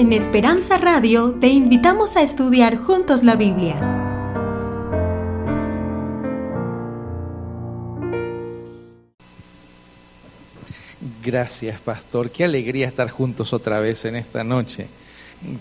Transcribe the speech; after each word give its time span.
En 0.00 0.14
Esperanza 0.14 0.78
Radio 0.78 1.36
te 1.42 1.48
invitamos 1.48 2.16
a 2.16 2.22
estudiar 2.22 2.78
juntos 2.78 3.22
la 3.22 3.36
Biblia. 3.36 3.78
Gracias, 11.22 11.78
pastor. 11.82 12.30
Qué 12.30 12.44
alegría 12.44 12.88
estar 12.88 13.10
juntos 13.10 13.52
otra 13.52 13.78
vez 13.80 14.06
en 14.06 14.16
esta 14.16 14.42
noche. 14.42 14.86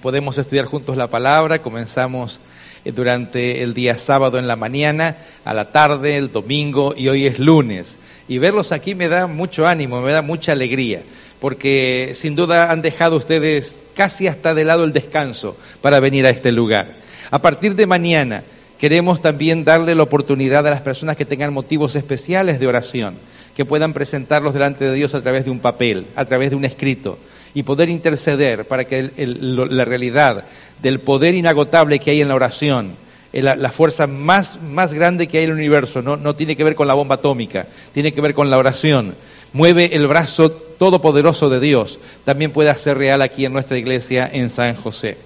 Podemos 0.02 0.38
estudiar 0.38 0.68
juntos 0.68 0.96
la 0.96 1.08
palabra. 1.08 1.60
Comenzamos 1.60 2.40
eh, 2.86 2.94
durante 2.94 3.62
el 3.62 3.74
día 3.74 3.98
sábado 3.98 4.40
en 4.40 4.48
la 4.48 4.56
mañana, 4.56 5.18
a 5.44 5.54
la 5.54 5.74
tarde, 5.74 6.16
el 6.16 6.32
domingo 6.32 6.94
y 6.96 7.10
hoy 7.10 7.26
es 7.26 7.40
lunes. 7.40 7.98
Y 8.30 8.38
verlos 8.38 8.72
aquí 8.72 8.96
me 8.96 9.10
da 9.10 9.28
mucho 9.28 9.68
ánimo, 9.68 10.02
me 10.02 10.14
da 10.14 10.22
mucha 10.22 10.54
alegría 10.54 11.04
porque 11.40 12.14
sin 12.16 12.36
duda 12.36 12.72
han 12.72 12.82
dejado 12.82 13.18
ustedes 13.18 13.84
casi 13.96 14.28
hasta 14.28 14.54
de 14.54 14.66
lado 14.66 14.84
el 14.84 14.94
descanso 14.94 15.56
para 15.82 16.00
venir 16.00 16.26
a 16.26 16.30
este 16.30 16.52
lugar. 16.52 16.88
A 17.32 17.42
partir 17.42 17.76
de 17.76 17.86
mañana 17.86 18.44
queremos 18.80 19.22
también 19.22 19.64
darle 19.64 19.96
la 19.96 20.04
oportunidad 20.04 20.66
a 20.68 20.72
las 20.72 20.82
personas 20.82 21.18
que 21.18 21.26
tengan 21.26 21.54
motivos 21.54 21.96
especiales 21.96 22.60
de 22.60 22.68
oración, 22.68 23.16
que 23.56 23.66
puedan 23.66 23.94
presentarlos 23.94 24.54
delante 24.54 24.86
de 24.86 24.94
Dios 24.94 25.14
a 25.14 25.22
través 25.22 25.46
de 25.46 25.52
un 25.52 25.60
papel, 25.60 26.08
a 26.16 26.26
través 26.26 26.50
de 26.50 26.56
un 26.56 26.66
escrito, 26.66 27.18
y 27.54 27.64
poder 27.64 27.90
interceder 27.90 28.66
para 28.66 28.86
que 28.86 29.12
la 29.18 29.86
realidad 29.86 30.46
del 30.82 31.00
poder 31.00 31.36
inagotable 31.36 32.00
que 32.00 32.12
hay 32.12 32.22
en 32.22 32.30
la 32.30 32.36
oración, 32.36 32.92
la, 33.34 33.56
la, 33.56 33.70
fuerza 33.70 34.08
más, 34.08 34.62
más 34.62 34.94
grande 34.94 35.28
que 35.28 35.38
hay 35.38 35.44
en 35.44 35.52
el 35.52 35.58
universo, 35.58 36.02
no, 36.02 36.18
no 36.18 36.36
tiene 36.36 36.56
que 36.56 36.64
ver 36.64 36.76
con 36.76 36.88
la 36.88 36.94
bomba 36.94 37.16
atómica, 37.16 37.68
tiene 37.94 38.14
que 38.14 38.22
ver 38.22 38.34
con 38.34 38.50
la 38.50 38.58
oración, 38.58 39.14
mueve 39.54 39.96
el 39.96 40.08
brazo 40.08 40.52
todopoderoso 40.52 41.50
de 41.50 41.60
Dios, 41.60 42.00
también 42.26 42.52
puede 42.52 42.74
ser 42.76 42.98
real 42.98 43.22
aquí 43.22 43.46
en 43.46 43.54
nuestra 43.54 43.78
iglesia 43.78 44.30
en 44.32 44.50
San 44.50 44.76
José. 44.76 45.18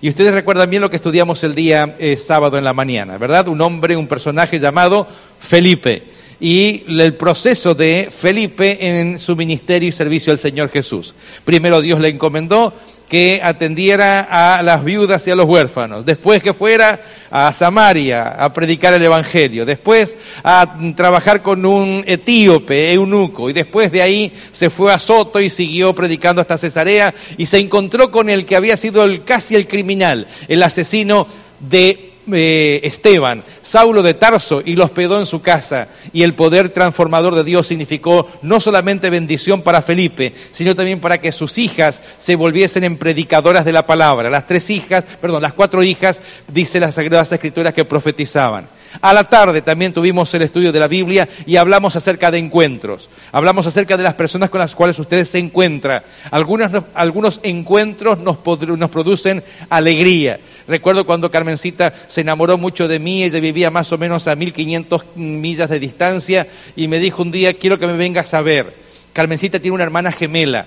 Y 0.00 0.08
ustedes 0.08 0.32
recuerdan 0.32 0.68
bien 0.68 0.82
lo 0.82 0.90
que 0.90 0.96
estudiamos 0.96 1.44
el 1.44 1.54
día 1.54 1.94
eh, 1.98 2.16
sábado 2.16 2.58
en 2.58 2.64
la 2.64 2.72
mañana, 2.72 3.18
¿verdad? 3.18 3.46
Un 3.46 3.60
hombre, 3.60 3.96
un 3.96 4.08
personaje 4.08 4.58
llamado 4.58 5.06
Felipe 5.38 6.02
y 6.40 6.82
el 6.88 7.14
proceso 7.14 7.76
de 7.76 8.10
Felipe 8.10 8.78
en 8.80 9.20
su 9.20 9.36
ministerio 9.36 9.88
y 9.88 9.92
servicio 9.92 10.32
al 10.32 10.40
Señor 10.40 10.70
Jesús. 10.70 11.14
Primero 11.44 11.80
Dios 11.80 12.00
le 12.00 12.08
encomendó 12.08 12.74
que 13.12 13.42
atendiera 13.44 14.26
a 14.30 14.62
las 14.62 14.82
viudas 14.82 15.26
y 15.26 15.30
a 15.30 15.36
los 15.36 15.44
huérfanos, 15.44 16.06
después 16.06 16.42
que 16.42 16.54
fuera 16.54 16.98
a 17.30 17.52
Samaria 17.52 18.22
a 18.22 18.50
predicar 18.54 18.94
el 18.94 19.04
Evangelio, 19.04 19.66
después 19.66 20.16
a 20.42 20.78
trabajar 20.96 21.42
con 21.42 21.66
un 21.66 22.02
etíope, 22.06 22.90
eunuco, 22.90 23.50
y 23.50 23.52
después 23.52 23.92
de 23.92 24.00
ahí 24.00 24.32
se 24.50 24.70
fue 24.70 24.94
a 24.94 24.98
Soto 24.98 25.40
y 25.40 25.50
siguió 25.50 25.94
predicando 25.94 26.40
hasta 26.40 26.56
Cesarea 26.56 27.12
y 27.36 27.44
se 27.44 27.58
encontró 27.58 28.10
con 28.10 28.30
el 28.30 28.46
que 28.46 28.56
había 28.56 28.78
sido 28.78 29.04
casi 29.26 29.56
el 29.56 29.68
criminal, 29.68 30.26
el 30.48 30.62
asesino 30.62 31.26
de 31.60 32.11
eh, 32.30 32.80
Esteban, 32.84 33.42
Saulo 33.62 34.02
de 34.02 34.14
Tarso, 34.14 34.62
y 34.64 34.76
lo 34.76 34.84
hospedó 34.84 35.18
en 35.18 35.26
su 35.26 35.42
casa. 35.42 35.88
Y 36.12 36.22
el 36.22 36.34
poder 36.34 36.68
transformador 36.68 37.34
de 37.34 37.44
Dios 37.44 37.66
significó 37.66 38.28
no 38.42 38.60
solamente 38.60 39.10
bendición 39.10 39.62
para 39.62 39.82
Felipe, 39.82 40.32
sino 40.52 40.74
también 40.74 41.00
para 41.00 41.18
que 41.18 41.32
sus 41.32 41.58
hijas 41.58 42.00
se 42.18 42.36
volviesen 42.36 42.84
en 42.84 42.96
predicadoras 42.96 43.64
de 43.64 43.72
la 43.72 43.86
palabra. 43.86 44.30
Las 44.30 44.46
tres 44.46 44.70
hijas, 44.70 45.04
perdón, 45.20 45.42
las 45.42 45.52
cuatro 45.52 45.82
hijas, 45.82 46.22
dice 46.48 46.80
las 46.80 46.94
Sagradas 46.94 47.32
Escrituras 47.32 47.74
que 47.74 47.84
profetizaban. 47.84 48.68
A 49.00 49.14
la 49.14 49.24
tarde 49.24 49.62
también 49.62 49.92
tuvimos 49.92 50.32
el 50.34 50.42
estudio 50.42 50.72
de 50.72 50.80
la 50.80 50.88
Biblia 50.88 51.28
y 51.46 51.56
hablamos 51.56 51.96
acerca 51.96 52.30
de 52.30 52.38
encuentros. 52.38 53.08
Hablamos 53.30 53.66
acerca 53.66 53.96
de 53.96 54.02
las 54.02 54.14
personas 54.14 54.50
con 54.50 54.60
las 54.60 54.74
cuales 54.74 54.98
ustedes 54.98 55.30
se 55.30 55.38
encuentran. 55.38 56.02
algunos 56.30 57.40
encuentros 57.42 58.18
nos, 58.18 58.38
nos 58.78 58.90
producen 58.90 59.42
alegría. 59.70 60.38
Recuerdo 60.72 61.04
cuando 61.04 61.30
Carmencita 61.30 61.92
se 62.08 62.22
enamoró 62.22 62.56
mucho 62.56 62.88
de 62.88 62.98
mí, 62.98 63.22
ella 63.22 63.40
vivía 63.40 63.70
más 63.70 63.92
o 63.92 63.98
menos 63.98 64.26
a 64.26 64.34
1500 64.34 65.04
millas 65.16 65.68
de 65.68 65.78
distancia 65.78 66.46
y 66.74 66.88
me 66.88 66.98
dijo 66.98 67.20
un 67.20 67.30
día, 67.30 67.52
quiero 67.52 67.78
que 67.78 67.86
me 67.86 67.94
vengas 67.94 68.32
a 68.32 68.40
ver. 68.40 68.72
Carmencita 69.12 69.60
tiene 69.60 69.74
una 69.74 69.84
hermana 69.84 70.10
gemela. 70.10 70.64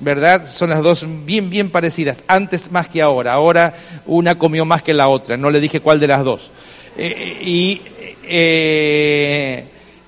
¿verdad? 0.00 0.44
Son 0.52 0.70
las 0.70 0.82
dos 0.82 1.06
bien, 1.24 1.50
bien 1.50 1.70
parecidas, 1.70 2.24
antes 2.26 2.72
más 2.72 2.88
que 2.88 3.00
ahora. 3.00 3.32
Ahora 3.32 3.74
una 4.06 4.36
comió 4.36 4.64
más 4.64 4.82
que 4.82 4.92
la 4.92 5.06
otra, 5.06 5.36
no 5.36 5.50
le 5.50 5.60
dije 5.60 5.78
cuál 5.78 6.00
de 6.00 6.08
las 6.08 6.24
dos. 6.24 6.50
Eh, 6.98 7.38
y, 7.40 7.80
eh, 8.24 9.64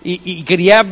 y, 0.07 0.43
quería, 0.45 0.87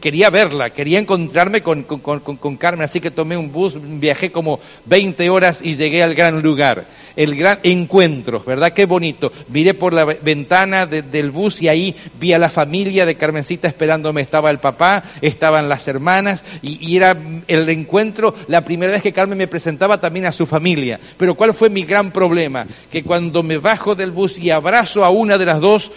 quería 0.00 0.30
verla, 0.30 0.70
quería 0.70 0.98
encontrarme 0.98 1.60
con, 1.62 1.82
con, 1.82 2.20
con, 2.20 2.56
Carmen, 2.56 2.84
así 2.84 3.00
que 3.00 3.10
tomé 3.10 3.36
un 3.36 3.52
bus, 3.52 3.76
viajé 3.80 4.32
como 4.32 4.58
20 4.86 5.28
horas 5.28 5.60
y 5.62 5.74
llegué 5.74 6.02
al 6.02 6.14
gran 6.14 6.42
lugar 6.42 6.86
el 7.16 7.36
gran 7.36 7.58
encuentro, 7.62 8.42
¿verdad? 8.44 8.72
Qué 8.72 8.86
bonito. 8.86 9.32
Miré 9.48 9.74
por 9.74 9.92
la 9.92 10.04
ventana 10.04 10.86
del 10.86 11.30
bus 11.30 11.62
y 11.62 11.68
ahí 11.68 11.94
vi 12.18 12.32
a 12.32 12.38
la 12.38 12.48
familia 12.48 13.06
de 13.06 13.14
Carmencita 13.14 13.68
esperándome. 13.68 14.20
Estaba 14.20 14.50
el 14.50 14.58
papá, 14.58 15.02
estaban 15.20 15.68
las 15.68 15.86
hermanas 15.88 16.42
y, 16.62 16.84
y 16.84 16.96
era 16.96 17.16
el 17.46 17.68
encuentro, 17.68 18.34
la 18.48 18.64
primera 18.64 18.92
vez 18.92 19.02
que 19.02 19.12
Carmen 19.12 19.38
me 19.38 19.46
presentaba 19.46 20.00
también 20.00 20.26
a 20.26 20.32
su 20.32 20.46
familia. 20.46 20.98
Pero 21.16 21.34
¿cuál 21.34 21.54
fue 21.54 21.70
mi 21.70 21.84
gran 21.84 22.10
problema? 22.10 22.66
Que 22.90 23.02
cuando 23.02 23.42
me 23.42 23.58
bajo 23.58 23.94
del 23.94 24.10
bus 24.10 24.38
y 24.38 24.50
abrazo 24.50 25.04
a 25.04 25.10
una 25.10 25.38
de 25.38 25.46
las 25.46 25.60
dos, 25.60 25.92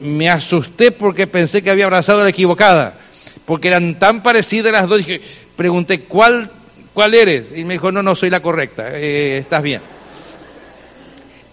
me 0.00 0.28
asusté 0.28 0.92
porque 0.92 1.26
pensé 1.26 1.62
que 1.62 1.70
había 1.70 1.84
abrazado 1.84 2.20
a 2.20 2.24
la 2.24 2.30
equivocada, 2.30 2.94
porque 3.44 3.68
eran 3.68 3.98
tan 3.98 4.22
parecidas 4.22 4.72
las 4.72 4.88
dos. 4.88 4.98
Dije, 4.98 5.20
pregunté, 5.56 6.00
¿cuál 6.00 6.50
¿cuál 6.94 7.14
eres? 7.14 7.52
Y 7.54 7.64
me 7.64 7.74
dijo, 7.74 7.92
no, 7.92 8.02
no, 8.02 8.14
soy 8.16 8.30
la 8.30 8.40
correcta, 8.40 8.90
eh, 8.94 9.38
estás 9.38 9.62
bien 9.62 9.95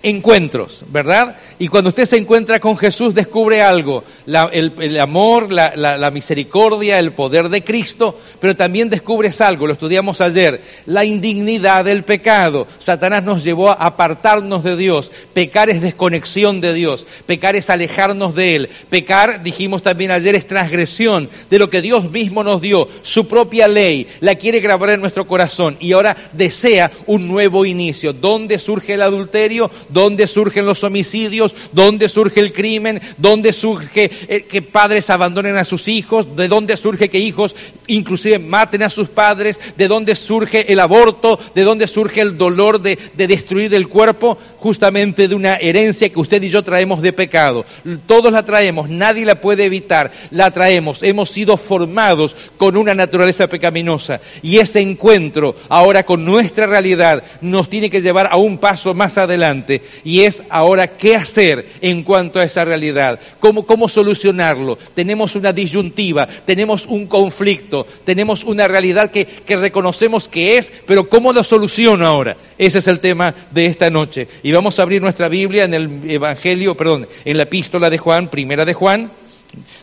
encuentros, 0.03 0.83
¿verdad? 0.89 1.37
Y 1.59 1.69
cuando 1.69 1.89
usted 1.89 2.05
se 2.05 2.17
encuentra 2.17 2.59
con 2.59 2.77
Jesús 2.77 3.15
descubre 3.15 3.61
algo, 3.61 4.03
el, 4.27 4.99
amor, 4.99 5.49
la, 5.49 6.11
misericordia, 6.11 6.99
el 6.99 7.13
poder 7.13 7.47
de 7.47 7.63
Cristo, 7.63 8.19
pero 8.41 8.55
también 8.55 8.89
descubres 8.89 9.39
algo, 9.39 9.65
lo 9.65 9.73
estudiamos 9.73 10.19
ayer, 10.19 10.61
la 10.85 11.05
indignidad 11.05 11.85
del 11.85 12.03
pecado. 12.03 12.67
Satanás 12.79 13.23
nos 13.23 13.45
llevó 13.45 13.69
a 13.69 13.75
apartarnos 13.75 14.65
de 14.65 14.75
Dios, 14.75 15.09
pecar 15.33 15.69
es 15.69 15.81
desconexión 15.81 16.59
de 16.59 16.73
Dios, 16.73 17.07
pecar 17.25 17.55
es 17.55 17.69
alejarnos 17.69 18.35
de 18.35 18.55
Él, 18.57 18.69
pecar, 18.89 19.41
dijimos 19.41 19.81
también 19.81 20.11
ayer, 20.11 20.35
es 20.35 20.47
transgresión 20.47 21.29
de 21.49 21.59
lo 21.59 21.69
que 21.69 21.81
Dios 21.81 22.11
mismo 22.11 22.43
nos 22.43 22.61
dio, 22.61 22.89
su 23.03 23.29
propia 23.29 23.69
ley, 23.69 24.05
la 24.19 24.35
quiere 24.35 24.59
grabar 24.59 24.89
en 24.89 24.99
nuestro 24.99 25.25
corazón 25.25 25.77
y 25.79 25.93
ahora 25.93 26.17
desea 26.33 26.91
un 27.05 27.29
nuevo 27.29 27.65
inicio. 27.65 28.11
¿Dónde 28.11 28.59
surge 28.59 28.95
el 28.95 29.01
adulterio? 29.01 29.71
Dónde 29.93 30.27
surgen 30.27 30.65
los 30.65 30.83
homicidios, 30.83 31.55
dónde 31.71 32.09
surge 32.09 32.39
el 32.39 32.51
crimen, 32.51 33.01
dónde 33.17 33.53
surge 33.53 34.11
eh, 34.27 34.43
que 34.43 34.61
padres 34.61 35.09
abandonen 35.09 35.55
a 35.55 35.63
sus 35.63 35.87
hijos, 35.87 36.35
de 36.35 36.47
dónde 36.47 36.75
surge 36.77 37.09
que 37.09 37.19
hijos 37.19 37.55
inclusive 37.87 38.39
maten 38.39 38.83
a 38.83 38.89
sus 38.89 39.09
padres, 39.09 39.59
de 39.77 39.87
dónde 39.87 40.15
surge 40.15 40.71
el 40.71 40.79
aborto, 40.79 41.39
de 41.53 41.63
dónde 41.63 41.87
surge 41.87 42.21
el 42.21 42.37
dolor 42.37 42.81
de, 42.81 42.97
de 43.13 43.27
destruir 43.27 43.73
el 43.73 43.87
cuerpo, 43.87 44.37
justamente 44.63 45.27
de 45.27 45.35
una 45.35 45.55
herencia 45.55 46.07
que 46.07 46.21
usted 46.21 46.41
y 46.41 46.47
yo 46.47 46.63
traemos 46.63 47.01
de 47.01 47.11
pecado. 47.11 47.65
Todos 48.07 48.31
la 48.31 48.45
traemos, 48.45 48.89
nadie 48.89 49.25
la 49.25 49.35
puede 49.35 49.65
evitar, 49.65 50.09
la 50.31 50.51
traemos. 50.51 51.03
Hemos 51.03 51.31
sido 51.31 51.57
formados 51.57 52.33
con 52.55 52.77
una 52.77 52.93
naturaleza 52.93 53.47
pecaminosa 53.47 54.21
y 54.41 54.59
ese 54.59 54.79
encuentro 54.79 55.53
ahora 55.67 56.05
con 56.05 56.23
nuestra 56.23 56.65
realidad 56.65 57.25
nos 57.41 57.69
tiene 57.69 57.89
que 57.89 58.01
llevar 58.01 58.29
a 58.31 58.37
un 58.37 58.57
paso 58.57 58.93
más 58.93 59.17
adelante 59.17 59.81
y 60.05 60.21
es 60.21 60.43
ahora 60.49 60.87
qué 60.87 61.17
hacer 61.17 61.67
en 61.81 62.01
cuanto 62.03 62.39
a 62.39 62.45
esa 62.45 62.63
realidad, 62.63 63.19
cómo, 63.41 63.65
cómo 63.65 63.89
solucionarlo. 63.89 64.77
Tenemos 64.95 65.35
una 65.35 65.51
disyuntiva, 65.51 66.25
tenemos 66.45 66.85
un 66.85 67.07
conflicto, 67.07 67.85
tenemos 68.05 68.45
una 68.45 68.69
realidad 68.69 69.11
que, 69.11 69.25
que 69.25 69.57
reconocemos 69.57 70.29
que 70.29 70.57
es, 70.57 70.71
pero 70.87 71.09
¿cómo 71.09 71.33
lo 71.33 71.43
soluciono 71.43 72.07
ahora? 72.07 72.37
Ese 72.57 72.79
es 72.79 72.87
el 72.87 73.01
tema 73.01 73.35
de 73.51 73.65
esta 73.65 73.89
noche. 73.89 74.29
Vamos 74.53 74.77
a 74.77 74.81
abrir 74.83 75.01
nuestra 75.01 75.29
Biblia 75.29 75.63
en 75.65 75.73
el 75.73 76.09
Evangelio, 76.09 76.75
perdón, 76.75 77.07
en 77.25 77.37
la 77.37 77.43
epístola 77.43 77.89
de 77.89 77.97
Juan, 77.97 78.29
primera 78.29 78.65
de 78.65 78.73
Juan, 78.73 79.11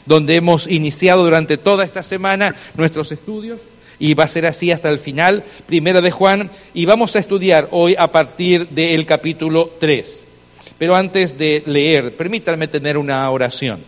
donde 0.06 0.36
hemos 0.36 0.66
iniciado 0.66 1.24
durante 1.24 1.56
toda 1.56 1.84
esta 1.84 2.02
semana 2.02 2.54
nuestros 2.76 3.12
estudios 3.12 3.60
y 3.98 4.14
va 4.14 4.24
a 4.24 4.28
ser 4.28 4.46
así 4.46 4.72
hasta 4.72 4.88
el 4.88 4.98
final, 4.98 5.44
primera 5.66 6.00
de 6.00 6.10
Juan, 6.10 6.50
y 6.74 6.86
vamos 6.86 7.14
a 7.14 7.18
estudiar 7.18 7.68
hoy 7.70 7.94
a 7.98 8.10
partir 8.10 8.68
del 8.68 9.04
capítulo 9.06 9.70
3. 9.78 10.26
Pero 10.78 10.96
antes 10.96 11.36
de 11.36 11.62
leer, 11.66 12.16
permítanme 12.16 12.66
tener 12.66 12.96
una 12.96 13.30
oración. 13.30 13.80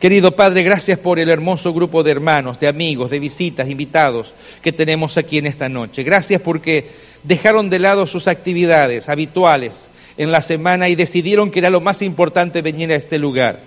Querido 0.00 0.34
Padre, 0.34 0.62
gracias 0.62 0.98
por 0.98 1.18
el 1.18 1.28
hermoso 1.28 1.72
grupo 1.72 2.02
de 2.02 2.10
hermanos, 2.10 2.58
de 2.58 2.66
amigos, 2.66 3.10
de 3.10 3.20
visitas, 3.20 3.68
invitados 3.68 4.32
que 4.62 4.72
tenemos 4.72 5.16
aquí 5.18 5.38
en 5.38 5.46
esta 5.46 5.68
noche. 5.68 6.02
Gracias 6.02 6.40
porque 6.40 6.88
dejaron 7.22 7.70
de 7.70 7.78
lado 7.78 8.06
sus 8.06 8.28
actividades 8.28 9.08
habituales 9.08 9.88
en 10.16 10.32
la 10.32 10.42
semana 10.42 10.88
y 10.88 10.94
decidieron 10.94 11.50
que 11.50 11.60
era 11.60 11.70
lo 11.70 11.80
más 11.80 12.02
importante 12.02 12.62
venir 12.62 12.92
a 12.92 12.96
este 12.96 13.18
lugar. 13.18 13.60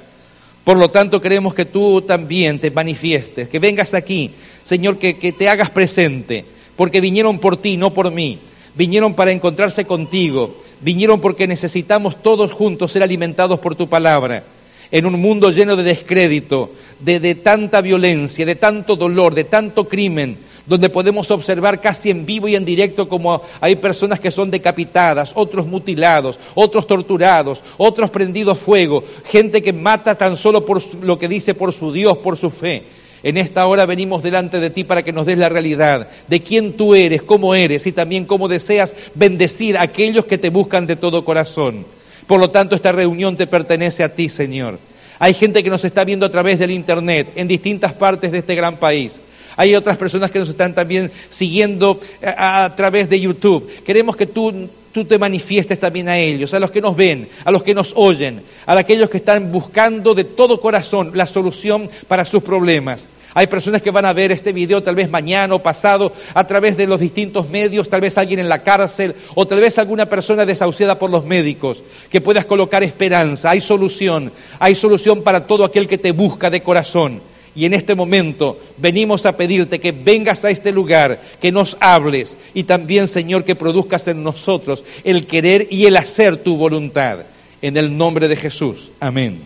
Por 0.63 0.77
lo 0.77 0.89
tanto, 0.89 1.21
queremos 1.21 1.53
que 1.53 1.65
tú 1.65 2.01
también 2.01 2.59
te 2.59 2.71
manifiestes, 2.71 3.49
que 3.49 3.59
vengas 3.59 3.93
aquí, 3.93 4.31
Señor, 4.63 4.97
que, 4.97 5.17
que 5.17 5.31
te 5.33 5.49
hagas 5.49 5.69
presente. 5.69 6.45
porque 6.75 7.01
vinieron 7.01 7.37
por 7.39 7.57
ti, 7.57 7.77
no 7.77 7.93
por 7.93 8.11
mí. 8.11 8.39
Vinieron 8.75 9.13
para 9.13 9.31
encontrarse 9.31 9.85
contigo. 9.85 10.55
Vinieron 10.81 11.21
porque 11.21 11.47
necesitamos 11.47 12.21
todos 12.21 12.51
juntos 12.51 12.91
ser 12.91 13.03
alimentados 13.03 13.59
por 13.59 13.75
tu 13.75 13.87
palabra. 13.87 14.43
En 14.91 15.05
un 15.05 15.19
mundo 15.21 15.51
lleno 15.51 15.75
de 15.75 15.83
descrédito, 15.83 16.71
de, 16.99 17.19
de 17.19 17.35
tanta 17.35 17.81
violencia, 17.81 18.45
de 18.45 18.55
tanto 18.55 18.95
dolor, 18.95 19.35
de 19.35 19.43
tanto 19.43 19.87
crimen, 19.87 20.37
donde 20.65 20.89
podemos 20.89 21.29
observar 21.31 21.81
casi 21.81 22.09
en 22.09 22.25
vivo 22.25 22.47
y 22.47 22.55
en 22.55 22.65
directo 22.65 23.09
como 23.09 23.41
hay 23.59 23.75
personas 23.75 24.19
que 24.19 24.31
son 24.31 24.49
decapitadas, 24.49 25.31
otros 25.35 25.65
mutilados, 25.65 26.39
otros 26.55 26.87
torturados, 26.87 27.61
otros 27.77 28.09
prendidos 28.09 28.59
fuego, 28.59 29.03
gente 29.25 29.61
que 29.61 29.73
mata 29.73 30.15
tan 30.15 30.37
solo 30.37 30.65
por 30.65 30.81
lo 31.03 31.19
que 31.19 31.27
dice 31.27 31.53
por 31.53 31.73
su 31.73 31.91
Dios, 31.91 32.17
por 32.17 32.37
su 32.37 32.49
fe. 32.49 32.83
En 33.23 33.37
esta 33.37 33.65
hora 33.67 33.85
venimos 33.85 34.21
delante 34.21 34.59
de 34.59 34.69
ti 34.69 34.83
para 34.83 35.03
que 35.03 35.13
nos 35.13 35.25
des 35.25 35.37
la 35.37 35.47
realidad 35.47 36.09
de 36.27 36.41
quién 36.41 36.73
tú 36.73 36.93
eres, 36.93 37.23
cómo 37.23 37.55
eres 37.55 37.87
y 37.87 37.93
también 37.93 38.25
cómo 38.25 38.49
deseas 38.49 38.95
bendecir 39.15 39.77
a 39.77 39.83
aquellos 39.83 40.25
que 40.25 40.37
te 40.37 40.49
buscan 40.49 40.87
de 40.87 40.97
todo 40.97 41.23
corazón. 41.23 41.85
Por 42.27 42.41
lo 42.41 42.49
tanto, 42.51 42.75
esta 42.75 42.91
reunión 42.91 43.37
te 43.37 43.47
pertenece 43.47 44.03
a 44.03 44.13
ti, 44.13 44.27
Señor. 44.27 44.77
Hay 45.19 45.33
gente 45.33 45.63
que 45.63 45.69
nos 45.69 45.85
está 45.85 46.03
viendo 46.03 46.25
a 46.25 46.31
través 46.31 46.59
del 46.59 46.71
Internet 46.71 47.31
en 47.35 47.47
distintas 47.47 47.93
partes 47.93 48.31
de 48.31 48.39
este 48.39 48.55
gran 48.55 48.75
país. 48.75 49.21
Hay 49.55 49.75
otras 49.75 49.97
personas 49.97 50.31
que 50.31 50.39
nos 50.39 50.49
están 50.49 50.73
también 50.73 51.11
siguiendo 51.29 51.99
a, 52.21 52.73
través 52.75 53.09
de 53.09 53.19
YouTube. 53.19 53.69
Queremos 53.83 54.15
que 54.15 54.25
tú, 54.25 54.69
tú 54.91 55.05
te 55.05 55.19
manifiestes 55.19 55.79
también 55.79 56.09
a 56.09 56.17
ellos, 56.17 56.53
a 56.53 56.59
los 56.59 56.71
que 56.71 56.81
nos 56.81 56.95
ven, 56.95 57.27
a 57.45 57.51
los 57.51 57.63
que 57.63 57.73
nos 57.73 57.93
oyen, 57.95 58.41
a 58.65 58.77
aquellos 58.77 59.09
que 59.09 59.17
están 59.17 59.51
buscando 59.51 60.13
de 60.13 60.23
todo 60.23 60.61
corazón 60.61 61.11
la 61.13 61.27
solución 61.27 61.89
para 62.07 62.25
sus 62.25 62.43
problemas. 62.43 63.07
Hay 63.35 63.47
personas 63.47 63.81
que 63.81 63.89
van 63.89 64.05
a 64.05 64.13
ver 64.13 64.31
este 64.31 64.53
video 64.53 64.83
tal 64.83 64.95
vez 64.95 65.09
mañana 65.09 65.55
o 65.55 65.59
pasado 65.59 66.13
a 66.35 66.45
través 66.45 66.77
de 66.77 66.85
los 66.85 66.99
distintos 66.99 67.49
medios, 67.49 67.89
tal 67.89 68.01
vez 68.01 68.17
alguien 68.17 68.39
en 68.39 68.49
la 68.49 68.61
cárcel 68.61 69.15
o 69.33 69.47
tal 69.47 69.59
vez 69.59 69.79
alguna 69.79 70.05
persona 70.05 70.45
desahuciada 70.45 70.99
por 70.99 71.09
los 71.09 71.25
médicos, 71.25 71.81
que 72.11 72.21
puedas 72.21 72.45
colocar 72.45 72.83
esperanza. 72.83 73.49
Hay 73.49 73.61
solución, 73.61 74.31
hay 74.59 74.75
solución 74.75 75.23
para 75.23 75.47
todo 75.47 75.65
aquel 75.65 75.87
que 75.87 75.97
te 75.97 76.11
busca 76.11 76.51
de 76.51 76.61
corazón. 76.61 77.32
Y 77.55 77.65
en 77.65 77.73
este 77.73 77.93
momento 77.93 78.59
venimos 78.77 79.25
a 79.25 79.37
pedirte 79.37 79.79
que 79.79 79.91
vengas 79.91 80.43
a 80.43 80.49
este 80.49 80.71
lugar, 80.71 81.21
que 81.39 81.51
nos 81.51 81.77
hables 81.79 82.37
y 82.53 82.63
también, 82.63 83.07
Señor, 83.07 83.43
que 83.43 83.55
produzcas 83.55 84.07
en 84.07 84.23
nosotros 84.23 84.83
el 85.03 85.27
querer 85.27 85.67
y 85.69 85.85
el 85.85 85.97
hacer 85.97 86.37
tu 86.37 86.57
voluntad. 86.57 87.19
En 87.61 87.77
el 87.77 87.95
nombre 87.95 88.27
de 88.27 88.35
Jesús. 88.35 88.91
Amén. 88.99 89.39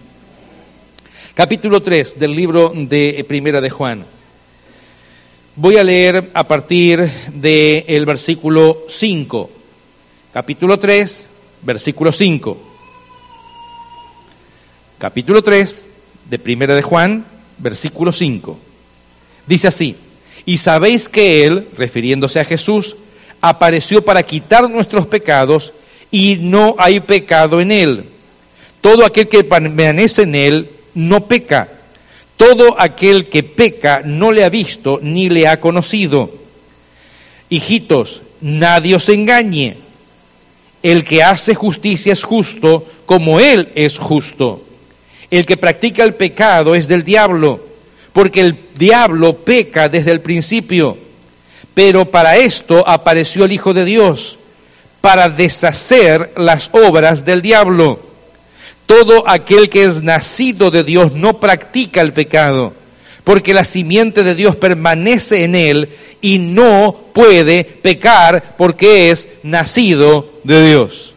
Capítulo 1.36 1.84
3 1.84 2.18
del 2.18 2.36
libro 2.36 2.72
de 2.76 3.24
Primera 3.28 3.62
de 3.62 3.70
Juan. 3.70 4.06
Voy 5.56 5.78
a 5.78 5.84
leer 5.84 6.30
a 6.34 6.48
partir 6.48 7.00
del 7.34 8.06
versículo 8.06 8.86
5. 8.90 9.50
Capítulo 10.34 10.80
3, 10.80 11.30
versículo 11.64 12.12
5. 12.12 12.58
Capítulo 14.98 15.44
3 15.44 15.88
de 16.30 16.40
Primera 16.40 16.74
de 16.74 16.82
Juan, 16.82 17.26
versículo 17.58 18.12
5. 18.12 18.58
Dice 19.46 19.68
así, 19.68 19.96
y 20.46 20.58
sabéis 20.58 21.10
que 21.10 21.46
Él, 21.46 21.68
refiriéndose 21.78 22.40
a 22.40 22.46
Jesús, 22.46 22.96
apareció 23.42 24.04
para 24.04 24.24
quitar 24.24 24.70
nuestros 24.70 25.08
pecados 25.08 25.74
y 26.12 26.38
no 26.40 26.76
hay 26.78 27.00
pecado 27.00 27.60
en 27.62 27.72
Él. 27.72 28.06
Todo 28.82 29.06
aquel 29.06 29.28
que 29.28 29.44
permanece 29.44 30.24
en 30.24 30.36
Él 30.36 30.70
no 30.94 31.26
peca. 31.26 31.70
Todo 32.38 32.80
aquel 32.80 33.28
que 33.28 33.44
peca 33.44 34.02
no 34.06 34.32
le 34.32 34.44
ha 34.44 34.50
visto 34.50 35.00
ni 35.02 35.30
le 35.30 35.48
ha 35.48 35.60
conocido. 35.60 36.32
Hijitos, 37.50 38.22
nadie 38.42 38.96
os 38.96 39.10
engañe. 39.10 39.78
El 40.84 41.04
que 41.04 41.24
hace 41.24 41.56
justicia 41.56 42.14
es 42.14 42.24
justo 42.24 42.86
como 43.06 43.40
Él 43.40 43.70
es 43.76 43.98
justo. 43.98 44.64
El 45.30 45.46
que 45.46 45.58
practica 45.58 46.04
el 46.04 46.14
pecado 46.16 46.74
es 46.76 46.88
del 46.88 47.04
diablo, 47.04 47.60
porque 48.14 48.42
el 48.42 48.58
diablo 48.78 49.38
peca 49.38 49.90
desde 49.90 50.12
el 50.12 50.22
principio. 50.22 50.98
Pero 51.74 52.06
para 52.10 52.38
esto 52.38 52.88
apareció 52.88 53.46
el 53.46 53.52
Hijo 53.52 53.74
de 53.74 53.86
Dios, 53.86 54.40
para 55.02 55.30
deshacer 55.30 56.34
las 56.38 56.70
obras 56.72 57.26
del 57.26 57.42
diablo. 57.42 58.00
Todo 58.86 59.30
aquel 59.30 59.70
que 59.70 59.84
es 59.84 60.02
nacido 60.02 60.72
de 60.72 60.84
Dios 60.84 61.12
no 61.14 61.40
practica 61.40 62.02
el 62.02 62.14
pecado, 62.14 62.74
porque 63.24 63.54
la 63.54 63.66
simiente 63.66 64.24
de 64.24 64.34
Dios 64.34 64.56
permanece 64.56 65.44
en 65.44 65.56
él 65.56 65.90
y 66.22 66.40
no 66.40 66.96
puede 67.14 67.64
pecar 67.66 68.56
porque 68.58 69.12
es 69.12 69.28
nacido 69.44 70.30
de 70.44 70.70
Dios. 70.70 71.14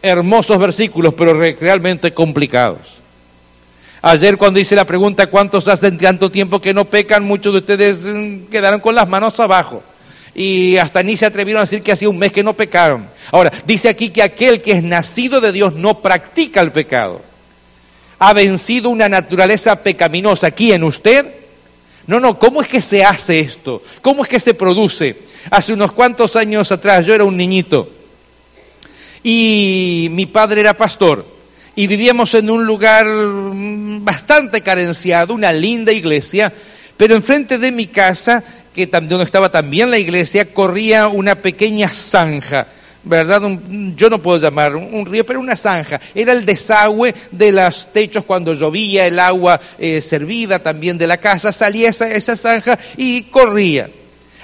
Hermosos 0.00 0.58
versículos, 0.58 1.14
pero 1.14 1.34
realmente 1.34 2.14
complicados. 2.14 3.01
Ayer 4.04 4.36
cuando 4.36 4.58
hice 4.58 4.74
la 4.74 4.84
pregunta, 4.84 5.28
¿cuántos 5.28 5.68
hacen 5.68 5.96
tanto 5.96 6.28
tiempo 6.28 6.60
que 6.60 6.74
no 6.74 6.84
pecan? 6.86 7.22
Muchos 7.22 7.52
de 7.52 7.60
ustedes 7.60 7.98
mm, 8.02 8.46
quedaron 8.50 8.80
con 8.80 8.96
las 8.96 9.08
manos 9.08 9.38
abajo. 9.38 9.80
Y 10.34 10.76
hasta 10.76 11.04
ni 11.04 11.16
se 11.16 11.26
atrevieron 11.26 11.60
a 11.60 11.64
decir 11.64 11.82
que 11.82 11.92
hacía 11.92 12.08
un 12.08 12.18
mes 12.18 12.32
que 12.32 12.42
no 12.42 12.54
pecaron. 12.54 13.06
Ahora, 13.30 13.52
dice 13.64 13.88
aquí 13.88 14.10
que 14.10 14.24
aquel 14.24 14.60
que 14.60 14.72
es 14.72 14.82
nacido 14.82 15.40
de 15.40 15.52
Dios 15.52 15.74
no 15.74 16.00
practica 16.00 16.60
el 16.60 16.72
pecado. 16.72 17.22
Ha 18.18 18.32
vencido 18.32 18.90
una 18.90 19.08
naturaleza 19.08 19.76
pecaminosa 19.84 20.48
aquí 20.48 20.72
en 20.72 20.82
usted. 20.82 21.24
No, 22.08 22.18
no, 22.18 22.40
¿cómo 22.40 22.60
es 22.60 22.66
que 22.66 22.80
se 22.80 23.04
hace 23.04 23.38
esto? 23.38 23.84
¿Cómo 24.00 24.24
es 24.24 24.28
que 24.28 24.40
se 24.40 24.54
produce? 24.54 25.16
Hace 25.48 25.74
unos 25.74 25.92
cuantos 25.92 26.34
años 26.34 26.72
atrás 26.72 27.06
yo 27.06 27.14
era 27.14 27.22
un 27.22 27.36
niñito 27.36 27.88
y 29.22 30.08
mi 30.10 30.26
padre 30.26 30.60
era 30.60 30.76
pastor 30.76 31.24
y 31.74 31.86
vivíamos 31.86 32.34
en 32.34 32.50
un 32.50 32.64
lugar 32.64 33.06
mm, 33.06 34.04
bastante 34.04 34.60
carenciado, 34.60 35.34
una 35.34 35.52
linda 35.52 35.92
iglesia, 35.92 36.52
pero 36.96 37.14
enfrente 37.14 37.58
de 37.58 37.72
mi 37.72 37.86
casa, 37.86 38.42
que 38.74 38.86
donde 38.86 39.24
estaba 39.24 39.50
también 39.50 39.90
la 39.90 39.98
iglesia, 39.98 40.52
corría 40.52 41.08
una 41.08 41.34
pequeña 41.34 41.88
zanja. 41.88 42.66
¿verdad? 43.04 43.42
yo 43.96 44.10
no 44.10 44.22
puedo 44.22 44.38
llamar 44.38 44.76
un 44.76 45.04
río, 45.06 45.26
pero 45.26 45.40
una 45.40 45.56
zanja. 45.56 46.00
Era 46.14 46.32
el 46.32 46.46
desagüe 46.46 47.14
de 47.32 47.50
los 47.50 47.92
techos 47.92 48.24
cuando 48.24 48.54
llovía, 48.54 49.06
el 49.06 49.18
agua 49.18 49.60
eh, 49.78 50.00
servida 50.00 50.60
también 50.60 50.98
de 50.98 51.06
la 51.06 51.16
casa, 51.16 51.52
salía 51.52 51.90
esa, 51.90 52.08
esa 52.12 52.36
zanja 52.36 52.78
y 52.96 53.22
corría. 53.22 53.90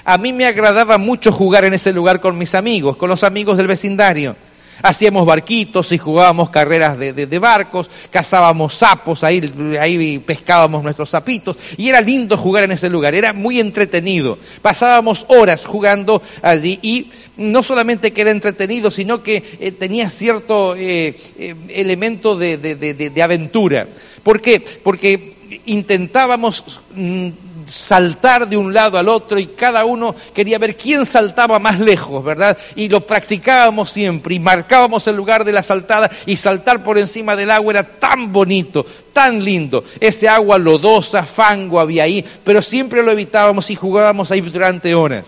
A 0.03 0.17
mí 0.17 0.33
me 0.33 0.45
agradaba 0.45 0.97
mucho 0.97 1.31
jugar 1.31 1.65
en 1.65 1.73
ese 1.73 1.93
lugar 1.93 2.19
con 2.19 2.37
mis 2.37 2.55
amigos, 2.55 2.97
con 2.97 3.09
los 3.09 3.23
amigos 3.23 3.57
del 3.57 3.67
vecindario. 3.67 4.35
Hacíamos 4.81 5.25
barquitos 5.25 5.91
y 5.91 5.97
jugábamos 5.97 6.49
carreras 6.49 6.97
de, 6.97 7.39
barcos, 7.39 7.89
cazábamos 8.09 8.75
sapos, 8.75 9.23
ahí, 9.23 9.51
ahí 9.79 10.19
pescábamos 10.19 10.83
nuestros 10.83 11.09
sapitos 11.09 11.57
y 11.77 11.89
era 11.89 12.01
lindo 12.01 12.37
jugar 12.37 12.63
en 12.65 12.71
ese 12.71 12.89
lugar, 12.89 13.15
era 13.15 13.33
muy 13.33 13.59
entretenido. 13.59 14.37
Pasábamos 14.61 15.25
horas 15.29 15.65
jugando 15.65 16.21
allí 16.41 16.79
y 16.81 17.11
no 17.39 17.63
solamente 17.63 18.11
que 18.11 18.21
era 18.21 18.31
entretenido, 18.31 18.91
sino 18.91 19.23
que 19.23 19.43
eh, 19.59 19.71
tenía 19.71 20.09
cierto 20.09 20.75
eh, 20.75 21.15
eh, 21.37 21.55
elemento 21.69 22.35
de, 22.35 23.21
aventura. 23.23 23.87
¿Por 24.23 24.41
qué? 24.41 24.59
Porque 24.59 25.35
intentábamos 25.65 26.81
mm, 26.93 27.29
saltar 27.69 28.47
de 28.47 28.57
un 28.57 28.73
lado 28.73 28.97
al 28.97 29.07
otro 29.07 29.39
y 29.39 29.45
cada 29.47 29.85
uno 29.85 30.15
quería 30.33 30.57
ver 30.57 30.75
quién 30.75 31.05
saltaba 31.05 31.59
más 31.59 31.79
lejos, 31.79 32.23
¿verdad? 32.23 32.57
Y 32.75 32.89
lo 32.89 33.01
practicábamos 33.01 33.91
siempre 33.91 34.35
y 34.35 34.39
marcábamos 34.39 35.07
el 35.07 35.15
lugar 35.15 35.45
de 35.45 35.53
la 35.53 35.63
saltada 35.63 36.09
y 36.25 36.37
saltar 36.37 36.83
por 36.83 36.97
encima 36.97 37.35
del 37.35 37.51
agua 37.51 37.73
era 37.73 37.83
tan 37.83 38.33
bonito, 38.33 38.85
tan 39.13 39.43
lindo. 39.43 39.83
Ese 39.99 40.27
agua 40.27 40.57
lodosa, 40.57 41.23
fango 41.23 41.79
había 41.79 42.03
ahí, 42.03 42.25
pero 42.43 42.61
siempre 42.61 43.03
lo 43.03 43.11
evitábamos 43.11 43.69
y 43.69 43.75
jugábamos 43.75 44.31
ahí 44.31 44.41
durante 44.41 44.95
horas. 44.95 45.25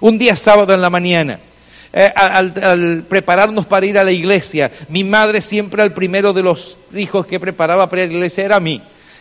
Un 0.00 0.18
día 0.18 0.36
sábado 0.36 0.74
en 0.74 0.80
la 0.80 0.90
mañana, 0.90 1.38
eh, 1.92 2.12
al, 2.14 3.04
prepararnos 3.08 3.66
para 3.66 3.86
ir 3.86 3.98
a 3.98 4.04
la 4.04 4.12
iglesia, 4.12 4.70
mi 4.88 5.04
madre 5.04 5.40
siempre 5.40 5.82
al 5.82 5.92
primero 5.92 6.32
de 6.32 6.42
los 6.42 6.76
hijos 6.94 7.26
que 7.26 7.40
preparaba 7.40 7.88
para 7.88 8.02
ir 8.02 8.08
a 8.08 8.10
la 8.10 8.16
iglesia 8.16 8.44
era 8.44 8.56
a 8.56 8.60
mí. 8.60 8.80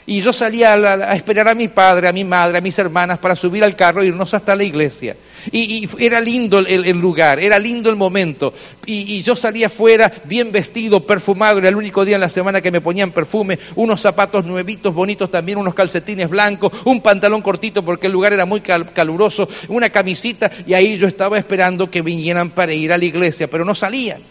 Y 0.09 0.21
yo 0.21 0.31
salía 0.31 0.71
a, 0.73 1.15
esperar 1.17 1.49
a 1.49 1.53
mi 1.53 1.67
padre, 1.67 2.07
a 2.07 2.13
mi 2.13 2.23
madre, 2.23 2.59
a 2.59 2.61
mis 2.61 2.79
hermanas 2.79 3.19
para 3.19 3.35
subir 3.35 3.61
al 3.61 3.75
carro 3.75 4.01
e 4.01 4.05
irnos 4.05 4.33
hasta 4.33 4.55
la 4.55 4.63
iglesia. 4.63 5.17
Y, 5.51 5.89
era 5.99 6.21
lindo 6.21 6.59
el, 6.59 6.97
lugar, 6.97 7.41
era 7.41 7.59
lindo 7.59 7.89
el 7.89 7.97
momento. 7.97 8.53
Y, 8.85 9.21
yo 9.21 9.35
salía 9.35 9.67
afuera 9.67 10.09
bien 10.23 10.53
vestido, 10.53 11.05
perfumado, 11.05 11.59
era 11.59 11.67
el 11.67 11.75
único 11.75 12.05
día 12.05 12.15
en 12.15 12.21
la 12.21 12.29
semana 12.29 12.61
que 12.61 12.71
me 12.71 12.79
ponían 12.79 13.11
perfume, 13.11 13.59
unos 13.75 13.99
zapatos 13.99 14.45
nuevitos, 14.45 14.93
bonitos 14.93 15.29
también, 15.29 15.57
unos 15.57 15.75
calcetines 15.75 16.29
blancos, 16.29 16.71
un 16.85 17.01
pantalón 17.01 17.41
cortito 17.41 17.83
porque 17.83 18.07
el 18.07 18.13
lugar 18.13 18.31
era 18.31 18.45
muy 18.45 18.61
caluroso, 18.61 19.49
una 19.67 19.89
camisita 19.89 20.49
y 20.65 20.73
ahí 20.73 20.97
yo 20.97 21.09
estaba 21.09 21.37
esperando 21.37 21.91
que 21.91 22.01
vinieran 22.01 22.49
para 22.49 22.71
ir 22.71 22.93
a 22.93 22.97
la 22.97 23.03
iglesia, 23.03 23.49
pero 23.49 23.65
no 23.65 23.75
salían. 23.75 24.21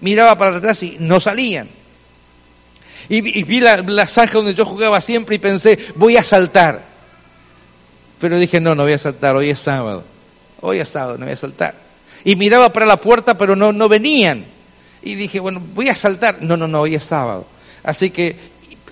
Miraba 0.00 0.38
para 0.38 0.56
atrás 0.56 0.82
y 0.82 0.96
no 0.98 1.20
salían. 1.20 1.79
Y, 3.12 3.42
vi 3.42 3.58
la, 3.58 3.78
la 3.78 4.06
zanja 4.06 4.34
donde 4.34 4.54
yo 4.54 4.64
jugaba 4.64 5.00
siempre 5.00 5.34
y 5.34 5.38
pensé, 5.40 5.76
voy 5.96 6.16
a 6.16 6.22
saltar. 6.22 6.84
Pero 8.20 8.38
dije, 8.38 8.60
no, 8.60 8.76
no 8.76 8.84
voy 8.84 8.92
a 8.92 8.98
saltar, 8.98 9.34
hoy 9.34 9.50
es 9.50 9.58
sábado. 9.58 10.04
hoy 10.60 10.78
es 10.78 10.88
sábado, 10.88 11.18
no 11.18 11.24
voy 11.24 11.32
a 11.32 11.36
saltar. 11.36 11.74
Y 12.22 12.36
miraba 12.36 12.72
para 12.72 12.86
la 12.86 12.98
puerta, 12.98 13.36
pero 13.36 13.56
no, 13.56 13.72
no 13.72 13.88
venían. 13.88 14.44
Y 15.02 15.16
dije, 15.16 15.40
bueno, 15.40 15.60
voy 15.74 15.88
a 15.88 15.96
saltar. 15.96 16.40
No, 16.40 16.56
no, 16.56 16.68
no, 16.68 16.82
hoy 16.82 16.94
es 16.94 17.02
sábado. 17.02 17.46
Así 17.82 18.10
que, 18.10 18.36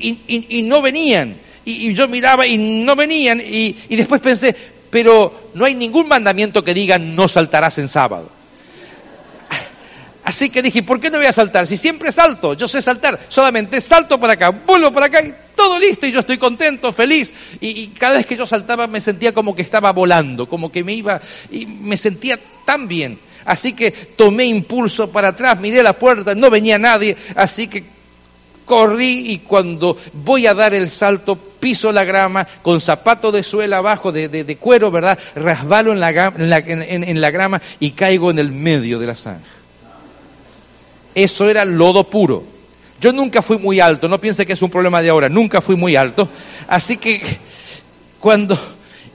y, 0.01 0.63
no 0.65 0.83
venían. 0.83 1.37
Y, 1.65 1.95
yo 1.95 2.09
miraba 2.09 2.45
y 2.45 2.59
no 2.59 2.97
venían. 2.97 3.41
Y, 3.41 3.77
y 3.89 3.95
después 3.95 4.21
pensé, 4.21 4.53
pero 4.91 5.51
no 5.55 5.65
hay 5.65 5.77
ningún 5.77 6.09
mandamiento 6.09 6.65
que 6.65 6.75
diga 6.75 6.99
no 6.99 7.29
saltarás 7.29 7.79
en 7.79 7.87
sábado. 7.87 8.29
Así 10.29 10.51
que 10.51 10.61
dije, 10.61 10.83
¿por 10.83 11.01
qué 11.01 11.09
no 11.09 11.17
voy 11.17 11.27
a 11.27 11.33
saltar? 11.33 11.67
Si 11.67 11.79
siempre 11.79 12.13
salto, 12.13 12.53
yo 12.53 12.69
sé 12.69 12.83
saltar, 12.83 13.19
solamente 13.31 13.81
salto 13.81 14.21
para 14.21 14.35
acá, 14.35 14.51
vuelvo 14.51 14.93
para 14.93 15.07
acá 15.07 15.23
y 15.23 15.33
todo 15.57 15.79
listo 15.79 16.07
y 16.07 16.13
yo 16.13 16.21
estoy 16.21 16.37
contento, 16.37 16.93
feliz. 16.93 17.33
Y, 17.63 17.87
cada 17.99 18.19
vez 18.19 18.27
que 18.27 18.37
yo 18.37 18.47
saltaba 18.47 18.87
me 18.89 19.01
sentía 19.01 19.33
como 19.33 19.57
que 19.57 19.63
estaba 19.63 19.91
volando, 19.91 20.47
como 20.47 20.71
que 20.71 20.85
me 20.85 20.93
iba 20.93 21.19
y 21.51 21.65
me 21.65 21.97
sentía 21.97 22.39
tan 22.67 22.89
bien. 22.89 23.19
Así 23.47 23.73
que 23.73 23.91
tomé 23.91 24.45
impulso 24.45 25.11
para 25.11 25.29
atrás, 25.29 25.59
miré 25.61 25.83
la 25.83 25.95
puerta, 25.95 26.35
no 26.35 26.51
venía 26.51 26.77
nadie, 26.79 27.17
así 27.35 27.67
que 27.67 27.85
corrí 28.67 29.31
y 29.31 29.39
cuando 29.39 29.97
voy 30.13 30.47
a 30.47 30.53
dar 30.53 30.75
el 30.75 30.91
salto 30.91 31.37
piso 31.37 31.91
la 31.91 32.05
grama 32.05 32.47
con 32.61 32.83
zapato 32.83 33.33
de 33.33 33.43
suela 33.43 33.79
abajo 33.79 34.13
de, 34.13 34.59
cuero, 34.61 34.91
¿verdad? 34.91 35.19
Rasbalo 35.35 35.93
en 35.93 36.01
la, 36.01 36.11
en 36.11 37.21
la 37.23 37.31
grama 37.31 37.63
y 37.81 37.93
caigo 37.93 38.31
en 38.31 38.39
el 38.39 38.53
medio 38.53 38.99
de 38.99 39.07
la 39.07 39.17
zanja. 39.17 39.58
Eso 41.19 41.51
era 41.51 41.65
lodo 41.65 42.05
puro. 42.05 42.45
Yo 43.01 43.13
nunca 43.13 43.43
fui 43.43 43.59
muy 43.59 43.81
alto, 43.81 44.09
no 44.09 44.21
piense 44.21 44.47
que 44.47 44.53
es 44.53 44.63
un 44.63 44.71
problema 44.71 45.03
de 45.03 45.09
ahora, 45.09 45.29
nunca 45.29 45.61
fui 45.61 45.75
muy 45.75 45.97
alto. 45.97 46.29
Así 46.69 46.97
que 46.97 47.21
cuando 48.21 48.57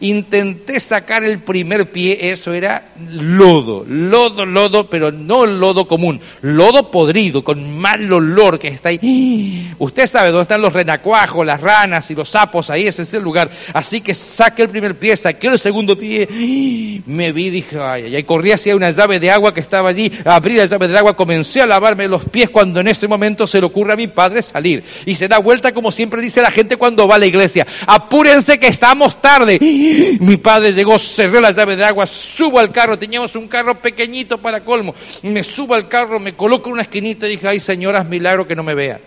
intenté 0.03 0.81
sacar 0.81 1.23
el 1.23 1.39
primer 1.39 1.89
pie, 1.89 2.31
eso 2.31 2.51
era 2.51 2.83
lodo, 3.09 3.85
lodo, 3.87 4.45
lodo, 4.45 4.89
pero 4.89 5.13
no 5.13 5.45
lodo 5.45 5.87
común, 5.87 6.19
lodo 6.41 6.91
podrido, 6.91 7.41
con 7.41 7.77
mal 7.79 8.11
olor 8.11 8.59
que 8.59 8.67
está 8.67 8.89
ahí. 8.89 9.73
Usted 9.79 10.07
sabe 10.07 10.29
dónde 10.29 10.43
están 10.43 10.61
los 10.61 10.73
renacuajos, 10.73 11.45
las 11.45 11.61
ranas 11.61 12.11
y 12.11 12.15
los 12.15 12.29
sapos, 12.29 12.69
ahí 12.69 12.85
ese 12.85 13.03
es 13.03 13.13
el 13.13 13.23
lugar. 13.23 13.49
Así 13.73 14.01
que 14.01 14.13
saqué 14.13 14.63
el 14.63 14.69
primer 14.69 14.99
pie, 14.99 15.15
saqué 15.15 15.47
el 15.47 15.57
segundo 15.57 15.97
pie, 15.97 16.27
me 17.05 17.31
vi, 17.31 17.49
dije, 17.49 17.79
ay, 17.79 18.03
ay, 18.03 18.15
ay, 18.17 18.23
corrí 18.23 18.51
hacia 18.51 18.75
una 18.75 18.91
llave 18.91 19.21
de 19.21 19.31
agua 19.31 19.53
que 19.53 19.61
estaba 19.61 19.87
allí, 19.87 20.11
abrí 20.25 20.55
la 20.55 20.65
llave 20.65 20.89
de 20.89 20.97
agua, 20.97 21.15
comencé 21.15 21.61
a 21.61 21.65
lavarme 21.65 22.09
los 22.09 22.25
pies 22.25 22.49
cuando 22.49 22.81
en 22.81 22.89
ese 22.89 23.07
momento 23.07 23.47
se 23.47 23.61
le 23.61 23.67
ocurre 23.67 23.93
a 23.93 23.95
mi 23.95 24.07
padre 24.07 24.41
salir. 24.41 24.83
Y 25.05 25.15
se 25.15 25.29
da 25.29 25.37
vuelta 25.37 25.73
como 25.73 25.93
siempre 25.93 26.21
dice 26.21 26.41
la 26.41 26.51
gente 26.51 26.75
cuando 26.75 27.07
va 27.07 27.15
a 27.15 27.19
la 27.19 27.25
iglesia, 27.25 27.65
apúrense 27.87 28.59
que 28.59 28.67
estamos 28.67 29.21
tarde. 29.21 29.59
Mi 30.19 30.37
padre 30.37 30.73
llegó, 30.73 30.97
cerró 30.97 31.39
la 31.41 31.51
llave 31.51 31.75
de 31.75 31.83
agua, 31.83 32.05
subo 32.05 32.59
al 32.59 32.71
carro, 32.71 32.97
teníamos 32.97 33.35
un 33.35 33.47
carro 33.47 33.79
pequeñito 33.79 34.37
para 34.37 34.63
colmo. 34.63 34.95
Me 35.23 35.43
subo 35.43 35.75
al 35.75 35.87
carro, 35.87 36.19
me 36.19 36.33
coloco 36.33 36.69
en 36.69 36.73
una 36.73 36.81
esquinita 36.83 37.27
y 37.27 37.31
dije, 37.31 37.47
ay 37.47 37.59
señoras, 37.59 38.07
milagro 38.07 38.47
que 38.47 38.55
no 38.55 38.63
me 38.63 38.75
vean. 38.75 38.99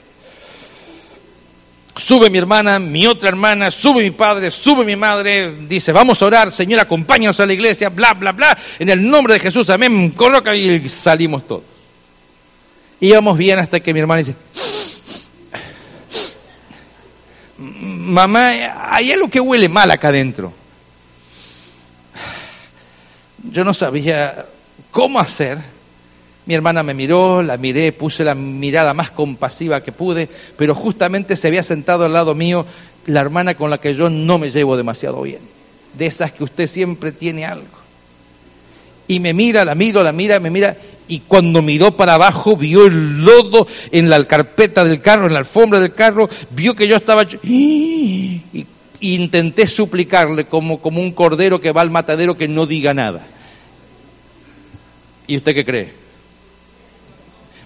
Sube 1.96 2.28
mi 2.28 2.36
hermana, 2.36 2.78
mi 2.78 3.06
otra 3.06 3.30
hermana, 3.30 3.70
sube 3.70 4.02
mi 4.02 4.10
padre, 4.10 4.50
sube 4.50 4.84
mi 4.84 4.96
madre, 4.96 5.50
dice, 5.66 5.92
vamos 5.92 6.20
a 6.20 6.26
orar, 6.26 6.52
Señor, 6.52 6.78
acompáñanos 6.78 7.40
a 7.40 7.46
la 7.46 7.54
iglesia, 7.54 7.88
bla, 7.88 8.12
bla, 8.12 8.32
bla, 8.32 8.56
en 8.78 8.90
el 8.90 9.08
nombre 9.08 9.32
de 9.32 9.40
Jesús, 9.40 9.70
amén, 9.70 10.10
coloca 10.10 10.54
y 10.54 10.86
salimos 10.90 11.46
todos. 11.46 11.62
Íbamos 13.00 13.38
bien 13.38 13.58
hasta 13.58 13.80
que 13.80 13.94
mi 13.94 14.00
hermana 14.00 14.18
dice, 14.18 14.34
mamá, 17.56 18.50
hay 18.90 19.12
algo 19.12 19.28
que 19.28 19.40
huele 19.40 19.70
mal 19.70 19.90
acá 19.90 20.08
adentro 20.08 20.52
yo 23.50 23.64
no 23.64 23.74
sabía 23.74 24.46
cómo 24.90 25.20
hacer. 25.20 25.58
Mi 26.46 26.54
hermana 26.54 26.82
me 26.82 26.94
miró, 26.94 27.42
la 27.42 27.56
miré, 27.56 27.92
puse 27.92 28.22
la 28.22 28.34
mirada 28.34 28.94
más 28.94 29.10
compasiva 29.10 29.82
que 29.82 29.92
pude, 29.92 30.28
pero 30.56 30.74
justamente 30.74 31.36
se 31.36 31.48
había 31.48 31.62
sentado 31.62 32.04
al 32.04 32.12
lado 32.12 32.34
mío 32.34 32.64
la 33.06 33.20
hermana 33.20 33.54
con 33.54 33.70
la 33.70 33.78
que 33.78 33.94
yo 33.94 34.10
no 34.10 34.38
me 34.38 34.50
llevo 34.50 34.76
demasiado 34.76 35.22
bien, 35.22 35.40
de 35.94 36.06
esas 36.06 36.32
que 36.32 36.44
usted 36.44 36.68
siempre 36.68 37.10
tiene 37.10 37.46
algo. 37.46 37.66
Y 39.08 39.20
me 39.20 39.32
mira, 39.32 39.64
la 39.64 39.74
miro, 39.74 40.02
la 40.02 40.12
mira, 40.12 40.38
me 40.38 40.50
mira, 40.50 40.76
y 41.08 41.20
cuando 41.20 41.62
miró 41.62 41.96
para 41.96 42.14
abajo 42.14 42.56
vio 42.56 42.86
el 42.86 43.24
lodo 43.24 43.66
en 43.92 44.10
la 44.10 44.24
carpeta 44.24 44.84
del 44.84 45.00
carro, 45.00 45.26
en 45.26 45.32
la 45.32 45.40
alfombra 45.40 45.80
del 45.80 45.94
carro, 45.94 46.28
vio 46.50 46.74
que 46.74 46.88
yo 46.88 46.96
estaba... 46.96 47.26
Y 47.42 48.42
intenté 49.00 49.66
suplicarle 49.66 50.46
como, 50.46 50.80
como 50.80 51.00
un 51.00 51.12
cordero 51.12 51.60
que 51.60 51.72
va 51.72 51.82
al 51.82 51.90
matadero 51.90 52.36
que 52.36 52.48
no 52.48 52.66
diga 52.66 52.94
nada. 52.94 53.26
¿Y 55.26 55.36
usted 55.36 55.54
qué 55.54 55.64
cree? 55.64 55.92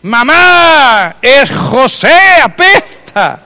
Mamá, 0.03 1.17
es 1.21 1.51
José, 1.51 2.41
apesta. 2.43 3.43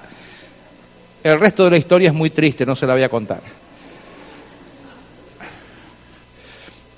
El 1.23 1.40
resto 1.40 1.64
de 1.64 1.71
la 1.71 1.76
historia 1.78 2.09
es 2.09 2.14
muy 2.14 2.30
triste, 2.30 2.66
no 2.66 2.76
se 2.76 2.87
la 2.87 2.94
voy 2.94 3.02
a 3.02 3.09
contar. 3.09 3.40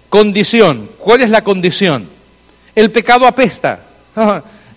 Condición. 0.09 0.91
¿Cuál 0.99 1.23
es 1.23 1.31
la 1.31 1.43
condición? 1.43 2.09
El 2.75 2.91
pecado 2.91 3.27
apesta. 3.27 3.81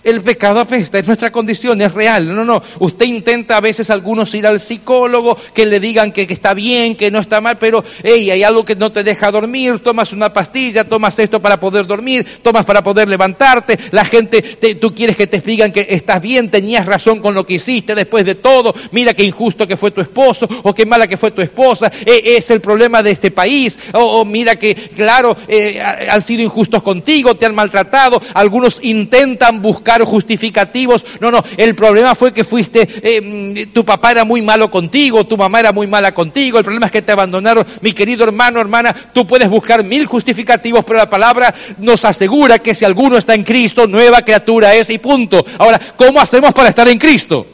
El 0.02 0.22
pecado 0.22 0.62
apesta, 0.62 0.98
es 0.98 1.08
nuestra 1.08 1.30
condición, 1.30 1.82
es 1.82 1.94
real. 1.94 2.34
No, 2.34 2.46
no, 2.46 2.64
usted 2.80 3.06
intenta 3.06 3.58
a 3.58 3.62
veces 3.62 3.90
algunos 3.90 4.34
ir 4.34 4.48
al 4.48 4.62
psicólogo, 4.62 5.38
que 5.54 5.66
le 5.66 5.82
digan 5.82 6.14
que, 6.14 6.22
está 6.30 6.54
bien, 6.54 6.96
que 6.96 7.12
no 7.12 7.20
está 7.20 7.42
mal, 7.42 7.58
pero 7.58 7.84
hey, 8.02 8.32
hay 8.32 8.44
algo 8.44 8.64
que 8.64 8.76
no 8.76 8.94
te 8.94 9.04
deja 9.04 9.30
dormir, 9.30 9.80
tomas 9.80 10.14
una 10.14 10.32
pastilla, 10.32 10.86
tomas 10.86 11.20
esto 11.20 11.42
para 11.42 11.60
poder 11.60 11.86
dormir, 11.86 12.26
tomas 12.42 12.64
para 12.64 12.82
poder 12.82 13.10
levantarte, 13.10 13.78
la 13.92 14.06
gente, 14.06 14.42
tú 14.76 14.96
quieres 14.96 15.18
que 15.18 15.28
te 15.28 15.38
explican 15.38 15.74
que 15.74 15.86
estás 15.90 16.22
bien, 16.22 16.50
tenías 16.50 16.86
razón 16.86 17.20
con 17.20 17.34
lo 17.34 17.46
que 17.46 17.56
hiciste 17.56 17.94
después 17.94 18.26
de 18.26 18.36
todo, 18.36 18.74
mira 18.92 19.14
qué 19.14 19.24
injusto 19.24 19.68
que 19.68 19.76
fue 19.76 19.92
tu 19.92 20.00
esposo, 20.00 20.48
o 20.64 20.74
qué 20.74 20.86
mala 20.86 21.08
que 21.08 21.18
fue 21.18 21.32
tu 21.32 21.42
esposa, 21.42 21.92
e, 22.06 22.38
es 22.38 22.50
el 22.52 22.62
problema 22.62 23.04
de 23.04 23.12
este 23.12 23.32
país, 23.32 23.78
o, 23.94 24.24
mira 24.24 24.56
que, 24.56 24.76
claro, 24.76 25.36
eh, 25.50 25.82
han 25.82 26.22
sido 26.22 26.42
injustos 26.42 26.82
contigo, 26.84 27.36
te 27.36 27.46
han 27.46 27.56
maltratado, 27.56 28.22
algunos 28.34 28.80
intentan 28.82 29.62
buscar 29.62 29.89
justificativos. 30.02 31.04
No, 31.20 31.32
no, 31.32 31.44
el 31.58 31.76
problema 31.76 32.16
fue 32.16 32.34
que 32.34 32.44
fuiste, 32.44 32.88
eh, 33.02 33.68
tu 33.74 33.84
papá 33.84 34.12
era 34.12 34.24
muy 34.24 34.42
malo 34.42 34.70
contigo, 34.70 35.26
tu 35.26 35.38
mamá 35.38 35.60
era 35.60 35.72
muy 35.72 35.88
mala 35.88 36.14
contigo, 36.14 36.58
el 36.58 36.64
problema 36.64 36.88
es 36.88 36.92
que 36.92 37.02
te 37.02 37.12
abandonaron. 37.12 37.66
Mi 37.82 37.94
querido 37.94 38.24
hermano, 38.24 38.60
hermana, 38.60 38.94
tú 39.14 39.26
puedes 39.26 39.50
buscar 39.50 39.84
mil 39.84 40.06
justificativos, 40.06 40.86
pero 40.86 40.98
la 40.98 41.10
palabra 41.10 41.54
nos 41.80 42.06
asegura 42.06 42.60
que 42.60 42.76
si 42.76 42.86
alguno 42.86 43.18
está 43.18 43.34
en 43.34 43.44
Cristo, 43.44 43.88
nueva 43.88 44.22
criatura 44.22 44.74
es 44.76 44.90
y 44.90 44.98
punto. 44.98 45.46
Ahora, 45.58 45.80
¿cómo 45.96 46.20
hacemos 46.20 46.54
para 46.54 46.70
estar 46.70 46.88
en 46.88 46.98
Cristo? 46.98 47.46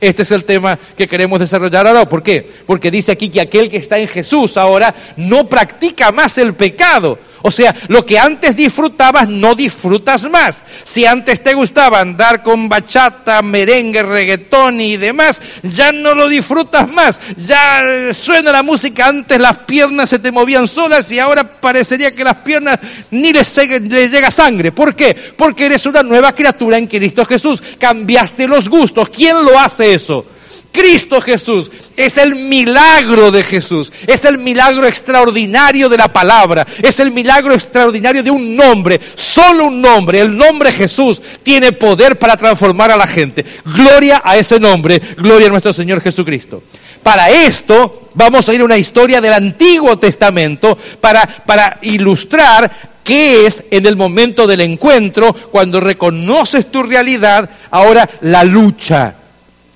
Este 0.00 0.22
es 0.22 0.30
el 0.32 0.44
tema 0.44 0.78
que 0.96 1.06
queremos 1.06 1.40
desarrollar 1.40 1.86
ahora. 1.86 2.08
¿Por 2.08 2.22
qué? 2.22 2.46
Porque 2.66 2.90
dice 2.90 3.12
aquí 3.12 3.30
que 3.30 3.40
aquel 3.40 3.70
que 3.70 3.78
está 3.78 3.98
en 3.98 4.08
Jesús 4.08 4.56
ahora 4.56 4.94
no 5.16 5.48
practica 5.48 6.12
más 6.12 6.36
el 6.38 6.54
pecado. 6.54 7.18
O 7.46 7.50
sea, 7.50 7.74
lo 7.88 8.06
que 8.06 8.18
antes 8.18 8.56
disfrutabas 8.56 9.28
no 9.28 9.54
disfrutas 9.54 10.30
más. 10.30 10.62
Si 10.82 11.04
antes 11.04 11.42
te 11.42 11.52
gustaba 11.52 12.00
andar 12.00 12.42
con 12.42 12.70
bachata, 12.70 13.42
merengue, 13.42 14.02
reggaetón 14.02 14.80
y 14.80 14.96
demás, 14.96 15.42
ya 15.62 15.92
no 15.92 16.14
lo 16.14 16.26
disfrutas 16.26 16.90
más. 16.90 17.20
Ya 17.36 17.84
suena 18.14 18.50
la 18.50 18.62
música, 18.62 19.08
antes 19.08 19.38
las 19.38 19.58
piernas 19.58 20.08
se 20.08 20.20
te 20.20 20.32
movían 20.32 20.66
solas 20.66 21.12
y 21.12 21.18
ahora 21.18 21.44
parecería 21.44 22.14
que 22.14 22.24
las 22.24 22.36
piernas 22.36 22.78
ni 23.10 23.30
les, 23.34 23.54
llega 23.54 24.30
sangre. 24.30 24.72
¿Por 24.72 24.96
qué? 24.96 25.14
Porque 25.36 25.66
eres 25.66 25.84
una 25.84 26.02
nueva 26.02 26.34
criatura 26.34 26.78
en 26.78 26.86
Cristo 26.86 27.26
Jesús. 27.26 27.62
Cambiaste 27.78 28.48
los 28.48 28.70
gustos. 28.70 29.10
¿Quién 29.10 29.44
lo 29.44 29.60
hace 29.60 29.92
eso? 29.92 30.24
Cristo 30.74 31.20
Jesús. 31.20 31.70
Es 31.96 32.18
el 32.18 32.34
milagro 32.34 33.30
de 33.30 33.44
Jesús. 33.44 33.92
Es 34.08 34.24
el 34.24 34.38
milagro 34.38 34.86
extraordinario 34.86 35.88
de 35.88 35.96
la 35.96 36.12
palabra. 36.12 36.66
Es 36.82 36.98
el 36.98 37.12
milagro 37.12 37.54
extraordinario 37.54 38.24
de 38.24 38.32
un 38.32 38.56
nombre. 38.56 39.00
Solo 39.14 39.66
un 39.66 39.80
nombre. 39.80 40.18
El 40.20 40.36
nombre 40.36 40.72
Jesús 40.72 41.22
tiene 41.44 41.72
poder 41.72 42.18
para 42.18 42.36
transformar 42.36 42.90
a 42.90 42.96
la 42.96 43.06
gente. 43.06 43.44
Gloria 43.64 44.20
a 44.24 44.36
ese 44.36 44.58
nombre. 44.58 45.00
Gloria 45.16 45.46
a 45.46 45.50
nuestro 45.50 45.72
Señor 45.72 46.00
Jesucristo. 46.00 46.64
Para 47.04 47.30
esto 47.30 48.10
vamos 48.14 48.48
a 48.48 48.54
ir 48.54 48.60
a 48.60 48.64
una 48.64 48.76
historia 48.76 49.20
del 49.20 49.32
Antiguo 49.32 49.96
Testamento 49.96 50.76
para, 51.00 51.24
para 51.24 51.78
ilustrar 51.82 52.70
qué 53.04 53.46
es 53.46 53.62
en 53.70 53.86
el 53.86 53.94
momento 53.94 54.46
del 54.46 54.62
encuentro, 54.62 55.34
cuando 55.52 55.78
reconoces 55.78 56.70
tu 56.70 56.82
realidad, 56.82 57.48
ahora 57.70 58.08
la 58.22 58.42
lucha 58.42 59.16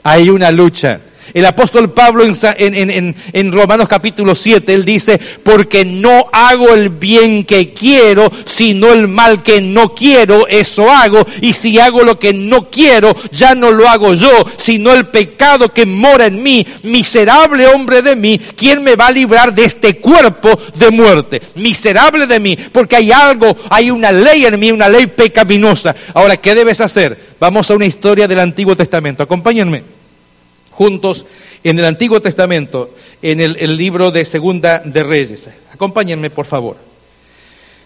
hay 0.08 0.30
una 0.30 0.50
lucha. 0.50 1.00
El 1.34 1.44
apóstol 1.44 1.92
Pablo 1.92 2.24
en, 2.24 3.52
Romanos 3.52 3.88
capítulo 3.88 4.34
7, 4.34 4.72
él 4.72 4.84
dice, 4.84 5.20
porque 5.42 5.84
no 5.84 6.26
hago 6.32 6.72
el 6.72 6.88
bien 6.88 7.44
que 7.44 7.72
quiero, 7.74 8.30
sino 8.46 8.92
el 8.92 9.08
mal 9.08 9.42
que 9.42 9.60
no 9.60 9.94
quiero, 9.94 10.48
eso 10.48 10.90
hago. 10.90 11.26
Y 11.42 11.52
si 11.52 11.78
hago 11.78 12.02
lo 12.02 12.18
que 12.18 12.32
no 12.32 12.70
quiero, 12.70 13.14
ya 13.30 13.54
no 13.54 13.70
lo 13.70 13.88
hago 13.88 14.14
yo, 14.14 14.30
sino 14.56 14.92
el 14.94 15.08
pecado 15.08 15.72
que 15.72 15.84
mora 15.84 16.26
en 16.26 16.42
mí. 16.42 16.66
Miserable 16.84 17.66
hombre 17.66 18.00
de 18.00 18.16
mí, 18.16 18.40
¿quién 18.56 18.82
me 18.82 18.96
va 18.96 19.08
a 19.08 19.12
librar 19.12 19.54
de 19.54 19.64
este 19.64 19.98
cuerpo 19.98 20.58
de 20.76 20.90
muerte? 20.90 21.42
Miserable 21.56 22.26
de 22.26 22.40
mí, 22.40 22.56
porque 22.72 22.96
hay 22.96 23.12
algo, 23.12 23.54
hay 23.68 23.90
una 23.90 24.12
ley 24.12 24.46
en 24.46 24.58
mí, 24.58 24.72
una 24.72 24.88
ley 24.88 25.06
pecaminosa. 25.06 25.94
Ahora, 26.14 26.38
¿qué 26.38 26.54
debes 26.54 26.80
hacer? 26.80 27.18
Vamos 27.38 27.70
a 27.70 27.74
una 27.74 27.84
historia 27.84 28.26
del 28.26 28.40
Antiguo 28.40 28.74
Testamento. 28.74 29.22
Acompáñenme 29.22 29.97
juntos 30.78 31.26
en 31.64 31.76
el 31.80 31.84
Antiguo 31.84 32.22
Testamento, 32.22 32.94
en 33.20 33.40
el, 33.40 33.76
libro 33.76 34.12
de 34.12 34.24
Segunda 34.24 34.78
de 34.78 35.02
Reyes. 35.02 35.48
Acompáñenme, 35.74 36.30
por 36.30 36.46
favor. 36.46 36.76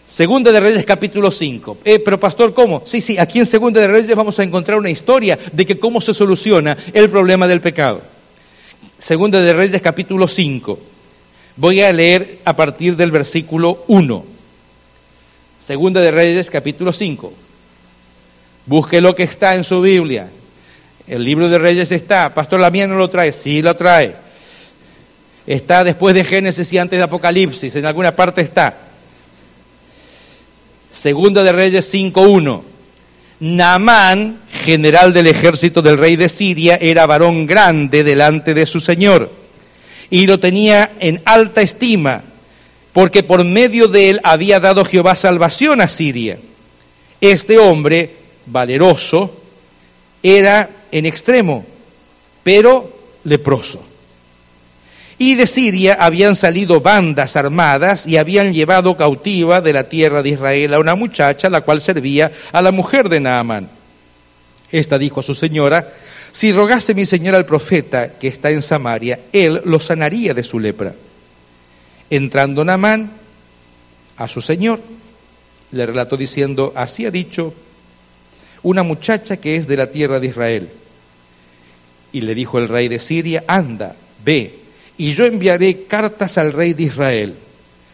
Segunda 0.07 0.53
de 0.53 0.61
Reyes 0.61 0.85
capítulo 0.85 1.31
5. 1.31 1.79
Eh, 1.87 2.01
pero 2.01 2.21
pastor, 2.21 2.53
¿cómo? 2.53 2.83
Sí, 2.85 3.01
sí, 3.01 3.17
aquí 3.17 3.39
en 3.39 3.47
Segunda 3.47 3.81
de 3.81 3.89
Reyes 3.89 4.15
vamos 4.15 4.39
a 4.39 4.43
encontrar 4.43 4.77
una 4.77 4.91
historia 4.91 5.39
de 5.53 5.65
que 5.65 5.79
cómo 5.79 6.03
se 6.03 6.13
soluciona 6.13 6.77
el 6.93 7.09
problema 7.09 7.49
del 7.49 7.63
pecado. 7.63 8.03
Segunda 8.99 9.41
de 9.41 9.55
Reyes 9.55 9.81
capítulo 9.81 10.29
5. 10.29 10.79
Voy 11.57 11.81
a 11.81 11.91
leer 11.95 12.41
a 12.45 12.55
partir 12.55 12.95
del 12.97 13.11
versículo 13.11 13.85
1. 13.89 14.25
Segunda 15.61 16.03
de 16.03 16.11
Reyes 16.11 16.51
capítulo 16.51 16.93
5. 16.93 17.33
Busque 18.67 19.01
lo 19.01 19.15
que 19.15 19.23
está 19.23 19.55
en 19.55 19.65
su 19.65 19.81
Biblia. 19.81 20.29
El 21.13 21.25
libro 21.25 21.51
de 21.51 21.59
Reyes 21.59 21.93
está. 21.93 22.33
Pastor, 22.33 22.59
la 22.59 22.71
mía 22.71 22.87
no 22.87 22.97
lo 22.97 23.11
trae. 23.11 23.33
Sí, 23.33 23.61
lo 23.61 23.77
trae. 23.77 24.15
Está 25.47 25.85
después 25.85 26.15
de 26.15 26.25
Génesis 26.25 26.73
y 26.73 26.79
antes 26.79 26.99
de 26.99 27.03
Apocalipsis. 27.03 27.77
En 27.77 27.85
alguna 27.85 28.17
parte 28.17 28.41
está. 28.41 28.75
Segunda 30.91 31.43
de 31.43 31.53
Reyes 31.53 31.93
5.1. 31.93 32.63
Naamán, 33.41 34.39
general 34.65 35.13
del 35.13 35.27
ejército 35.27 35.83
del 35.83 35.99
rey 35.99 36.17
de 36.17 36.31
Siria, 36.31 36.79
era 36.81 37.05
varón 37.05 37.47
grande 37.47 38.05
delante 38.05 38.55
de 38.55 38.65
su 38.65 38.81
señor 38.81 39.31
y 40.09 40.27
lo 40.27 40.41
tenía 40.41 40.93
en 40.99 41.21
alta 41.27 41.61
estima, 41.61 42.23
porque 42.95 43.23
por 43.23 43.45
medio 43.45 43.87
de 43.87 44.09
él 44.09 44.21
había 44.25 44.61
dado 44.61 44.83
Jehová 44.83 45.15
salvación 45.15 45.83
a 45.83 45.89
Siria. 45.89 46.39
Este 47.21 47.59
hombre, 47.59 48.15
valeroso, 48.47 49.42
era 50.23 50.71
en 50.91 51.07
extremo, 51.07 51.65
pero 52.43 52.93
leproso. 53.25 53.83
Y 55.19 55.35
de 55.37 55.47
Siria 55.47 55.95
habían 56.01 56.35
salido 56.35 56.81
bandas 56.81 57.37
armadas 57.37 58.07
y 58.07 58.17
habían 58.17 58.53
llevado 58.53 58.97
cautiva 58.97 59.61
de 59.61 59.73
la 59.73 59.89
tierra 59.89 60.23
de 60.23 60.31
Israel 60.31 60.75
a 60.75 60.81
una 60.81 60.95
muchacha, 60.95 61.49
la 61.49 61.61
cual 61.61 61.81
servía 61.81 62.33
a 62.51 62.63
la 62.63 62.73
mujer 62.73 63.09
de 63.09 63.21
Naamán. 63.21 63.69
Esta 64.71 64.99
dijo 64.99 65.21
a 65.21 65.23
su 65.23 65.35
señora, 65.35 65.93
si 66.33 66.53
rogase 66.53 66.95
mi 66.95 67.07
señora 67.07 67.37
al 67.37 67.47
profeta 67.47 68.15
que 68.15 68.27
está 68.27 68.51
en 68.51 68.63
Samaria, 68.63 69.21
él 69.33 69.61
lo 69.65 69.79
sanaría 69.79 70.35
de 70.35 70.43
su 70.43 70.59
lepra. 70.59 70.95
Entrando 72.11 72.65
Naamán 72.65 73.11
a 74.17 74.29
su 74.29 74.41
señor, 74.41 74.81
le 75.73 75.87
relató 75.87 76.17
diciendo, 76.17 76.73
así 76.75 77.07
ha 77.07 77.11
dicho 77.11 77.55
una 78.63 78.83
muchacha 78.83 79.37
que 79.37 79.57
es 79.57 79.67
de 79.67 79.77
la 79.77 79.91
tierra 79.91 80.21
de 80.21 80.29
Israel. 80.29 80.69
Y 82.13 82.21
le 82.21 82.35
dijo 82.35 82.59
el 82.59 82.69
rey 82.69 82.89
de 82.89 82.99
Siria, 82.99 83.45
anda, 83.47 83.97
ve, 84.25 84.59
y 84.99 85.13
yo 85.13 85.25
enviaré 85.25 85.85
cartas 85.85 86.39
al 86.39 86.53
rey 86.53 86.75
de 86.75 86.85
Israel. 86.85 87.35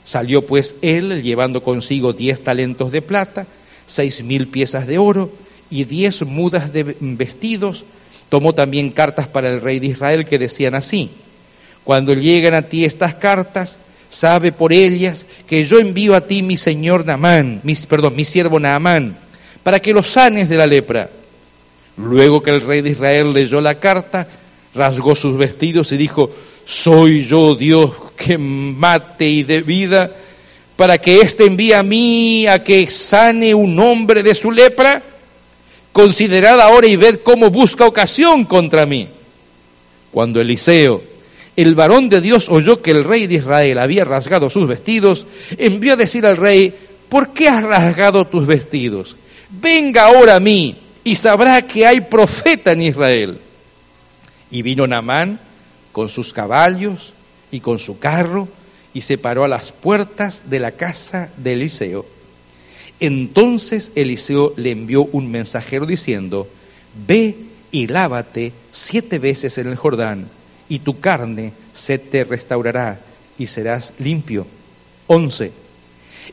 Salió 0.05 0.47
pues 0.47 0.75
él 0.83 1.23
llevando 1.23 1.63
consigo 1.63 2.13
diez 2.13 2.43
talentos 2.43 2.91
de 2.93 3.03
plata, 3.03 3.47
seis 3.87 4.23
mil 4.23 4.49
piezas 4.49 4.87
de 4.87 4.99
oro 4.99 5.31
y 5.71 5.85
diez 5.85 6.23
mudas 6.23 6.73
de 6.73 6.83
vestidos. 6.83 7.85
Tomó 8.29 8.55
también 8.55 8.91
cartas 8.91 9.27
para 9.27 9.49
el 9.49 9.61
rey 9.61 9.79
de 9.79 9.89
Israel 9.89 10.27
que 10.27 10.39
decían 10.39 10.75
así, 10.75 11.11
cuando 11.85 12.13
lleguen 12.13 12.55
a 12.55 12.63
ti 12.63 12.85
estas 12.85 13.15
cartas, 13.15 13.79
sabe 14.11 14.53
por 14.53 14.73
ellas 14.73 15.27
que 15.47 15.65
yo 15.65 15.79
envío 15.79 16.15
a 16.15 16.23
ti 16.23 16.43
mi 16.43 16.57
señor 16.57 17.07
Naamán, 17.07 17.61
mi, 17.63 17.75
perdón, 17.75 18.17
mi 18.17 18.25
siervo 18.25 18.61
Naamán, 18.61 19.17
para 19.63 19.81
que 19.81 19.93
los 19.93 20.07
sanes 20.07 20.49
de 20.49 20.57
la 20.57 20.67
lepra. 20.67 21.11
Luego 21.97 22.43
que 22.43 22.51
el 22.51 22.61
rey 22.61 22.81
de 22.81 22.91
Israel 22.91 23.33
leyó 23.33 23.61
la 23.61 23.75
carta, 23.77 24.29
rasgó 24.75 25.15
sus 25.15 25.37
vestidos 25.37 25.91
y 25.93 25.97
dijo, 25.97 26.31
soy 26.65 27.25
yo 27.25 27.55
Dios 27.55 27.93
que 28.17 28.37
mate 28.39 29.29
y 29.29 29.43
dé 29.43 29.63
vida, 29.63 30.11
para 30.77 30.99
que 30.99 31.21
éste 31.21 31.47
envíe 31.47 31.73
a 31.73 31.83
mí 31.83 32.47
a 32.47 32.63
que 32.63 32.87
sane 32.87 33.55
un 33.55 33.79
hombre 33.81 34.23
de 34.23 34.35
su 34.35 34.51
lepra. 34.51 35.03
Considerad 35.93 36.61
ahora 36.61 36.87
y 36.87 36.97
ved 36.97 37.21
cómo 37.25 37.51
busca 37.51 37.87
ocasión 37.87 38.45
contra 38.45 38.87
mí. 38.87 39.09
Cuando 40.13 40.41
Eliseo, 40.41 41.03
el 41.57 41.75
varón 41.75 42.09
de 42.09 42.21
Dios, 42.21 42.49
oyó 42.49 42.81
que 42.81 42.93
el 42.93 43.03
rey 43.03 43.27
de 43.27 43.37
Israel 43.37 43.79
había 43.79 44.05
rasgado 44.05 44.51
sus 44.51 44.69
vestidos, 44.69 45.27
envió 45.57 45.95
a 45.95 45.97
decir 45.97 46.25
al 46.25 46.37
rey, 46.37 46.73
¿por 47.09 47.33
qué 47.33 47.49
has 47.49 47.65
rasgado 47.65 48.25
tus 48.27 48.47
vestidos? 48.47 49.17
Venga 49.51 50.07
ahora 50.07 50.37
a 50.37 50.41
mí 50.41 50.77
y 51.05 51.17
sabrá 51.17 51.63
que 51.63 51.87
hay 51.87 52.01
profeta 52.03 52.73
en 52.73 52.83
Israel. 52.83 53.41
Y 54.51 54.63
vino 54.63 54.87
Naamán 54.87 55.41
con 55.93 56.09
sus 56.09 56.33
caballos 56.33 57.15
y 57.51 57.61
con 57.61 57.79
su 57.79 57.99
carro 57.99 58.49
y 58.93 59.03
se 59.03 59.19
paró 59.19 59.45
a 59.45 59.49
las 59.49 59.73
puertas 59.73 60.43
de 60.51 60.61
la 60.61 60.73
casa 60.73 61.31
de 61.37 61.55
Eliseo. 61.55 62.07
Entonces 63.01 63.93
Eliseo 63.95 64.55
le 64.57 64.71
envió 64.71 65.05
un 65.05 65.31
mensajero 65.31 65.87
diciendo, 65.87 66.49
ve 67.07 67.37
y 67.71 67.87
lávate 67.87 68.53
siete 68.71 69.19
veces 69.19 69.59
en 69.59 69.69
el 69.69 69.77
Jordán, 69.77 70.29
y 70.69 70.81
tu 70.81 71.01
carne 71.01 71.53
se 71.73 71.99
te 71.99 72.25
restaurará 72.25 72.99
y 73.39 73.47
serás 73.47 73.93
limpio. 73.99 74.47
Once. 75.07 75.53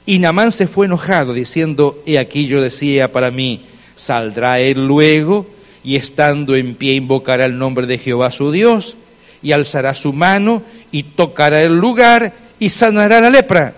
Y 0.05 0.19
Naamán 0.19 0.51
se 0.51 0.67
fue 0.67 0.85
enojado, 0.85 1.33
diciendo, 1.33 2.01
he 2.05 2.19
aquí 2.19 2.47
yo 2.47 2.61
decía 2.61 3.11
para 3.11 3.31
mí, 3.31 3.65
Saldrá 3.95 4.59
él 4.59 4.87
luego 4.87 5.45
y 5.83 5.95
estando 5.95 6.55
en 6.55 6.75
pie 6.75 6.93
invocará 6.93 7.45
el 7.45 7.57
nombre 7.57 7.87
de 7.87 7.97
Jehová 7.97 8.31
su 8.31 8.51
Dios 8.51 8.97
y 9.41 9.53
alzará 9.53 9.93
su 9.93 10.11
mano 10.11 10.61
y 10.91 11.03
tocará 11.03 11.61
el 11.61 11.77
lugar 11.77 12.33
y 12.59 12.69
sanará 12.69 13.21
la 13.21 13.29
lepra. 13.29 13.73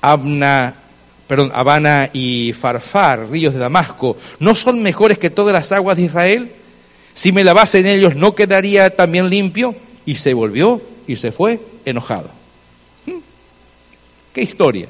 Abna, 0.00 0.74
perdón, 1.28 1.52
Habana 1.54 2.10
y 2.12 2.52
Farfar, 2.58 3.30
ríos 3.30 3.54
de 3.54 3.60
Damasco, 3.60 4.16
¿no 4.40 4.56
son 4.56 4.82
mejores 4.82 5.18
que 5.18 5.30
todas 5.30 5.52
las 5.52 5.70
aguas 5.70 5.96
de 5.96 6.04
Israel? 6.04 6.50
Si 7.14 7.30
me 7.30 7.44
lavase 7.44 7.78
en 7.78 7.86
ellos, 7.86 8.16
¿no 8.16 8.34
quedaría 8.34 8.96
también 8.96 9.28
limpio? 9.28 9.76
Y 10.04 10.16
se 10.16 10.34
volvió 10.34 10.82
y 11.06 11.16
se 11.16 11.30
fue 11.30 11.60
enojado. 11.84 12.41
¿Qué 14.32 14.42
historia? 14.42 14.88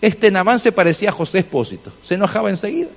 Este 0.00 0.30
Namán 0.30 0.58
se 0.58 0.72
parecía 0.72 1.10
a 1.10 1.12
José 1.12 1.38
Espósito, 1.38 1.92
se 2.02 2.14
enojaba 2.14 2.50
enseguida. 2.50 2.88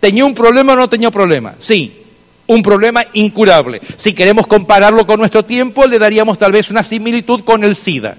¿Tenía 0.00 0.24
un 0.24 0.34
problema 0.34 0.72
o 0.72 0.76
no 0.76 0.88
tenía 0.88 1.10
problema? 1.10 1.54
Sí, 1.60 2.02
un 2.48 2.62
problema 2.62 3.04
incurable. 3.12 3.80
Si 3.96 4.12
queremos 4.12 4.46
compararlo 4.46 5.06
con 5.06 5.20
nuestro 5.20 5.44
tiempo, 5.44 5.86
le 5.86 5.98
daríamos 5.98 6.38
tal 6.38 6.52
vez 6.52 6.70
una 6.70 6.82
similitud 6.82 7.44
con 7.44 7.62
el 7.62 7.76
SIDA. 7.76 8.16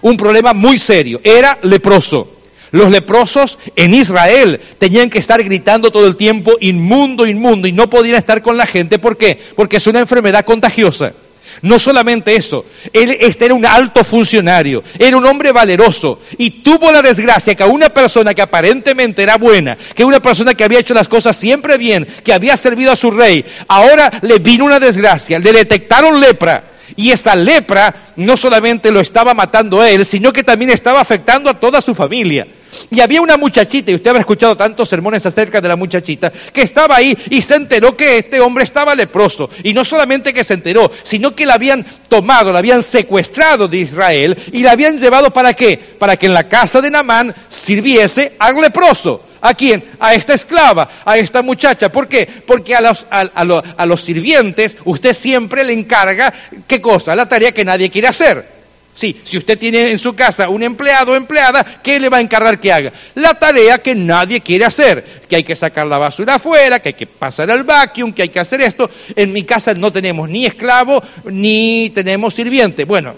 Un 0.00 0.16
problema 0.16 0.52
muy 0.52 0.78
serio. 0.78 1.20
Era 1.22 1.58
leproso. 1.62 2.28
Los 2.72 2.90
leprosos 2.90 3.58
en 3.76 3.94
Israel 3.94 4.58
tenían 4.78 5.10
que 5.10 5.18
estar 5.18 5.44
gritando 5.44 5.92
todo 5.92 6.06
el 6.06 6.16
tiempo 6.16 6.56
inmundo, 6.60 7.26
inmundo, 7.26 7.68
y 7.68 7.72
no 7.72 7.88
podían 7.88 8.16
estar 8.16 8.42
con 8.42 8.56
la 8.56 8.66
gente. 8.66 8.98
¿Por 8.98 9.16
qué? 9.16 9.38
Porque 9.54 9.76
es 9.76 9.86
una 9.86 10.00
enfermedad 10.00 10.44
contagiosa. 10.44 11.12
No 11.60 11.78
solamente 11.78 12.34
eso, 12.34 12.64
él 12.92 13.16
este 13.20 13.44
era 13.44 13.54
un 13.54 13.66
alto 13.66 14.02
funcionario, 14.02 14.82
era 14.98 15.16
un 15.16 15.26
hombre 15.26 15.52
valeroso 15.52 16.20
y 16.38 16.62
tuvo 16.62 16.90
la 16.90 17.02
desgracia 17.02 17.54
que 17.54 17.62
a 17.62 17.66
una 17.66 17.90
persona 17.90 18.34
que 18.34 18.42
aparentemente 18.42 19.22
era 19.22 19.36
buena, 19.36 19.76
que 19.94 20.04
una 20.04 20.20
persona 20.20 20.54
que 20.54 20.64
había 20.64 20.80
hecho 20.80 20.94
las 20.94 21.08
cosas 21.08 21.36
siempre 21.36 21.78
bien, 21.78 22.06
que 22.24 22.32
había 22.32 22.56
servido 22.56 22.92
a 22.92 22.96
su 22.96 23.10
rey, 23.10 23.44
ahora 23.68 24.10
le 24.22 24.38
vino 24.38 24.64
una 24.64 24.80
desgracia, 24.80 25.38
le 25.38 25.52
detectaron 25.52 26.20
lepra 26.20 26.64
y 26.96 27.10
esa 27.10 27.36
lepra 27.36 27.94
no 28.16 28.36
solamente 28.36 28.90
lo 28.90 29.00
estaba 29.00 29.34
matando 29.34 29.80
a 29.80 29.90
él, 29.90 30.04
sino 30.04 30.32
que 30.32 30.42
también 30.42 30.70
estaba 30.70 31.00
afectando 31.00 31.50
a 31.50 31.58
toda 31.58 31.80
su 31.80 31.94
familia. 31.94 32.46
Y 32.90 33.00
había 33.00 33.20
una 33.20 33.36
muchachita, 33.36 33.90
y 33.90 33.94
usted 33.94 34.10
habrá 34.10 34.20
escuchado 34.20 34.56
tantos 34.56 34.88
sermones 34.88 35.24
acerca 35.26 35.60
de 35.60 35.68
la 35.68 35.76
muchachita, 35.76 36.32
que 36.52 36.62
estaba 36.62 36.96
ahí 36.96 37.16
y 37.30 37.42
se 37.42 37.56
enteró 37.56 37.96
que 37.96 38.18
este 38.18 38.40
hombre 38.40 38.64
estaba 38.64 38.94
leproso. 38.94 39.50
Y 39.62 39.72
no 39.72 39.84
solamente 39.84 40.32
que 40.32 40.44
se 40.44 40.54
enteró, 40.54 40.90
sino 41.02 41.34
que 41.34 41.46
la 41.46 41.54
habían 41.54 41.84
tomado, 42.08 42.52
la 42.52 42.58
habían 42.58 42.82
secuestrado 42.82 43.68
de 43.68 43.78
Israel 43.78 44.36
y 44.52 44.62
la 44.62 44.72
habían 44.72 44.98
llevado 44.98 45.30
para 45.32 45.54
qué? 45.54 45.78
Para 45.78 46.16
que 46.16 46.26
en 46.26 46.34
la 46.34 46.48
casa 46.48 46.80
de 46.80 46.90
Namán 46.90 47.34
sirviese 47.48 48.34
al 48.38 48.60
leproso. 48.60 49.22
¿A 49.44 49.54
quién? 49.54 49.84
A 49.98 50.14
esta 50.14 50.34
esclava, 50.34 50.88
a 51.04 51.18
esta 51.18 51.42
muchacha. 51.42 51.90
¿Por 51.90 52.06
qué? 52.06 52.28
Porque 52.46 52.76
a 52.76 52.80
los, 52.80 53.06
a 53.10 53.86
los 53.86 54.00
sirvientes 54.00 54.76
usted 54.84 55.14
siempre 55.14 55.64
le 55.64 55.72
encarga, 55.72 56.32
¿qué 56.68 56.80
cosa? 56.80 57.16
La 57.16 57.28
tarea 57.28 57.50
que 57.50 57.64
nadie 57.64 57.90
quiere 57.90 58.06
hacer. 58.06 58.51
Sí, 58.94 59.18
si 59.24 59.38
usted 59.38 59.58
tiene 59.58 59.90
en 59.90 59.98
su 59.98 60.14
casa 60.14 60.50
un 60.50 60.62
empleado 60.62 61.12
o 61.12 61.16
empleada, 61.16 61.64
¿qué 61.82 61.98
le 61.98 62.10
va 62.10 62.18
a 62.18 62.20
encargar 62.20 62.60
que 62.60 62.72
haga? 62.72 62.92
La 63.14 63.34
tarea 63.34 63.78
que 63.78 63.94
nadie 63.94 64.42
quiere 64.42 64.66
hacer, 64.66 65.02
que 65.28 65.36
hay 65.36 65.44
que 65.44 65.56
sacar 65.56 65.86
la 65.86 65.96
basura 65.96 66.34
afuera, 66.34 66.78
que 66.78 66.90
hay 66.90 66.94
que 66.94 67.06
pasar 67.06 67.50
al 67.50 67.64
vacuum, 67.64 68.12
que 68.12 68.22
hay 68.22 68.28
que 68.28 68.40
hacer 68.40 68.60
esto. 68.60 68.90
En 69.16 69.32
mi 69.32 69.44
casa 69.44 69.72
no 69.72 69.90
tenemos 69.90 70.28
ni 70.28 70.44
esclavo 70.44 71.02
ni 71.24 71.90
tenemos 71.94 72.34
sirviente. 72.34 72.84
Bueno, 72.84 73.14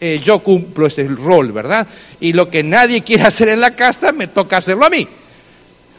eh, 0.00 0.20
yo 0.24 0.38
cumplo 0.38 0.86
ese 0.86 1.04
rol, 1.04 1.52
¿verdad? 1.52 1.86
Y 2.18 2.32
lo 2.32 2.48
que 2.48 2.62
nadie 2.62 3.02
quiere 3.02 3.24
hacer 3.24 3.50
en 3.50 3.60
la 3.60 3.76
casa, 3.76 4.10
me 4.12 4.26
toca 4.26 4.56
hacerlo 4.56 4.86
a 4.86 4.90
mí. 4.90 5.06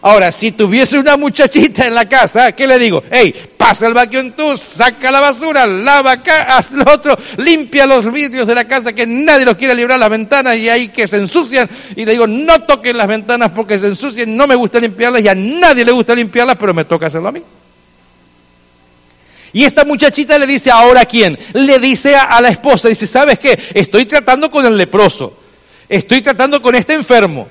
Ahora, 0.06 0.34
si 0.34 0.52
tuviese 0.52 1.00
una 1.00 1.16
muchachita 1.16 1.88
en 1.88 1.96
la 1.96 2.10
casa, 2.10 2.52
¿qué 2.52 2.68
le 2.68 2.78
digo? 2.78 3.02
Hey, 3.10 3.34
pasa 3.56 3.88
el 3.88 3.94
vacuum 3.94 4.34
tú, 4.34 4.58
saca 4.58 5.10
la 5.10 5.22
basura, 5.22 5.66
lava 5.66 6.12
acá, 6.12 6.58
haz 6.58 6.74
lo 6.74 6.84
otro, 6.92 7.18
limpia 7.38 7.86
los 7.86 8.12
vidrios 8.12 8.46
de 8.46 8.54
la 8.54 8.66
casa 8.66 8.92
que 8.92 9.08
nadie 9.08 9.46
los 9.46 9.56
quiere 9.56 9.74
librar 9.74 9.98
las 9.98 10.10
ventanas 10.10 10.58
y 10.58 10.68
ahí 10.68 10.90
que 10.90 11.08
se 11.08 11.16
ensucian. 11.16 11.70
Y 11.96 12.04
le 12.04 12.12
digo, 12.12 12.28
no 12.28 12.64
toquen 12.64 12.98
las 12.98 13.08
ventanas 13.08 13.52
porque 13.56 13.80
se 13.80 13.88
ensucian, 13.88 14.36
no 14.36 14.46
me 14.46 14.56
gusta 14.56 14.78
limpiarlas 14.78 15.22
y 15.22 15.30
a 15.30 15.36
nadie 15.36 15.86
le 15.86 15.94
gusta 15.94 16.14
limpiarlas, 16.14 16.58
pero 16.60 16.74
me 16.74 16.84
toca 16.84 17.08
hacerlo 17.08 17.30
a 17.30 17.32
mí. 17.32 17.42
Y 19.54 19.64
esta 19.64 19.86
muchachita 19.86 20.38
le 20.38 20.48
dice, 20.48 20.70
¿ahora 20.70 21.00
a 21.00 21.06
quién? 21.06 21.40
Le 21.54 21.80
dice 21.80 22.14
a, 22.14 22.24
a 22.24 22.42
la 22.42 22.50
esposa, 22.50 22.90
dice, 22.90 23.08
¿sabes 23.08 23.40
qué? 23.40 23.58
Estoy 23.74 24.06
tratando 24.06 24.52
con 24.52 24.66
el 24.66 24.78
leproso, 24.78 25.40
estoy 25.88 26.22
tratando 26.22 26.62
con 26.62 26.76
este 26.76 26.94
enfermo. 26.94 27.48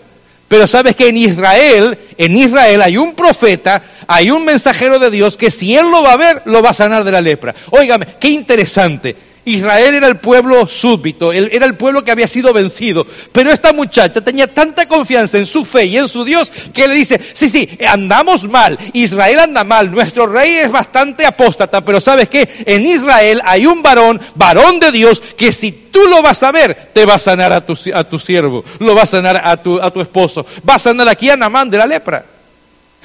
Pero 0.53 0.67
sabes 0.67 0.95
que 0.95 1.09
en 1.09 1.17
Israel, 1.17 1.97
en 2.19 2.37
Israel 2.37 2.83
hay 2.83 2.99
un 2.99 3.15
profeta, 3.15 3.83
hay 4.07 4.31
un 4.31 4.45
mensajero 4.45 4.99
de 4.99 5.11
Dios 5.11 5.39
que 5.39 5.51
si 5.51 5.75
él 5.75 5.91
lo 5.91 6.03
va 6.03 6.13
a 6.13 6.17
ver, 6.19 6.43
lo 6.45 6.61
va 6.61 6.69
a 6.69 6.75
sanar 6.75 7.05
de 7.05 7.11
la 7.11 7.23
lepra. 7.23 7.55
Óigame, 7.71 8.07
qué 8.21 8.29
interesante. 8.29 9.17
Israel 9.45 9.95
era 9.95 10.07
el 10.07 10.19
pueblo 10.19 10.67
súbito, 10.67 11.33
era 11.33 11.67
el 11.67 11.77
pueblo 11.77 12.05
que 12.05 12.13
había 12.13 12.29
sido 12.29 12.53
vencido. 12.53 13.07
Pero 13.33 13.51
esta 13.51 13.73
muchacha 13.73 14.21
tenía 14.21 14.47
tanta 14.47 14.87
confianza 14.87 15.39
en 15.39 15.47
su 15.47 15.65
fe 15.65 15.87
y 15.87 15.97
en 15.97 16.09
su 16.09 16.25
Dios 16.25 16.53
que 16.73 16.87
le 16.87 16.95
dice, 16.95 17.21
sí, 17.35 17.49
sí, 17.49 17.69
andamos 17.89 18.49
mal, 18.49 18.79
Israel 18.93 19.41
anda 19.41 19.65
mal, 19.65 19.91
nuestro 19.91 20.27
rey 20.27 20.53
es 20.57 20.71
bastante 20.71 21.27
apóstata, 21.27 21.85
pero 21.85 22.01
sabes 22.01 22.29
que 22.29 22.49
en 22.67 22.87
Israel 22.87 23.41
hay 23.45 23.67
un 23.67 23.83
varón, 23.83 24.21
varón 24.37 24.79
de 24.79 24.93
Dios, 24.93 25.21
que 25.37 25.53
si 25.53 25.73
tú 25.73 26.01
lo 26.09 26.23
vas 26.23 26.43
a 26.43 26.53
ver, 26.53 26.91
te 26.93 27.05
va 27.05 27.15
a 27.15 27.19
sanar 27.19 27.53
a 27.53 27.67
tu, 27.67 27.77
a 27.93 28.05
tu 28.05 28.19
siervo, 28.19 28.65
lo 28.79 28.95
va 28.95 29.03
a 29.03 29.07
sanar 29.07 29.41
a 29.45 29.57
tu, 29.61 29.81
a 29.81 29.91
tu 29.91 30.01
esposo, 30.01 30.47
va 30.69 30.77
a 30.77 30.79
sanar 30.79 31.09
aquí 31.09 31.31
a 31.31 31.37
Namán 31.37 31.69
de 31.69 31.79
la 31.79 31.87
lepra. 31.87 32.25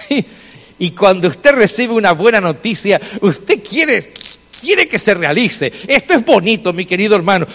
Y 0.79 0.91
cuando 0.91 1.27
usted 1.27 1.53
recibe 1.53 1.93
una 1.93 2.11
buena 2.11 2.39
noticia, 2.39 3.01
usted 3.21 3.63
quiere, 3.67 4.13
quiere 4.59 4.87
que 4.87 4.99
se 4.99 5.13
realice. 5.13 5.71
Esto 5.87 6.13
es 6.13 6.25
bonito, 6.25 6.73
mi 6.73 6.85
querido 6.85 7.15
hermano. 7.15 7.47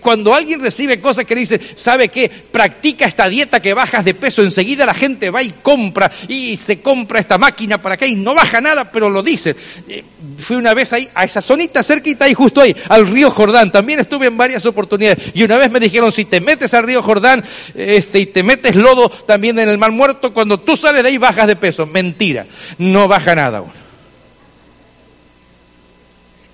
Cuando 0.00 0.34
alguien 0.34 0.60
recibe 0.60 1.00
cosas 1.00 1.24
que 1.24 1.34
dice, 1.34 1.60
¿sabe 1.74 2.08
qué? 2.08 2.28
Practica 2.28 3.06
esta 3.06 3.28
dieta 3.28 3.60
que 3.60 3.74
bajas 3.74 4.04
de 4.04 4.14
peso, 4.14 4.42
enseguida 4.42 4.86
la 4.86 4.94
gente 4.94 5.30
va 5.30 5.42
y 5.42 5.50
compra 5.62 6.10
y 6.28 6.56
se 6.56 6.80
compra 6.80 7.20
esta 7.20 7.38
máquina 7.38 7.80
para 7.82 7.96
y 8.06 8.16
no 8.16 8.34
baja 8.34 8.60
nada, 8.60 8.90
pero 8.90 9.08
lo 9.08 9.22
dice. 9.22 9.56
Eh, 9.88 10.04
fui 10.38 10.56
una 10.56 10.74
vez 10.74 10.92
ahí, 10.92 11.08
a 11.14 11.24
esa 11.24 11.40
zonita 11.40 11.82
cerquita 11.82 12.26
ahí, 12.26 12.34
justo 12.34 12.60
ahí, 12.60 12.76
al 12.88 13.06
río 13.06 13.30
Jordán. 13.30 13.72
También 13.72 14.00
estuve 14.00 14.26
en 14.26 14.36
varias 14.36 14.66
oportunidades. 14.66 15.32
Y 15.34 15.42
una 15.42 15.56
vez 15.56 15.70
me 15.70 15.80
dijeron, 15.80 16.12
si 16.12 16.24
te 16.24 16.40
metes 16.40 16.74
al 16.74 16.84
río 16.84 17.02
Jordán 17.02 17.42
este, 17.74 18.20
y 18.20 18.26
te 18.26 18.42
metes 18.42 18.76
lodo 18.76 19.08
también 19.08 19.58
en 19.58 19.68
el 19.68 19.78
mar 19.78 19.92
muerto, 19.92 20.34
cuando 20.34 20.58
tú 20.58 20.76
sales 20.76 21.02
de 21.02 21.08
ahí 21.08 21.18
bajas 21.18 21.46
de 21.46 21.56
peso. 21.56 21.86
Mentira, 21.86 22.46
no 22.78 23.08
baja 23.08 23.34
nada. 23.34 23.64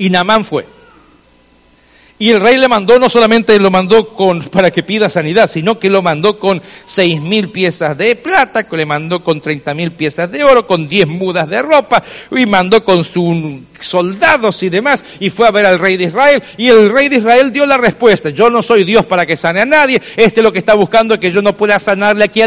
Y 0.02 0.10
Namán 0.10 0.44
fue. 0.44 0.66
Y 2.18 2.30
el 2.30 2.40
rey 2.40 2.56
le 2.56 2.66
mandó, 2.66 2.98
no 2.98 3.08
solamente 3.08 3.56
lo 3.60 3.70
mandó 3.70 4.08
con, 4.08 4.42
para 4.42 4.72
que 4.72 4.82
pida 4.82 5.08
sanidad, 5.08 5.48
sino 5.48 5.78
que 5.78 5.90
lo 5.90 6.02
mandó 6.02 6.40
con 6.40 6.60
seis 6.86 7.20
mil 7.20 7.50
piezas 7.50 7.96
de 7.96 8.16
plata, 8.16 8.68
que 8.68 8.76
le 8.76 8.84
mandó 8.84 9.22
con 9.22 9.40
treinta 9.40 9.74
mil 9.74 9.92
piezas 9.92 10.28
de 10.32 10.42
oro, 10.42 10.66
con 10.66 10.88
diez 10.88 11.06
mudas 11.06 11.48
de 11.48 11.62
ropa, 11.62 12.02
y 12.32 12.46
mandó 12.46 12.84
con 12.84 13.04
sus 13.04 13.60
soldados 13.80 14.60
y 14.64 14.70
demás, 14.70 15.04
y 15.20 15.30
fue 15.30 15.46
a 15.46 15.52
ver 15.52 15.66
al 15.66 15.78
rey 15.78 15.96
de 15.96 16.04
Israel, 16.04 16.42
y 16.56 16.66
el 16.66 16.92
rey 16.92 17.08
de 17.08 17.18
Israel 17.18 17.52
dio 17.52 17.64
la 17.64 17.78
respuesta, 17.78 18.30
yo 18.30 18.50
no 18.50 18.60
soy 18.60 18.82
Dios 18.82 19.06
para 19.06 19.24
que 19.24 19.36
sane 19.36 19.60
a 19.60 19.66
nadie, 19.66 20.02
este 20.16 20.42
lo 20.42 20.52
que 20.52 20.58
está 20.58 20.74
buscando 20.74 21.14
es 21.14 21.20
que 21.20 21.30
yo 21.30 21.42
no 21.42 21.56
pueda 21.56 21.78
sanarle 21.78 22.24
aquí 22.24 22.42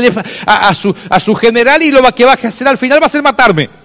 a, 0.45 0.75
su, 0.75 0.93
a 1.09 1.19
su 1.21 1.35
general, 1.35 1.81
y 1.81 1.91
lo 1.91 2.01
que 2.13 2.25
va 2.25 2.33
a 2.33 2.47
hacer 2.47 2.67
al 2.67 2.77
final 2.77 3.01
va 3.01 3.05
a 3.05 3.09
ser 3.09 3.23
matarme. 3.23 3.84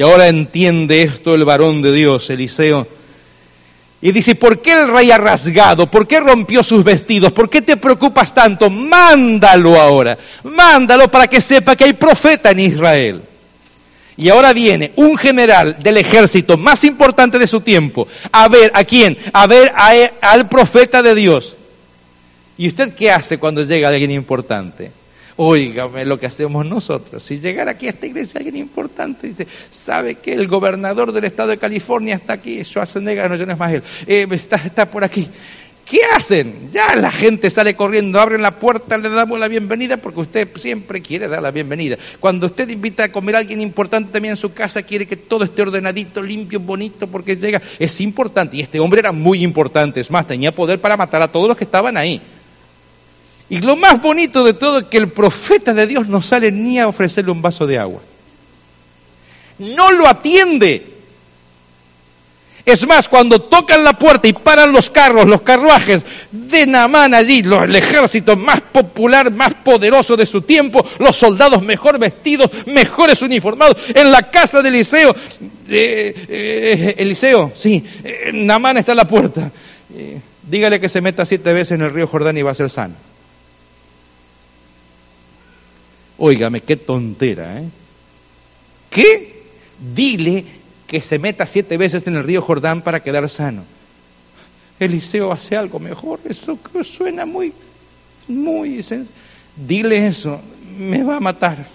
Y 0.00 0.02
ahora 0.02 0.28
entiende 0.28 1.02
esto 1.02 1.34
el 1.34 1.44
varón 1.44 1.82
de 1.82 1.92
Dios, 1.92 2.30
Eliseo. 2.30 2.88
Y 4.00 4.12
dice, 4.12 4.34
¿por 4.34 4.62
qué 4.62 4.72
el 4.72 4.90
rey 4.90 5.10
ha 5.10 5.18
rasgado? 5.18 5.90
¿Por 5.90 6.06
qué 6.06 6.20
rompió 6.20 6.62
sus 6.62 6.82
vestidos? 6.82 7.32
¿Por 7.32 7.50
qué 7.50 7.60
te 7.60 7.76
preocupas 7.76 8.34
tanto? 8.34 8.70
Mándalo 8.70 9.78
ahora. 9.78 10.16
Mándalo 10.42 11.10
para 11.10 11.26
que 11.26 11.42
sepa 11.42 11.76
que 11.76 11.84
hay 11.84 11.92
profeta 11.92 12.50
en 12.50 12.60
Israel. 12.60 13.22
Y 14.16 14.30
ahora 14.30 14.54
viene 14.54 14.92
un 14.96 15.18
general 15.18 15.76
del 15.82 15.98
ejército 15.98 16.56
más 16.56 16.82
importante 16.84 17.38
de 17.38 17.46
su 17.46 17.60
tiempo 17.60 18.08
a 18.32 18.48
ver 18.48 18.72
a 18.72 18.84
quién, 18.84 19.18
a 19.34 19.46
ver 19.46 19.70
al 20.22 20.48
profeta 20.48 21.02
de 21.02 21.14
Dios. 21.14 21.56
¿Y 22.56 22.68
usted 22.68 22.94
qué 22.94 23.10
hace 23.10 23.36
cuando 23.36 23.64
llega 23.64 23.90
alguien 23.90 24.12
importante? 24.12 24.92
Óigame 25.42 26.04
lo 26.04 26.20
que 26.20 26.26
hacemos 26.26 26.66
nosotros. 26.66 27.22
Si 27.22 27.40
llegara 27.40 27.70
aquí 27.70 27.86
a 27.86 27.90
esta 27.92 28.04
iglesia 28.04 28.36
alguien 28.36 28.56
importante, 28.56 29.26
dice, 29.26 29.46
¿sabe 29.70 30.16
que 30.16 30.34
el 30.34 30.48
gobernador 30.48 31.12
del 31.12 31.24
estado 31.24 31.48
de 31.48 31.56
California 31.56 32.14
está 32.14 32.34
aquí? 32.34 32.62
Schwarzenegger, 32.62 33.30
no, 33.30 33.36
yo 33.36 33.46
no 33.46 33.54
es 33.54 33.58
más 33.58 33.72
él. 33.72 33.82
Eh, 34.06 34.26
está, 34.32 34.56
está 34.56 34.90
por 34.90 35.02
aquí. 35.02 35.26
¿Qué 35.86 36.00
hacen? 36.14 36.68
Ya 36.70 36.94
la 36.94 37.10
gente 37.10 37.48
sale 37.48 37.74
corriendo, 37.74 38.20
abren 38.20 38.42
la 38.42 38.58
puerta, 38.58 38.98
le 38.98 39.08
damos 39.08 39.40
la 39.40 39.48
bienvenida 39.48 39.96
porque 39.96 40.20
usted 40.20 40.48
siempre 40.56 41.00
quiere 41.00 41.26
dar 41.26 41.40
la 41.40 41.50
bienvenida. 41.50 41.96
Cuando 42.20 42.48
usted 42.48 42.68
invita 42.68 43.04
a 43.04 43.08
comer 43.10 43.36
a 43.36 43.38
alguien 43.38 43.62
importante 43.62 44.12
también 44.12 44.32
en 44.32 44.36
su 44.36 44.52
casa, 44.52 44.82
quiere 44.82 45.06
que 45.06 45.16
todo 45.16 45.44
esté 45.44 45.62
ordenadito, 45.62 46.22
limpio, 46.22 46.60
bonito, 46.60 47.06
porque 47.06 47.36
llega. 47.36 47.62
Es 47.78 47.98
importante. 48.02 48.58
Y 48.58 48.60
este 48.60 48.78
hombre 48.78 49.00
era 49.00 49.12
muy 49.12 49.42
importante. 49.42 50.00
Es 50.00 50.10
más, 50.10 50.26
tenía 50.26 50.54
poder 50.54 50.82
para 50.82 50.98
matar 50.98 51.22
a 51.22 51.32
todos 51.32 51.48
los 51.48 51.56
que 51.56 51.64
estaban 51.64 51.96
ahí. 51.96 52.20
Y 53.50 53.60
lo 53.60 53.74
más 53.74 54.00
bonito 54.00 54.44
de 54.44 54.54
todo 54.54 54.78
es 54.78 54.84
que 54.86 54.96
el 54.96 55.08
profeta 55.08 55.74
de 55.74 55.88
Dios 55.88 56.06
no 56.06 56.22
sale 56.22 56.52
ni 56.52 56.78
a 56.78 56.86
ofrecerle 56.86 57.32
un 57.32 57.42
vaso 57.42 57.66
de 57.66 57.78
agua. 57.78 58.00
No 59.58 59.90
lo 59.90 60.06
atiende. 60.06 60.86
Es 62.64 62.86
más, 62.86 63.08
cuando 63.08 63.40
tocan 63.40 63.82
la 63.82 63.94
puerta 63.94 64.28
y 64.28 64.32
paran 64.32 64.70
los 64.70 64.90
carros, 64.90 65.26
los 65.26 65.42
carruajes 65.42 66.06
de 66.30 66.64
Namán 66.64 67.12
allí, 67.12 67.40
el 67.40 67.74
ejército 67.74 68.36
más 68.36 68.60
popular, 68.60 69.32
más 69.32 69.54
poderoso 69.54 70.16
de 70.16 70.26
su 70.26 70.42
tiempo, 70.42 70.86
los 71.00 71.16
soldados 71.16 71.60
mejor 71.62 71.98
vestidos, 71.98 72.50
mejores 72.66 73.20
uniformados, 73.22 73.76
en 73.92 74.12
la 74.12 74.30
casa 74.30 74.62
de 74.62 74.68
Eliseo, 74.68 75.16
eh, 75.68 76.14
eh, 76.28 76.94
Eliseo, 76.98 77.50
sí, 77.56 77.82
eh, 78.04 78.30
está 78.76 78.92
en 78.92 78.96
la 78.96 79.08
puerta. 79.08 79.50
dígale 80.42 80.78
que 80.78 80.88
se 80.88 81.00
meta 81.00 81.26
siete 81.26 81.52
veces 81.52 81.72
en 81.72 81.82
el 81.82 81.92
río 81.92 82.06
Jordán 82.06 82.38
y 82.38 82.42
va 82.42 82.52
a 82.52 82.54
ser 82.54 82.70
sano. 82.70 83.09
Óigame, 86.22 86.60
qué 86.60 86.76
tontera, 86.76 87.62
¿eh? 87.62 87.64
¿Qué? 88.90 89.42
Dile 89.94 90.44
que 90.86 91.00
se 91.00 91.18
meta 91.18 91.46
siete 91.46 91.78
veces 91.78 92.06
en 92.06 92.14
el 92.14 92.24
río 92.24 92.42
Jordán 92.42 92.82
para 92.82 93.02
quedar 93.02 93.30
sano. 93.30 93.64
Eliseo 94.78 95.32
hace 95.32 95.56
algo 95.56 95.78
mejor, 95.78 96.20
eso 96.28 96.58
suena 96.84 97.24
muy, 97.24 97.54
muy... 98.28 98.84
Dile 99.56 100.06
eso, 100.08 100.38
me 100.76 101.02
va 101.02 101.16
a 101.16 101.20
matar. 101.20 101.66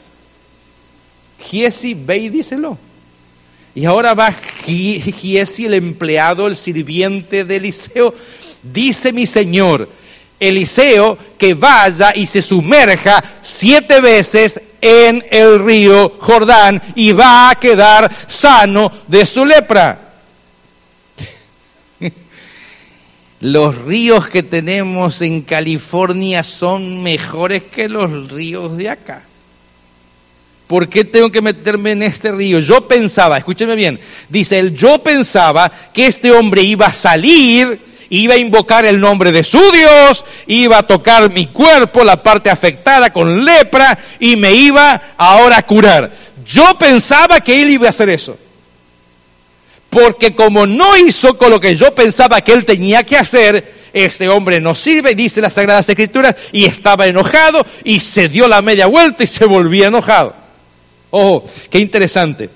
Giesi, 1.39 1.95
ve 1.95 2.17
y 2.17 2.29
díselo. 2.29 2.77
Y 3.73 3.85
ahora 3.85 4.13
va 4.13 4.31
Giesi, 4.31 5.65
el 5.65 5.73
empleado, 5.73 6.45
el 6.45 6.55
sirviente 6.55 7.45
de 7.45 7.55
Eliseo, 7.55 8.13
dice 8.61 9.11
mi 9.11 9.25
Señor, 9.25 9.89
Eliseo 10.45 11.17
que 11.37 11.53
vaya 11.53 12.13
y 12.15 12.25
se 12.25 12.41
sumerja 12.41 13.23
siete 13.41 14.01
veces 14.01 14.61
en 14.81 15.25
el 15.31 15.59
río 15.59 16.13
Jordán 16.19 16.81
y 16.95 17.11
va 17.11 17.49
a 17.49 17.55
quedar 17.55 18.11
sano 18.27 18.91
de 19.07 19.25
su 19.25 19.45
lepra. 19.45 19.99
Los 23.39 23.77
ríos 23.79 24.27
que 24.29 24.43
tenemos 24.43 25.21
en 25.21 25.41
California 25.41 26.43
son 26.43 27.01
mejores 27.01 27.63
que 27.63 27.89
los 27.89 28.31
ríos 28.31 28.77
de 28.77 28.89
acá. 28.89 29.23
¿Por 30.67 30.89
qué 30.89 31.03
tengo 31.03 31.31
que 31.31 31.41
meterme 31.41 31.91
en 31.91 32.03
este 32.03 32.31
río? 32.31 32.59
Yo 32.59 32.87
pensaba, 32.87 33.37
escúcheme 33.37 33.75
bien, 33.75 33.99
dice 34.29 34.57
él, 34.57 34.75
yo 34.75 35.03
pensaba 35.03 35.71
que 35.93 36.07
este 36.07 36.31
hombre 36.31 36.63
iba 36.63 36.87
a 36.87 36.93
salir 36.93 37.79
iba 38.09 38.35
a 38.35 38.37
invocar 38.37 38.85
el 38.85 38.99
nombre 38.99 39.31
de 39.31 39.43
su 39.43 39.59
Dios, 39.71 40.25
iba 40.47 40.79
a 40.79 40.87
tocar 40.87 41.31
mi 41.31 41.47
cuerpo, 41.47 42.03
la 42.03 42.21
parte 42.21 42.49
afectada 42.49 43.11
con 43.11 43.43
lepra, 43.45 43.97
y 44.19 44.35
me 44.35 44.53
iba 44.53 45.01
ahora 45.17 45.57
a 45.57 45.65
curar. 45.65 46.11
Yo 46.45 46.77
pensaba 46.77 47.39
que 47.39 47.61
él 47.61 47.71
iba 47.71 47.87
a 47.87 47.89
hacer 47.89 48.09
eso. 48.09 48.37
Porque 49.89 50.35
como 50.35 50.67
no 50.67 50.97
hizo 50.97 51.37
con 51.37 51.51
lo 51.51 51.59
que 51.59 51.75
yo 51.75 51.95
pensaba 51.95 52.41
que 52.41 52.51
él 52.51 52.65
tenía 52.65 53.03
que 53.03 53.17
hacer, 53.17 53.73
este 53.93 54.27
hombre 54.27 54.59
no 54.59 54.75
sirve, 54.75 55.15
dice 55.15 55.39
las 55.39 55.53
Sagradas 55.53 55.87
Escrituras, 55.87 56.35
y 56.51 56.65
estaba 56.65 57.07
enojado 57.07 57.65
y 57.85 58.01
se 58.01 58.27
dio 58.27 58.47
la 58.47 58.61
media 58.61 58.87
vuelta 58.87 59.23
y 59.23 59.27
se 59.27 59.45
volvía 59.45 59.87
enojado. 59.87 60.35
Ojo, 61.11 61.45
qué 61.69 61.79
interesante. 61.79 62.49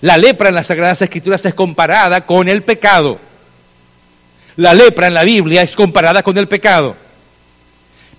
La 0.00 0.16
lepra 0.16 0.48
en 0.48 0.54
las 0.54 0.68
Sagradas 0.68 1.02
Escrituras 1.02 1.44
es 1.44 1.52
comparada 1.52 2.24
con 2.24 2.48
el 2.48 2.62
pecado. 2.62 3.18
La 4.56 4.74
lepra 4.74 5.08
en 5.08 5.14
la 5.14 5.24
Biblia 5.24 5.62
es 5.62 5.76
comparada 5.76 6.22
con 6.22 6.36
el 6.38 6.48
pecado. 6.48 6.96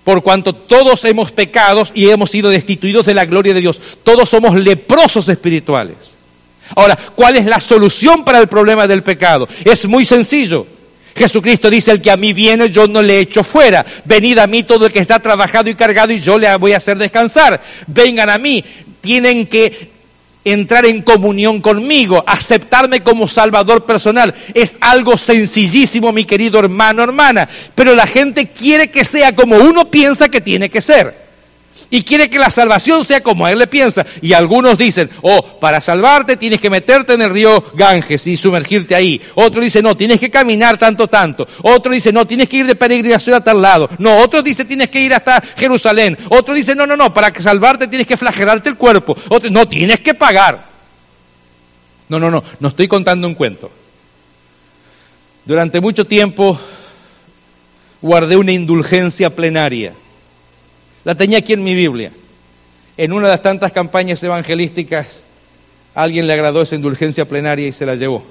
Por 0.04 0.24
cuanto 0.24 0.54
todos 0.54 1.04
hemos 1.06 1.32
pecado 1.32 1.84
y 1.94 2.10
hemos 2.10 2.32
sido 2.32 2.50
destituidos 2.50 3.06
de 3.06 3.14
la 3.14 3.26
gloria 3.26 3.54
de 3.54 3.62
Dios. 3.62 3.80
Todos 4.04 4.30
somos 4.30 4.56
leprosos 4.56 5.28
espirituales. 5.28 5.98
Ahora, 6.76 6.98
¿cuál 7.16 7.36
es 7.36 7.46
la 7.46 7.60
solución 7.60 8.24
para 8.24 8.40
el 8.40 8.48
problema 8.48 8.88
del 8.88 9.04
pecado? 9.04 9.48
Es 9.66 9.86
muy 9.86 10.06
sencillo. 10.06 10.68
Jesucristo 11.16 11.70
dice, 11.70 11.92
el 11.92 12.02
que 12.02 12.12
a 12.12 12.18
mí 12.18 12.32
viene, 12.32 12.70
yo 12.70 12.88
no 12.88 13.02
le 13.02 13.20
echo 13.20 13.44
fuera. 13.44 13.86
Venid 14.06 14.38
a 14.38 14.48
mí 14.48 14.64
todo 14.64 14.86
el 14.86 14.94
que 14.94 15.00
está 15.00 15.20
trabajado 15.20 15.70
y 15.70 15.76
cargado 15.76 16.14
y 16.14 16.22
yo 16.22 16.38
le 16.38 16.56
voy 16.58 16.74
a 16.74 16.78
hacer 16.78 16.98
descansar. 16.98 17.60
Vengan 17.88 18.30
a 18.30 18.38
mí. 18.38 18.64
Tienen 19.02 19.48
que 19.48 19.97
entrar 20.52 20.86
en 20.86 21.02
comunión 21.02 21.62
conmigo, 21.62 22.24
aceptarme 22.26 23.02
como 23.02 23.28
salvador 23.28 23.86
personal. 23.86 24.34
Es 24.54 24.78
algo 24.82 25.18
sencillísimo, 25.18 26.12
mi 26.12 26.26
querido 26.26 26.60
hermano, 26.60 27.04
hermana. 27.04 27.48
Pero 27.76 27.96
la 27.96 28.08
gente 28.08 28.48
quiere 28.48 28.90
que 28.90 29.06
sea 29.06 29.36
como 29.36 29.58
uno 29.58 29.90
piensa 29.92 30.30
que 30.30 30.42
tiene 30.42 30.70
que 30.70 30.82
ser 30.82 31.27
y 31.90 32.02
quiere 32.04 32.30
que 32.30 32.40
la 32.40 32.50
salvación 32.50 33.04
sea 33.04 33.22
como 33.22 33.48
él 33.48 33.60
le 33.60 33.68
piensa. 33.68 34.06
Y 34.22 34.34
algunos 34.34 34.78
dicen, 34.78 35.10
oh, 35.22 35.44
para 35.60 35.82
salvarte 35.82 36.36
tienes 36.36 36.60
que 36.60 36.70
meterte 36.70 37.14
en 37.14 37.22
el 37.22 37.30
río 37.30 37.64
Ganges 37.74 38.28
y 38.28 38.38
sumergirte 38.38 38.96
ahí. 38.96 39.22
Otro 39.36 39.62
dice, 39.62 39.82
no, 39.82 39.96
tienes 39.96 40.20
que 40.20 40.30
caminar 40.30 40.78
tanto, 40.78 41.08
tanto. 41.08 41.48
Otro 41.62 41.92
dice, 41.92 42.12
no, 42.12 42.26
tienes 42.26 42.50
que 42.50 42.58
ir 42.58 42.68
de 42.68 42.76
peregrinación 42.76 43.36
a 43.36 43.44
tal 43.44 43.62
lado. 43.62 43.90
No, 44.00 44.18
otro 44.18 44.42
dice, 44.42 44.66
tienes 44.66 44.90
que 44.90 45.02
ir 45.02 45.14
hasta 45.14 45.42
Jerusalén. 45.56 46.18
Otro 46.30 46.54
dice, 46.54 46.76
no, 46.76 46.86
no, 46.86 46.98
no, 46.98 47.14
para 47.14 47.34
salvarte 47.40 47.88
tienes 47.88 48.08
que 48.08 48.18
flagelarte 48.18 48.70
el 48.70 48.78
cuerpo. 48.78 49.18
Otro, 49.30 49.50
no, 49.50 49.68
tienes 49.68 50.02
que 50.02 50.14
pagar. 50.14 50.66
No, 52.10 52.20
no, 52.20 52.32
no, 52.32 52.44
no 52.60 52.68
estoy 52.68 52.88
contando 52.88 53.28
un 53.28 53.34
cuento. 53.34 53.72
Durante 55.46 55.80
mucho 55.80 56.06
tiempo 56.06 56.60
guardé 58.02 58.36
una 58.36 58.52
indulgencia 58.52 59.34
plenaria 59.34 59.94
la 61.08 61.16
tenía 61.16 61.38
aquí 61.38 61.54
en 61.54 61.64
mi 61.64 61.74
Biblia. 61.74 62.12
En 62.98 63.14
una 63.14 63.28
de 63.28 63.32
las 63.32 63.42
tantas 63.42 63.72
campañas 63.72 64.22
evangelísticas, 64.22 65.08
alguien 65.96 66.28
le 66.28 66.34
agradó 66.34 66.62
esa 66.62 66.76
indulgencia 66.76 67.26
plenaria 67.26 67.66
y 67.66 67.72
se 67.72 67.86
la 67.86 67.96
llevó. 67.96 68.26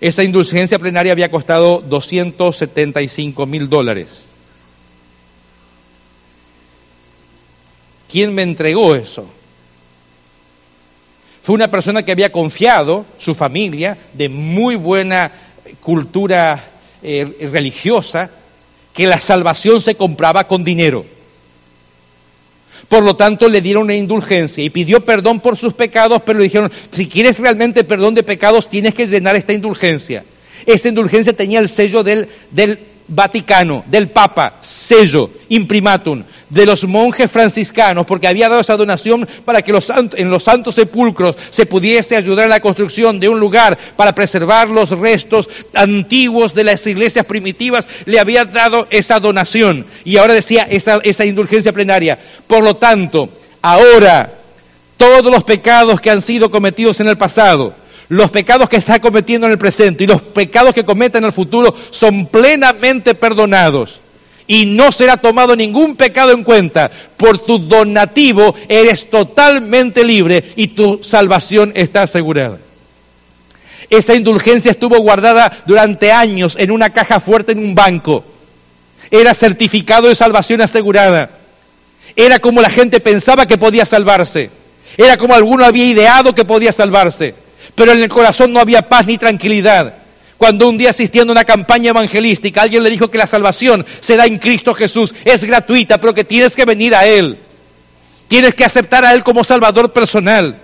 Esa 0.00 0.24
indulgencia 0.24 0.80
plenaria 0.80 1.12
había 1.12 1.30
costado 1.30 1.80
275 1.80 3.46
mil 3.46 3.68
dólares. 3.68 4.24
¿Quién 8.10 8.34
me 8.34 8.42
entregó 8.42 8.96
eso? 8.96 9.30
Fue 11.40 11.54
una 11.54 11.70
persona 11.70 12.02
que 12.04 12.10
había 12.10 12.32
confiado, 12.32 13.06
su 13.16 13.36
familia, 13.36 13.96
de 14.14 14.28
muy 14.28 14.74
buena 14.74 15.30
cultura 15.80 16.64
eh, 17.00 17.48
religiosa, 17.52 18.32
que 18.92 19.06
la 19.06 19.20
salvación 19.20 19.80
se 19.80 19.94
compraba 19.94 20.46
con 20.46 20.64
dinero. 20.64 21.04
Por 22.88 23.04
lo 23.04 23.14
tanto, 23.14 23.48
le 23.48 23.60
dieron 23.60 23.84
una 23.84 23.94
indulgencia 23.94 24.64
y 24.64 24.70
pidió 24.70 25.04
perdón 25.04 25.38
por 25.38 25.56
sus 25.56 25.74
pecados, 25.74 26.22
pero 26.26 26.38
le 26.38 26.46
dijeron, 26.46 26.72
si 26.90 27.08
quieres 27.08 27.38
realmente 27.38 27.84
perdón 27.84 28.14
de 28.16 28.24
pecados, 28.24 28.68
tienes 28.68 28.94
que 28.94 29.06
llenar 29.06 29.36
esta 29.36 29.52
indulgencia. 29.52 30.24
Esta 30.66 30.88
indulgencia 30.88 31.32
tenía 31.32 31.60
el 31.60 31.68
sello 31.68 32.02
del, 32.02 32.28
del 32.50 32.80
Vaticano, 33.06 33.84
del 33.86 34.08
Papa, 34.08 34.58
sello, 34.60 35.30
imprimatum, 35.48 36.24
de 36.50 36.66
los 36.66 36.84
monjes 36.84 37.30
franciscanos, 37.30 38.06
porque 38.06 38.28
había 38.28 38.48
dado 38.48 38.60
esa 38.60 38.76
donación 38.76 39.26
para 39.44 39.62
que 39.62 39.72
los, 39.72 39.88
en 40.16 40.30
los 40.30 40.42
santos 40.42 40.74
sepulcros 40.74 41.36
se 41.50 41.66
pudiese 41.66 42.16
ayudar 42.16 42.46
a 42.46 42.48
la 42.48 42.60
construcción 42.60 43.18
de 43.18 43.28
un 43.28 43.40
lugar 43.40 43.78
para 43.96 44.14
preservar 44.14 44.68
los 44.68 44.90
restos 44.90 45.48
antiguos 45.74 46.52
de 46.54 46.64
las 46.64 46.86
iglesias 46.86 47.24
primitivas, 47.24 47.88
le 48.04 48.20
había 48.20 48.44
dado 48.44 48.86
esa 48.90 49.20
donación. 49.20 49.86
Y 50.04 50.16
ahora 50.16 50.34
decía 50.34 50.66
esa, 50.68 51.00
esa 51.04 51.24
indulgencia 51.24 51.72
plenaria. 51.72 52.18
Por 52.46 52.62
lo 52.62 52.76
tanto, 52.76 53.28
ahora 53.62 54.32
todos 54.96 55.32
los 55.32 55.44
pecados 55.44 56.00
que 56.00 56.10
han 56.10 56.20
sido 56.20 56.50
cometidos 56.50 57.00
en 57.00 57.08
el 57.08 57.16
pasado, 57.16 57.74
los 58.08 58.30
pecados 58.30 58.68
que 58.68 58.76
está 58.76 59.00
cometiendo 59.00 59.46
en 59.46 59.52
el 59.52 59.58
presente 59.58 60.04
y 60.04 60.06
los 60.06 60.20
pecados 60.20 60.74
que 60.74 60.84
cometa 60.84 61.18
en 61.18 61.24
el 61.24 61.32
futuro 61.32 61.74
son 61.90 62.26
plenamente 62.26 63.14
perdonados. 63.14 64.00
Y 64.50 64.66
no 64.66 64.90
será 64.90 65.16
tomado 65.16 65.54
ningún 65.54 65.94
pecado 65.94 66.32
en 66.32 66.42
cuenta. 66.42 66.90
Por 67.16 67.38
tu 67.38 67.60
donativo 67.60 68.52
eres 68.68 69.08
totalmente 69.08 70.02
libre 70.02 70.42
y 70.56 70.68
tu 70.68 71.04
salvación 71.04 71.70
está 71.76 72.02
asegurada. 72.02 72.58
Esa 73.90 74.16
indulgencia 74.16 74.72
estuvo 74.72 74.98
guardada 74.98 75.56
durante 75.66 76.10
años 76.10 76.56
en 76.58 76.72
una 76.72 76.90
caja 76.90 77.20
fuerte 77.20 77.52
en 77.52 77.60
un 77.60 77.76
banco. 77.76 78.24
Era 79.12 79.34
certificado 79.34 80.08
de 80.08 80.16
salvación 80.16 80.60
asegurada. 80.62 81.30
Era 82.16 82.40
como 82.40 82.60
la 82.60 82.70
gente 82.70 82.98
pensaba 82.98 83.46
que 83.46 83.56
podía 83.56 83.86
salvarse. 83.86 84.50
Era 84.96 85.16
como 85.16 85.36
alguno 85.36 85.64
había 85.64 85.84
ideado 85.84 86.34
que 86.34 86.44
podía 86.44 86.72
salvarse 86.72 87.36
pero 87.74 87.92
en 87.92 88.02
el 88.02 88.08
corazón 88.08 88.52
no 88.52 88.60
había 88.60 88.88
paz 88.88 89.06
ni 89.06 89.18
tranquilidad. 89.18 89.94
Cuando 90.40 90.70
un 90.70 90.78
día 90.78 90.88
asistiendo 90.88 91.32
a 91.32 91.36
una 91.36 91.44
campaña 91.44 91.90
evangelística, 91.90 92.62
alguien 92.62 92.82
le 92.82 92.88
dijo 92.88 93.10
que 93.10 93.18
la 93.18 93.26
salvación 93.26 93.84
se 94.00 94.16
da 94.16 94.24
en 94.24 94.38
Cristo 94.38 94.72
Jesús, 94.72 95.14
es 95.26 95.44
gratuita, 95.44 95.98
pero 96.00 96.14
que 96.14 96.24
tienes 96.24 96.56
que 96.56 96.64
venir 96.64 96.94
a 96.94 97.04
Él. 97.04 97.36
Tienes 98.26 98.54
que 98.54 98.64
aceptar 98.64 99.04
a 99.04 99.12
Él 99.12 99.22
como 99.22 99.44
Salvador 99.44 99.92
personal 99.92 100.58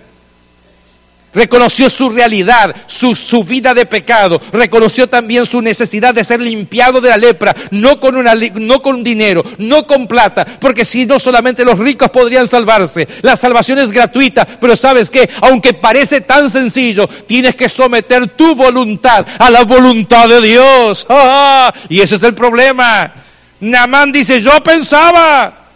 reconoció 1.33 1.89
su 1.89 2.09
realidad, 2.09 2.75
su, 2.87 3.15
su, 3.15 3.43
vida 3.43 3.73
de 3.73 3.85
pecado, 3.85 4.41
reconoció 4.51 5.07
también 5.07 5.45
su 5.45 5.61
necesidad 5.61 6.13
de 6.13 6.23
ser 6.23 6.41
limpiado 6.41 7.01
de 7.01 7.09
la 7.09 7.17
lepra, 7.17 7.55
no 7.71 7.99
con, 7.99 8.15
una, 8.15 8.33
no 8.35 8.81
con 8.81 9.03
dinero, 9.03 9.43
no 9.57 9.85
con 9.85 10.07
plata, 10.07 10.45
porque 10.59 10.85
si 10.85 11.05
no 11.05 11.19
solamente 11.19 11.65
los 11.65 11.79
ricos 11.79 12.09
podrían 12.09 12.47
salvarse. 12.47 13.07
La 13.21 13.35
salvación 13.37 13.79
es 13.79 13.91
gratuita, 13.91 14.45
pero 14.45 14.75
sabes 14.75 15.09
que 15.09 15.29
aunque 15.41 15.73
parece 15.73 16.21
tan 16.21 16.49
sencillo, 16.49 17.07
tienes 17.27 17.55
que 17.55 17.69
someter 17.69 18.27
tu 18.27 18.55
voluntad 18.55 19.25
a 19.39 19.49
la 19.49 19.63
voluntad 19.63 20.27
de 20.27 20.41
Dios. 20.41 21.05
Y 21.89 22.01
ese 22.01 22.15
es 22.15 22.23
el 22.23 22.33
problema. 22.33 23.11
Namán 23.59 24.11
dice, 24.11 24.41
yo 24.41 24.61
pensaba 24.63 25.66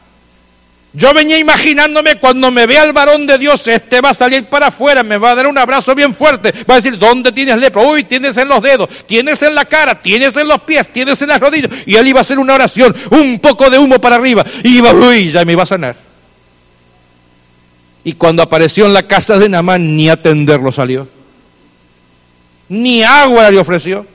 yo 0.94 1.14
venía 1.14 1.40
imaginándome 1.40 2.18
cuando 2.18 2.52
me 2.52 2.68
vea 2.68 2.84
el 2.84 2.92
varón 2.92 3.26
de 3.26 3.38
Dios, 3.38 3.66
este 3.68 4.02
va 4.02 4.10
a 4.10 4.14
salir 4.14 4.46
para 4.46 4.68
afuera, 4.68 5.04
me 5.04 5.18
va 5.18 5.32
a 5.32 5.36
dar 5.36 5.48
un 5.48 5.58
abrazo 5.58 5.96
bien 5.96 6.14
fuerte, 6.14 6.52
va 6.70 6.74
a 6.76 6.82
decir, 6.82 6.98
¿dónde 7.00 7.32
tienes 7.32 7.56
lepra? 7.58 7.82
Uy, 7.82 8.04
tienes 8.04 8.36
en 8.36 8.50
los 8.50 8.62
dedos, 8.62 8.90
tienes 9.08 9.42
en 9.42 9.56
la 9.56 9.64
cara, 9.64 10.02
tienes 10.02 10.36
en 10.36 10.50
los 10.50 10.62
pies, 10.64 10.92
tienes 10.92 11.22
en 11.22 11.30
las 11.30 11.40
rodillas. 11.40 11.72
Y 11.86 11.96
él 11.96 12.10
iba 12.10 12.20
a 12.20 12.22
hacer 12.22 12.40
una 12.40 12.56
oración, 12.56 12.94
un 13.10 13.40
poco 13.40 13.70
de 13.70 13.80
humo 13.80 14.02
para 14.02 14.18
arriba, 14.18 14.46
y 14.64 14.80
iba, 14.80 14.92
uy, 14.92 15.32
ya 15.32 15.46
me 15.46 15.54
iba 15.54 15.64
a 15.64 15.68
sanar. 15.68 15.96
Y 18.04 18.14
cuando 18.14 18.44
apareció 18.44 18.86
en 18.86 18.94
la 18.94 19.08
casa 19.08 19.40
de 19.40 19.48
Namán, 19.48 19.96
ni 19.96 20.10
atenderlo 20.10 20.74
salió. 20.74 21.08
Ni 22.68 23.02
agua 23.04 23.50
le 23.50 23.60
ofreció. 23.60 24.06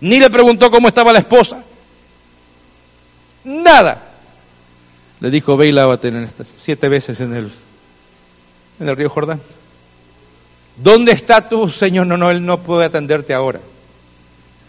Ni 0.00 0.18
le 0.18 0.28
preguntó 0.28 0.72
cómo 0.72 0.88
estaba 0.88 1.12
la 1.12 1.20
esposa. 1.20 1.62
Nada 3.44 4.13
le 5.24 5.30
dijo, 5.30 5.56
ve 5.56 5.68
y 5.68 5.72
lávate 5.72 6.12
siete 6.58 6.86
veces 6.90 7.18
en 7.20 7.34
el, 7.34 7.50
en 8.78 8.88
el 8.88 8.94
río 8.94 9.08
Jordán. 9.08 9.40
¿Dónde 10.76 11.12
está 11.12 11.48
tu 11.48 11.70
Señor? 11.70 12.06
No, 12.06 12.18
no, 12.18 12.30
Él 12.30 12.44
no 12.44 12.60
puede 12.60 12.84
atenderte 12.84 13.32
ahora. 13.32 13.58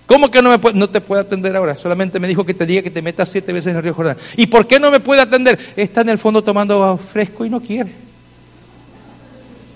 ¿Cómo 0.06 0.32
que 0.32 0.42
no, 0.42 0.52
me 0.52 0.58
puede, 0.58 0.78
no 0.78 0.90
te 0.90 1.02
puede 1.02 1.24
atender 1.24 1.58
ahora? 1.58 1.76
Solamente 1.76 2.22
me 2.22 2.30
dijo 2.30 2.46
que 2.46 2.54
te 2.54 2.66
diga 2.66 2.82
que 2.82 2.90
te 2.90 3.02
metas 3.02 3.28
siete 3.28 3.52
veces 3.52 3.72
en 3.72 3.76
el 3.76 3.84
río 3.84 3.94
Jordán. 3.94 4.16
¿Y 4.38 4.48
por 4.48 4.66
qué 4.66 4.80
no 4.80 4.92
me 4.92 5.02
puede 5.02 5.20
atender? 5.20 5.60
Está 5.76 6.00
en 6.00 6.08
el 6.08 6.20
fondo 6.20 6.42
tomando 6.42 6.98
fresco 7.12 7.44
y 7.44 7.50
no 7.50 7.60
quiere. 7.60 7.92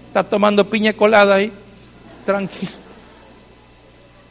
Está 0.07 0.23
tomando 0.23 0.69
piña 0.69 0.93
colada 0.93 1.35
ahí, 1.35 1.51
tranquilo. 2.25 2.71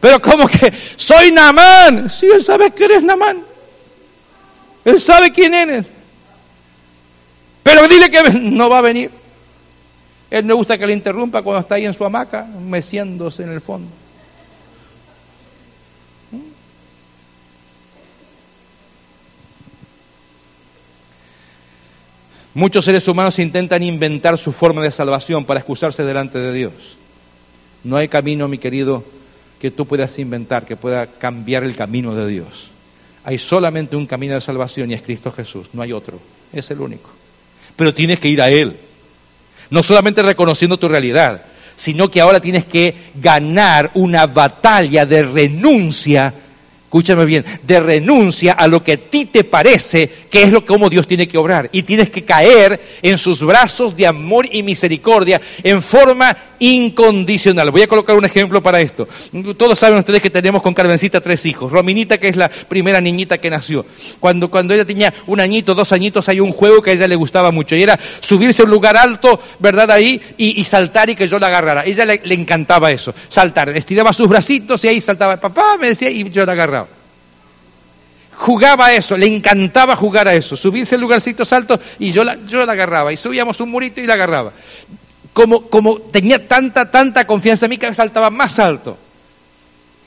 Pero 0.01 0.23
¿cómo 0.23 0.49
que 0.49 0.73
soy 0.97 1.31
Namán? 1.31 2.09
Si 2.09 2.25
él 2.25 2.43
sabe 2.43 2.71
que 2.71 2.87
eres 2.87 3.03
Namán. 3.03 3.43
Él 4.87 4.99
sabe 4.99 5.31
quién 5.31 5.53
eres. 5.53 5.98
Pero 7.69 7.87
dile 7.87 8.11
que 8.11 8.23
no 8.41 8.71
va 8.71 8.79
a 8.79 8.81
venir. 8.81 9.11
Él 10.31 10.47
no 10.47 10.57
gusta 10.57 10.79
que 10.79 10.87
le 10.87 10.95
interrumpa 10.95 11.43
cuando 11.43 11.61
está 11.61 11.75
ahí 11.75 11.85
en 11.85 11.93
su 11.93 12.03
hamaca, 12.03 12.45
meciéndose 12.45 13.43
en 13.43 13.51
el 13.51 13.61
fondo. 13.61 13.91
¿Mm? 16.31 16.39
Muchos 22.55 22.87
seres 22.87 23.07
humanos 23.07 23.39
intentan 23.39 23.83
inventar 23.83 24.39
su 24.39 24.51
forma 24.51 24.81
de 24.81 24.91
salvación 24.91 25.45
para 25.45 25.61
excusarse 25.61 26.05
delante 26.05 26.39
de 26.39 26.55
Dios. 26.55 26.73
No 27.85 27.99
hay 27.99 28.09
camino, 28.09 28.49
mi 28.49 28.57
querido, 28.57 29.05
que 29.61 29.71
tú 29.71 29.85
puedas 29.85 30.19
inventar, 30.19 30.65
que 30.65 30.77
pueda 30.77 31.07
cambiar 31.07 31.65
el 31.65 31.77
camino 31.77 32.15
de 32.15 32.29
Dios. 32.29 32.71
Hay 33.25 33.37
solamente 33.37 33.95
un 33.95 34.07
camino 34.07 34.33
de 34.33 34.41
salvación 34.41 34.91
y 34.91 34.95
es 34.95 35.03
Cristo 35.03 35.31
Jesús, 35.31 35.69
no 35.75 35.83
hay 35.83 35.93
otro, 35.93 36.19
es 36.51 36.71
el 36.71 36.81
único. 36.81 37.11
Pero 37.79 37.95
tienes 37.95 38.19
que 38.19 38.27
ir 38.27 38.43
a 38.43 38.51
Él, 38.51 38.77
no 39.71 39.85
solamente 39.85 40.21
reconociendo 40.21 40.81
tu 40.81 40.89
realidad, 40.89 41.43
sino 41.77 42.11
que 42.11 42.21
ahora 42.21 42.41
tienes 42.41 42.65
que 42.65 42.93
ganar 43.15 43.93
una 43.95 44.27
batalla 44.27 45.07
de 45.07 45.23
renuncia 45.23 46.35
escúchame 46.89 47.27
bien, 47.27 47.45
de 47.65 47.81
renuncia 47.81 48.55
a 48.55 48.67
lo 48.67 48.83
que 48.83 48.93
a 48.93 48.97
ti 48.97 49.27
te 49.27 49.45
parece 49.45 50.11
que 50.31 50.43
es 50.43 50.51
lo 50.51 50.65
como 50.65 50.89
Dios 50.89 51.07
tiene 51.07 51.29
que 51.29 51.37
obrar. 51.37 51.69
Y 51.71 51.83
tienes 51.83 52.09
que 52.09 52.25
caer 52.25 52.81
en 53.03 53.19
sus 53.19 53.43
brazos 53.43 53.95
de 53.95 54.07
amor 54.07 54.49
y 54.51 54.63
misericordia 54.63 55.39
en 55.63 55.83
forma 55.83 56.35
incondicional. 56.61 57.71
Voy 57.71 57.83
a 57.83 57.89
colocar 57.89 58.17
un 58.17 58.25
ejemplo 58.25 58.63
para 58.63 58.81
esto. 58.81 59.07
Todos 59.59 59.79
saben 59.79 59.99
ustedes 59.99 60.23
que 60.23 60.31
tenemos 60.31 60.63
con 60.63 60.73
Carmencita 60.73 61.21
tres 61.21 61.45
hijos. 61.45 61.71
Rominita, 61.71 62.17
que 62.17 62.29
es 62.29 62.37
la 62.37 62.49
primera 62.49 63.03
niñita 63.03 63.37
que 63.37 63.51
nació. 63.51 63.85
Cuando, 64.19 64.51
cuando 64.51 64.73
ella 64.73 64.87
tenía 64.87 65.13
un 65.27 65.41
añito, 65.41 65.75
dos 65.75 65.93
añitos, 65.93 66.27
hay 66.31 66.41
un 66.41 66.53
juego 66.53 66.81
que 66.81 66.91
a 66.91 66.95
ella 66.95 67.07
le 67.07 67.17
gustaba 67.17 67.51
mucho. 67.51 67.77
Y 67.77 67.83
era 67.83 67.99
subirse 68.21 68.63
a 68.63 68.65
un 68.65 68.71
lugar 68.71 68.97
alto, 68.97 69.39
¿verdad? 69.59 69.91
Ahí, 69.91 70.23
y, 70.39 70.65
saltar 70.65 71.11
y 71.11 71.15
que 71.15 71.29
yo 71.29 71.39
la 71.39 71.49
agarrara. 71.49 71.83
A 71.83 71.85
ella 71.85 72.07
le, 72.07 72.23
le 72.25 72.35
encantaba 72.35 72.91
eso, 72.91 73.15
saltar. 73.29 73.69
Estiraba 73.71 74.15
sus 74.15 74.27
bracitos 74.27 74.83
y 74.85 74.89
ahí 74.89 75.03
saltaba. 75.03 75.39
Papá 75.39 75.77
me 75.79 75.89
decía 75.89 76.09
y 76.09 76.31
yo 76.31 76.47
la 76.47 76.53
agarraba 76.53 76.79
jugaba 78.39 78.87
a 78.87 78.95
eso, 78.95 79.17
le 79.17 79.27
encantaba 79.27 79.97
jugar 79.97 80.29
a 80.29 80.35
eso, 80.35 80.57
subirse 80.57 80.95
en 80.95 81.01
lugarcitos 81.01 81.53
altos 81.53 81.81
y 81.99 82.13
yo 82.13 82.23
la, 82.23 82.39
yo 82.47 82.65
la 82.65 82.73
agarraba, 82.73 83.13
y 83.13 83.17
subíamos 83.17 83.59
un 83.61 83.71
murito 83.71 84.01
y 84.01 84.07
la 84.07 84.15
agarraba. 84.15 84.53
Como, 85.33 85.69
como 85.69 85.99
tenía 85.99 86.47
tanta, 86.47 86.89
tanta 86.91 87.27
confianza 87.27 87.67
en 87.67 87.71
mí 87.71 87.79
que 87.79 87.93
saltaba 87.93 88.31
más 88.31 88.61
alto. 88.61 88.97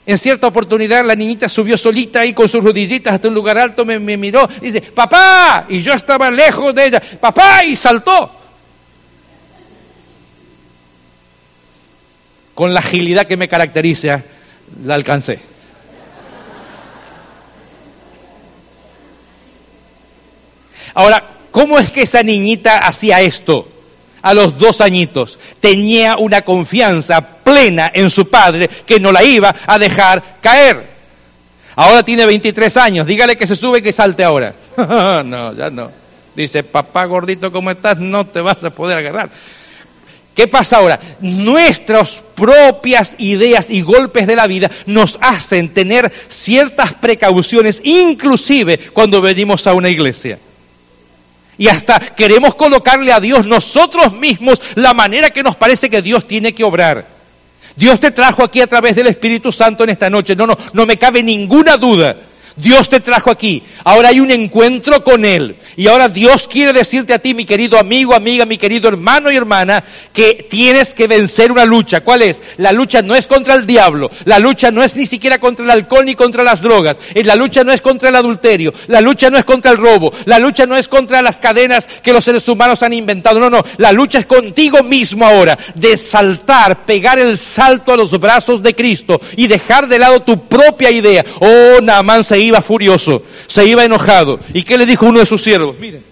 En 0.06 0.18
cierta 0.18 0.48
oportunidad 0.48 1.06
la 1.06 1.14
niñita 1.14 1.50
subió 1.50 1.78
solita 1.78 2.22
ahí 2.22 2.34
con 2.34 2.48
sus 2.48 2.64
rodillitas 2.64 3.14
hasta 3.14 3.28
un 3.28 3.34
lugar 3.34 3.58
alto, 3.58 3.86
me, 3.86 4.00
me 4.00 4.16
miró 4.16 4.48
y 4.62 4.72
dice, 4.72 4.82
papá, 4.82 5.66
y 5.68 5.82
yo 5.82 5.94
estaba 5.94 6.32
lejos 6.32 6.74
de 6.74 6.86
ella, 6.88 7.02
papá, 7.20 7.66
y 7.66 7.76
saltó. 7.76 8.32
Con 12.56 12.74
la 12.74 12.80
agilidad 12.80 13.28
que 13.28 13.36
me 13.36 13.50
caracteriza, 13.50 14.24
la 14.86 14.96
alcancé. 14.96 15.52
Ahora, 20.94 21.24
¿cómo 21.52 21.78
es 21.80 21.92
que 21.92 22.04
esa 22.04 22.24
niñita 22.24 22.80
hacía 22.80 23.22
esto? 23.22 23.68
A 24.22 24.34
los 24.34 24.58
dos 24.58 24.82
añitos 24.82 25.40
tenía 25.60 26.18
una 26.18 26.44
confianza 26.44 27.22
plena 27.22 27.92
en 27.94 28.10
su 28.10 28.30
padre 28.30 28.70
que 28.86 29.00
no 29.00 29.12
la 29.12 29.24
iba 29.24 29.56
a 29.66 29.80
dejar 29.80 30.38
caer. 30.42 30.92
Ahora 31.76 32.04
tiene 32.04 32.26
23 32.26 32.78
años, 32.78 33.08
dígale 33.08 33.36
que 33.36 33.48
se 33.48 33.56
sube 33.56 33.80
y 33.80 33.82
que 33.82 33.94
salte 33.94 34.24
ahora. 34.24 34.54
no, 35.26 35.54
ya 35.54 35.70
no. 35.70 35.92
Dice, 36.36 36.64
papá 36.64 37.06
gordito, 37.06 37.52
¿cómo 37.52 37.72
estás? 37.72 37.98
No 37.98 38.26
te 38.26 38.42
vas 38.42 38.64
a 38.64 38.70
poder 38.70 38.98
agarrar. 38.98 39.30
¿Qué 40.36 40.48
pasa 40.48 40.78
ahora? 40.78 41.00
Nuestras 41.20 42.24
propias 42.36 43.16
ideas 43.18 43.70
y 43.70 43.82
golpes 43.82 44.28
de 44.28 44.36
la 44.36 44.48
vida 44.48 44.72
nos 44.86 45.18
hacen 45.22 45.74
tener 45.74 46.12
ciertas 46.30 46.94
precauciones, 46.94 47.82
inclusive 47.84 48.78
cuando 48.94 49.22
venimos 49.22 49.68
a 49.68 49.74
una 49.74 49.90
iglesia. 49.90 50.40
Y 51.62 51.68
hasta 51.68 52.00
queremos 52.00 52.56
colocarle 52.56 53.14
a 53.14 53.20
Dios 53.20 53.46
nosotros 53.46 54.14
mismos 54.14 54.60
la 54.74 54.96
manera 54.96 55.30
que 55.30 55.44
nos 55.44 55.56
parece 55.56 55.92
que 55.92 56.02
Dios 56.02 56.28
tiene 56.28 56.56
que 56.56 56.64
obrar. 56.64 57.06
Dios 57.76 58.00
te 58.00 58.10
trajo 58.10 58.44
aquí 58.44 58.62
a 58.62 58.66
través 58.66 58.96
del 58.96 59.06
Espíritu 59.06 59.52
Santo 59.52 59.84
en 59.84 59.92
esta 59.92 60.10
noche. 60.10 60.36
No, 60.36 60.48
no, 60.48 60.58
no 60.74 60.88
me 60.88 60.98
cabe 60.98 61.22
ninguna 61.22 61.78
duda 61.78 62.16
Dios 62.56 62.90
te 62.90 63.00
trajo 63.00 63.32
aquí. 63.32 63.64
Ahora 63.84 64.10
hay 64.10 64.20
un 64.20 64.32
encuentro 64.32 65.04
con 65.04 65.26
Él. 65.26 65.56
Y 65.78 65.88
ahora 65.88 66.10
Dios 66.10 66.48
quiere 66.48 66.74
decirte 66.74 67.14
a 67.14 67.20
ti, 67.20 67.34
mi 67.34 67.46
querido 67.46 67.80
amigo, 67.80 68.14
amiga, 68.14 68.46
mi 68.46 68.58
querido 68.58 68.90
hermano 68.90 69.32
y 69.32 69.36
hermana, 69.36 69.84
que 70.14 70.46
tienes 70.50 70.94
que 70.94 71.08
vencer 71.08 71.52
una 71.52 71.66
lucha. 71.66 72.02
¿Cuál 72.02 72.22
es? 72.22 72.42
La 72.58 72.72
lucha 72.72 73.02
no 73.02 73.16
es 73.16 73.26
contra 73.26 73.56
el 73.56 73.66
diablo. 73.66 74.12
La 74.26 74.40
lucha 74.40 74.70
no 74.72 74.84
es 74.84 74.96
ni 74.96 75.06
siquiera 75.06 75.40
contra 75.40 75.64
el 75.66 75.72
alcohol 75.72 76.06
ni 76.06 76.16
contra 76.16 76.44
las 76.44 76.62
drogas. 76.62 76.98
La 77.16 77.36
lucha 77.36 77.64
no 77.64 77.72
es 77.72 77.82
contra 77.82 78.10
el 78.10 78.16
adulterio. 78.16 78.74
La 78.88 79.02
lucha 79.02 79.30
no 79.30 79.38
es 79.38 79.46
contra 79.46 79.72
el 79.72 79.78
robo. 79.78 80.14
La 80.26 80.40
lucha 80.40 80.66
no 80.66 80.76
es 80.76 80.88
contra 80.88 81.22
las 81.22 81.40
cadenas 81.40 81.88
que 82.04 82.14
los 82.14 82.26
seres 82.26 82.48
humanos 82.48 82.84
han 82.84 82.94
inventado. 82.94 83.40
No, 83.40 83.50
no. 83.50 83.64
La 83.78 83.92
lucha 83.92 84.20
es 84.20 84.26
contigo 84.26 84.84
mismo 84.84 85.26
ahora. 85.26 85.58
De 85.76 85.98
saltar, 85.98 86.86
pegar 86.86 87.18
el 87.18 87.38
salto 87.38 87.94
a 87.94 87.98
los 87.98 88.12
brazos 88.20 88.62
de 88.62 88.76
Cristo 88.76 89.22
y 89.38 89.48
dejar 89.48 89.88
de 89.88 90.00
lado 90.00 90.22
tu 90.22 90.48
propia 90.48 90.92
idea. 90.92 91.26
Oh, 91.40 91.82
Naamán 91.82 92.24
iba 92.42 92.62
furioso, 92.62 93.24
se 93.48 93.66
iba 93.66 93.84
enojado. 93.84 94.40
¿Y 94.54 94.64
qué 94.64 94.78
le 94.78 94.86
dijo 94.86 95.06
uno 95.06 95.20
de 95.20 95.26
sus 95.26 95.44
siervos? 95.44 95.78
Miren, 95.80 96.04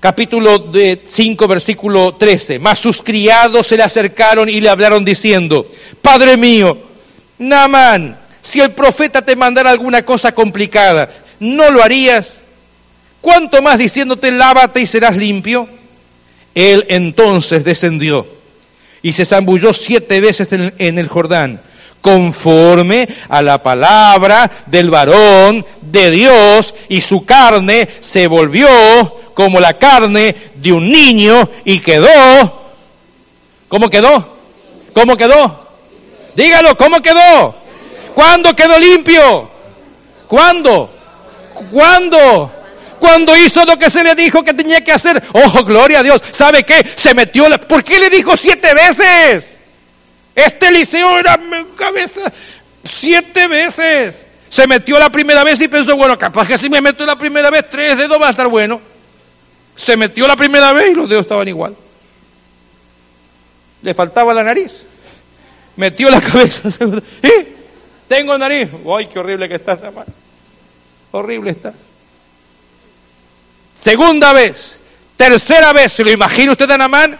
capítulo 0.00 0.58
de 0.58 1.00
5, 1.04 1.48
versículo 1.48 2.14
13. 2.14 2.58
Mas 2.58 2.78
sus 2.78 3.02
criados 3.02 3.66
se 3.66 3.76
le 3.76 3.82
acercaron 3.82 4.48
y 4.48 4.60
le 4.60 4.68
hablaron 4.68 5.04
diciendo, 5.04 5.70
Padre 6.00 6.36
mío, 6.36 6.78
Naamán, 7.38 8.18
si 8.40 8.60
el 8.60 8.72
profeta 8.72 9.22
te 9.22 9.36
mandara 9.36 9.70
alguna 9.70 10.02
cosa 10.02 10.32
complicada, 10.32 11.10
¿no 11.40 11.70
lo 11.70 11.82
harías? 11.82 12.40
¿Cuánto 13.20 13.62
más 13.62 13.78
diciéndote, 13.78 14.32
lávate 14.32 14.80
y 14.80 14.86
serás 14.86 15.16
limpio? 15.16 15.68
Él 16.54 16.84
entonces 16.88 17.64
descendió 17.64 18.26
y 19.00 19.12
se 19.12 19.24
zambulló 19.24 19.72
siete 19.72 20.20
veces 20.20 20.48
en 20.52 20.98
el 20.98 21.08
Jordán 21.08 21.60
conforme 22.02 23.08
a 23.28 23.40
la 23.40 23.62
palabra 23.62 24.50
del 24.66 24.90
varón 24.90 25.64
de 25.80 26.10
Dios, 26.10 26.74
y 26.88 27.00
su 27.00 27.24
carne 27.24 27.88
se 28.00 28.26
volvió 28.26 28.68
como 29.32 29.60
la 29.60 29.78
carne 29.78 30.34
de 30.56 30.72
un 30.72 30.90
niño 30.90 31.48
y 31.64 31.78
quedó. 31.78 32.60
¿Cómo 33.68 33.88
quedó? 33.88 34.36
¿Cómo 34.92 35.16
quedó? 35.16 35.68
Dígalo, 36.36 36.76
¿cómo 36.76 37.00
quedó? 37.00 37.54
¿Cuándo 38.14 38.54
quedó 38.54 38.78
limpio? 38.78 39.48
¿Cuándo? 40.28 40.90
¿Cuándo? 41.70 42.50
Cuando 42.98 43.36
hizo 43.36 43.64
lo 43.64 43.78
que 43.78 43.90
se 43.90 44.04
le 44.04 44.14
dijo 44.14 44.42
que 44.42 44.54
tenía 44.54 44.82
que 44.82 44.92
hacer. 44.92 45.22
Oh, 45.32 45.64
gloria 45.64 46.00
a 46.00 46.02
Dios. 46.02 46.20
¿Sabe 46.32 46.64
qué? 46.64 46.86
Se 46.94 47.14
metió 47.14 47.48
la... 47.48 47.58
¿Por 47.58 47.82
qué 47.82 47.98
le 47.98 48.10
dijo 48.10 48.36
siete 48.36 48.74
veces? 48.74 49.44
Este 50.34 50.68
Eliseo 50.68 51.18
era 51.18 51.38
cabeza 51.76 52.20
siete 52.84 53.48
veces. 53.48 54.26
Se 54.48 54.66
metió 54.66 54.98
la 54.98 55.10
primera 55.10 55.44
vez 55.44 55.60
y 55.60 55.68
pensó, 55.68 55.96
bueno, 55.96 56.18
capaz 56.18 56.46
que 56.46 56.58
si 56.58 56.68
me 56.68 56.80
meto 56.80 57.06
la 57.06 57.16
primera 57.16 57.50
vez, 57.50 57.68
tres 57.70 57.96
dedos 57.96 58.20
va 58.20 58.28
a 58.28 58.30
estar 58.30 58.48
bueno. 58.48 58.80
Se 59.74 59.96
metió 59.96 60.26
la 60.26 60.36
primera 60.36 60.72
vez 60.72 60.90
y 60.90 60.94
los 60.94 61.08
dedos 61.08 61.22
estaban 61.22 61.48
igual. 61.48 61.74
Le 63.82 63.94
faltaba 63.94 64.34
la 64.34 64.44
nariz. 64.44 64.72
Metió 65.76 66.10
la 66.10 66.20
cabeza. 66.20 66.68
¿Eh? 67.22 67.56
Tengo 68.08 68.36
nariz. 68.36 68.68
¡Ay, 68.96 69.06
qué 69.06 69.18
horrible 69.18 69.48
que 69.48 69.54
está 69.54 69.72
hermano! 69.72 70.12
Horrible 71.12 71.50
está. 71.50 71.72
Segunda 73.78 74.32
vez. 74.32 74.78
Tercera 75.16 75.72
vez. 75.72 75.92
¿Se 75.92 76.04
lo 76.04 76.10
imagina 76.10 76.52
usted 76.52 76.70
a 76.70 76.78
Namán? 76.78 77.18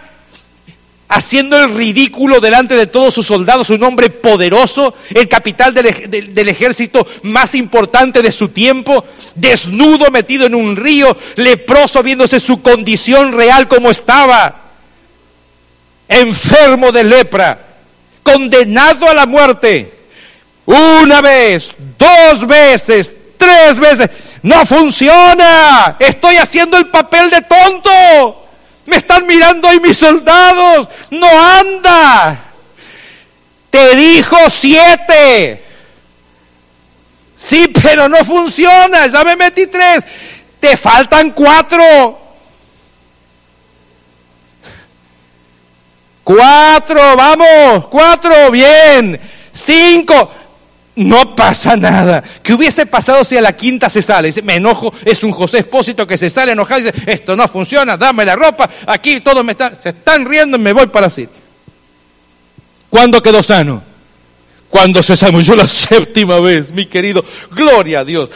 Haciendo 1.07 1.57
el 1.57 1.75
ridículo 1.75 2.39
delante 2.39 2.75
de 2.75 2.87
todos 2.87 3.13
sus 3.13 3.27
soldados, 3.27 3.69
un 3.69 3.83
hombre 3.83 4.09
poderoso, 4.09 4.95
el 5.13 5.27
capital 5.27 5.73
del, 5.73 6.49
ejército 6.49 7.05
más 7.23 7.55
importante 7.55 8.21
de 8.21 8.31
su 8.31 8.49
tiempo, 8.49 9.05
desnudo, 9.35 10.09
metido 10.11 10.45
en 10.45 10.55
un 10.55 10.75
río, 10.75 11.15
leproso, 11.35 12.01
viéndose 12.01 12.39
su 12.39 12.61
condición 12.61 13.33
real 13.33 13.67
como 13.67 13.91
estaba, 13.91 14.61
enfermo 16.07 16.91
de 16.91 17.03
lepra, 17.03 17.59
condenado 18.23 19.07
a 19.07 19.13
la 19.13 19.25
muerte, 19.25 19.93
una 20.65 21.21
vez, 21.21 21.75
dos 21.97 22.47
veces, 22.47 23.11
tres 23.37 23.77
veces, 23.77 24.09
no 24.41 24.65
funciona, 24.65 25.97
estoy 25.99 26.37
haciendo 26.37 26.77
el 26.77 26.87
papel 26.87 27.29
de 27.29 27.41
tonto. 27.41 28.42
Me 28.85 28.97
están 28.97 29.25
mirando 29.25 29.67
ahí 29.67 29.79
mis 29.79 29.97
soldados. 29.97 30.89
No 31.11 31.27
anda. 31.27 32.39
Te 33.69 33.95
dijo 33.95 34.37
siete. 34.49 35.63
Sí, 37.37 37.71
pero 37.81 38.07
no 38.09 38.23
funciona. 38.23 39.07
Ya 39.07 39.23
me 39.23 39.35
metí 39.35 39.67
tres. 39.67 40.03
Te 40.59 40.77
faltan 40.77 41.31
cuatro. 41.31 42.19
Cuatro, 46.23 47.17
vamos. 47.17 47.87
Cuatro, 47.87 48.51
bien. 48.51 49.19
Cinco. 49.53 50.31
No 50.95 51.35
pasa 51.35 51.75
nada. 51.75 52.23
¿Qué 52.41 52.53
hubiese 52.53 52.85
pasado 52.85 53.23
si 53.23 53.37
a 53.37 53.41
la 53.41 53.55
quinta 53.55 53.89
se 53.89 54.01
sale? 54.01 54.27
Dice, 54.27 54.41
me 54.41 54.55
enojo, 54.55 54.93
es 55.05 55.23
un 55.23 55.31
José 55.31 55.59
Espósito 55.59 56.05
que 56.05 56.17
se 56.17 56.29
sale 56.29 56.51
enojado 56.51 56.81
y 56.81 56.83
dice, 56.83 57.11
esto 57.11 57.35
no 57.35 57.47
funciona, 57.47 57.97
dame 57.97 58.25
la 58.25 58.35
ropa, 58.35 58.69
aquí 58.87 59.21
todos 59.21 59.43
me 59.43 59.53
están, 59.53 59.77
se 59.81 59.89
están 59.89 60.25
riendo 60.25 60.57
y 60.57 60.59
me 60.59 60.73
voy 60.73 60.87
para 60.87 61.09
Siria. 61.09 61.29
¿Cuándo 62.89 63.23
quedó 63.23 63.41
sano? 63.41 63.83
Cuando 64.69 65.03
se 65.03 65.15
yo 65.15 65.55
la 65.55 65.67
séptima 65.67 66.39
vez, 66.39 66.71
mi 66.71 66.87
querido. 66.87 67.23
Gloria 67.51 67.99
a 67.99 68.05
Dios. 68.05 68.31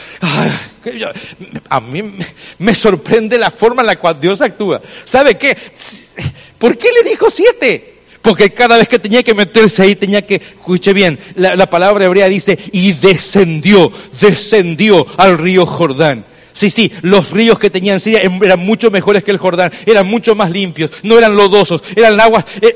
a 1.69 1.79
mí 1.79 2.13
me 2.59 2.75
sorprende 2.75 3.37
la 3.39 3.49
forma 3.49 3.81
en 3.81 3.87
la 3.87 3.95
cual 3.95 4.21
Dios 4.21 4.41
actúa. 4.41 4.81
¿Sabe 5.03 5.37
qué? 5.37 5.57
¿Por 6.57 6.77
qué 6.77 6.89
le 6.91 7.09
dijo 7.09 7.29
siete? 7.29 7.96
Porque 8.27 8.51
cada 8.53 8.75
vez 8.75 8.89
que 8.89 8.99
tenía 8.99 9.23
que 9.23 9.33
meterse 9.33 9.83
ahí 9.83 9.95
tenía 9.95 10.21
que, 10.21 10.35
escuche 10.35 10.91
bien, 10.91 11.17
la, 11.35 11.55
la 11.55 11.69
palabra 11.69 12.03
hebrea 12.03 12.27
dice, 12.27 12.59
y 12.73 12.91
descendió, 12.91 13.89
descendió 14.19 15.07
al 15.15 15.37
río 15.37 15.65
Jordán. 15.65 16.25
Sí, 16.57 16.71
sí, 16.71 16.91
los 17.03 17.29
ríos 17.29 17.59
que 17.59 17.69
tenían 17.69 17.99
Siria 17.99 18.19
eran 18.19 18.59
mucho 18.59 18.89
mejores 18.89 19.23
que 19.23 19.29
el 19.29 19.37
Jordán, 19.37 19.71
eran 19.85 20.07
mucho 20.07 20.33
más 20.33 20.49
limpios, 20.49 20.89
no 21.03 21.15
eran 21.15 21.35
lodosos, 21.35 21.83
eran 21.95 22.19
aguas. 22.19 22.45
Eh, 22.61 22.75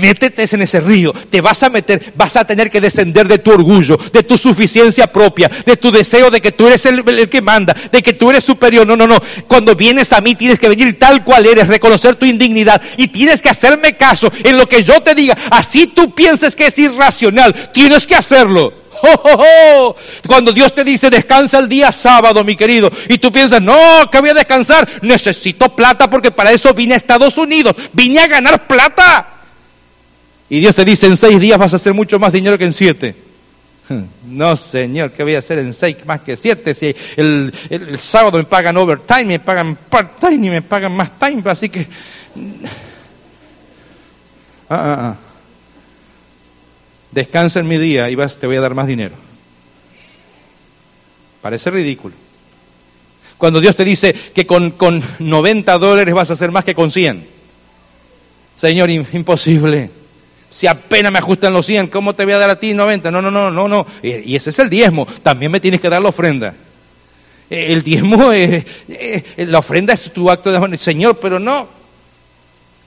métete 0.00 0.44
en 0.50 0.62
ese 0.62 0.80
río, 0.80 1.12
te 1.30 1.40
vas 1.40 1.62
a 1.62 1.70
meter, 1.70 2.02
vas 2.16 2.34
a 2.34 2.44
tener 2.44 2.72
que 2.72 2.80
descender 2.80 3.28
de 3.28 3.38
tu 3.38 3.52
orgullo, 3.52 3.96
de 4.12 4.24
tu 4.24 4.36
suficiencia 4.36 5.06
propia, 5.06 5.48
de 5.64 5.76
tu 5.76 5.92
deseo 5.92 6.28
de 6.28 6.40
que 6.40 6.50
tú 6.50 6.66
eres 6.66 6.86
el, 6.86 7.08
el 7.08 7.28
que 7.28 7.40
manda, 7.40 7.72
de 7.92 8.02
que 8.02 8.14
tú 8.14 8.30
eres 8.30 8.42
superior. 8.42 8.84
No, 8.84 8.96
no, 8.96 9.06
no. 9.06 9.20
Cuando 9.46 9.76
vienes 9.76 10.12
a 10.12 10.20
mí 10.20 10.34
tienes 10.34 10.58
que 10.58 10.68
venir 10.68 10.98
tal 10.98 11.22
cual 11.22 11.46
eres, 11.46 11.68
reconocer 11.68 12.16
tu 12.16 12.26
indignidad 12.26 12.82
y 12.96 13.06
tienes 13.06 13.42
que 13.42 13.48
hacerme 13.48 13.92
caso 13.92 14.28
en 14.42 14.56
lo 14.56 14.68
que 14.68 14.82
yo 14.82 15.00
te 15.02 15.14
diga. 15.14 15.38
Así 15.52 15.86
tú 15.86 16.12
pienses 16.16 16.56
que 16.56 16.66
es 16.66 16.76
irracional, 16.80 17.54
tienes 17.72 18.08
que 18.08 18.16
hacerlo. 18.16 18.83
Cuando 20.26 20.52
Dios 20.52 20.74
te 20.74 20.84
dice 20.84 21.10
descansa 21.10 21.58
el 21.58 21.68
día 21.68 21.92
sábado, 21.92 22.44
mi 22.44 22.56
querido, 22.56 22.90
y 23.08 23.18
tú 23.18 23.32
piensas, 23.32 23.62
no, 23.62 23.74
que 24.10 24.20
voy 24.20 24.30
a 24.30 24.34
descansar, 24.34 24.88
necesito 25.02 25.74
plata 25.74 26.08
porque 26.08 26.30
para 26.30 26.52
eso 26.52 26.72
vine 26.74 26.94
a 26.94 26.96
Estados 26.96 27.36
Unidos, 27.38 27.74
vine 27.92 28.20
a 28.20 28.26
ganar 28.26 28.66
plata. 28.66 29.28
Y 30.48 30.60
Dios 30.60 30.74
te 30.74 30.84
dice, 30.84 31.06
en 31.06 31.16
seis 31.16 31.40
días 31.40 31.58
vas 31.58 31.72
a 31.72 31.76
hacer 31.76 31.94
mucho 31.94 32.18
más 32.18 32.32
dinero 32.32 32.58
que 32.58 32.64
en 32.64 32.72
siete. 32.72 33.14
No, 34.26 34.56
Señor, 34.56 35.12
¿qué 35.12 35.22
voy 35.22 35.34
a 35.34 35.40
hacer 35.40 35.58
en 35.58 35.74
seis 35.74 35.96
más 36.06 36.22
que 36.22 36.36
siete? 36.36 36.74
Si 36.74 36.94
el, 37.16 37.52
sábado 37.98 38.38
me 38.38 38.44
pagan 38.44 38.76
overtime, 38.76 39.26
me 39.26 39.38
pagan 39.38 39.76
part-time 39.90 40.46
y 40.46 40.50
me 40.50 40.62
pagan 40.62 40.92
más 40.96 41.18
time, 41.18 41.42
así 41.46 41.68
que... 41.68 41.86
Ah, 44.66 44.76
ah, 44.76 44.96
ah 44.98 45.23
descansa 47.14 47.60
en 47.60 47.68
mi 47.68 47.78
día 47.78 48.10
y 48.10 48.14
vas, 48.14 48.38
te 48.38 48.46
voy 48.46 48.56
a 48.56 48.60
dar 48.60 48.74
más 48.74 48.86
dinero. 48.86 49.14
Parece 51.40 51.70
ridículo. 51.70 52.14
Cuando 53.38 53.60
Dios 53.60 53.76
te 53.76 53.84
dice 53.84 54.12
que 54.12 54.46
con, 54.46 54.72
con 54.72 55.02
90 55.18 55.78
dólares 55.78 56.14
vas 56.14 56.30
a 56.30 56.34
hacer 56.34 56.50
más 56.50 56.64
que 56.64 56.74
con 56.74 56.90
100. 56.90 57.26
Señor, 58.56 58.90
imposible. 58.90 59.90
Si 60.48 60.66
apenas 60.66 61.12
me 61.12 61.18
ajustan 61.18 61.52
los 61.52 61.66
100, 61.66 61.88
¿cómo 61.88 62.14
te 62.14 62.24
voy 62.24 62.34
a 62.34 62.38
dar 62.38 62.50
a 62.50 62.60
ti 62.60 62.74
90? 62.74 63.10
No, 63.10 63.20
no, 63.20 63.30
no, 63.30 63.50
no, 63.50 63.68
no. 63.68 63.86
Y 64.02 64.36
ese 64.36 64.50
es 64.50 64.58
el 64.58 64.70
diezmo. 64.70 65.06
También 65.22 65.50
me 65.50 65.60
tienes 65.60 65.80
que 65.80 65.88
dar 65.90 66.00
la 66.00 66.08
ofrenda. 66.08 66.54
El 67.50 67.82
diezmo, 67.82 68.32
es, 68.32 68.64
la 69.36 69.58
ofrenda 69.58 69.94
es 69.94 70.12
tu 70.12 70.30
acto 70.30 70.50
de... 70.50 70.78
Señor, 70.78 71.18
pero 71.18 71.38
no, 71.38 71.68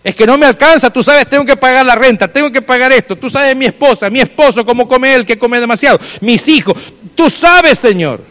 es 0.08 0.16
que 0.16 0.26
no 0.26 0.38
me 0.38 0.45
alcanza, 0.45 0.89
tú 0.89 1.03
sabes, 1.03 1.28
tengo 1.28 1.43
que 1.43 1.58
pagar 1.58 1.86
la 1.86 1.93
renta, 1.93 2.30
tengo 2.30 2.49
que 2.49 2.62
pagar 2.62 2.93
esto, 2.93 3.18
tú 3.18 3.30
sabes 3.30 3.58
mi 3.58 3.66
esposa, 3.66 4.10
mi 4.10 4.22
esposo, 4.22 4.66
cómo 4.66 4.88
come 4.88 5.14
él, 5.14 5.26
que 5.26 5.38
come 5.38 5.60
demasiado, 5.60 5.99
mis 6.22 6.47
hijos, 6.47 6.93
tú 7.14 7.30
sabes, 7.30 7.78
Señor. 7.78 8.24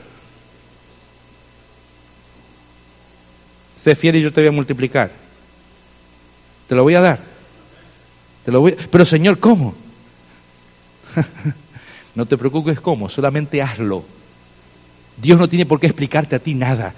Sé 3.77 3.95
fiel 3.95 4.17
y 4.17 4.23
yo 4.23 4.33
te 4.33 4.41
voy 4.41 4.49
a 4.49 4.53
multiplicar. 4.53 5.11
Te 6.67 6.75
lo 6.75 6.83
voy 6.83 6.95
a 6.95 7.01
dar. 7.03 7.21
Te 8.47 8.51
lo 8.53 8.61
voy 8.61 8.75
Pero 8.91 9.05
Señor, 9.05 9.39
¿cómo? 9.39 9.75
no 12.15 12.25
te 12.25 12.39
preocupes 12.39 12.81
cómo, 12.81 13.11
solamente 13.11 13.61
hazlo. 13.61 14.03
Dios 15.19 15.39
no 15.39 15.47
tiene 15.47 15.67
por 15.67 15.79
qué 15.79 15.89
explicarte 15.89 16.37
a 16.37 16.39
ti 16.39 16.55
nada. 16.55 16.95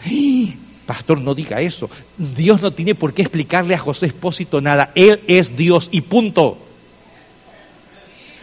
Pastor, 0.89 1.21
no 1.21 1.35
diga 1.35 1.61
eso. 1.61 1.91
Dios 2.17 2.63
no 2.63 2.71
tiene 2.71 2.95
por 2.95 3.13
qué 3.13 3.21
explicarle 3.21 3.75
a 3.75 3.79
José 3.79 4.07
Espósito 4.07 4.63
nada. 4.63 4.91
Él 4.95 5.21
es 5.27 5.55
Dios 5.55 5.91
y 5.93 6.01
punto. 6.01 6.57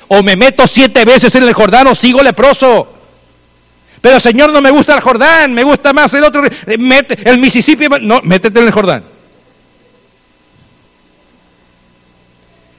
O 0.10 0.22
me 0.22 0.36
meto 0.36 0.68
siete 0.68 1.06
veces 1.06 1.34
en 1.34 1.42
el 1.42 1.56
Jordán 1.56 1.88
o 1.88 1.96
sigo 1.96 2.22
leproso. 2.22 2.88
Pero 4.00 4.20
Señor, 4.20 4.54
no 4.54 4.62
me 4.62 4.70
gusta 4.70 4.94
el 4.94 5.00
Jordán, 5.00 5.56
me 5.56 5.64
gusta 5.64 5.92
más 5.92 6.14
el 6.14 6.24
otro. 6.24 6.44
el 6.68 7.40
Mississippi. 7.40 7.88
No, 8.02 8.22
métete 8.22 8.60
en 8.60 8.68
el 8.68 8.72
Jordán. 8.72 9.04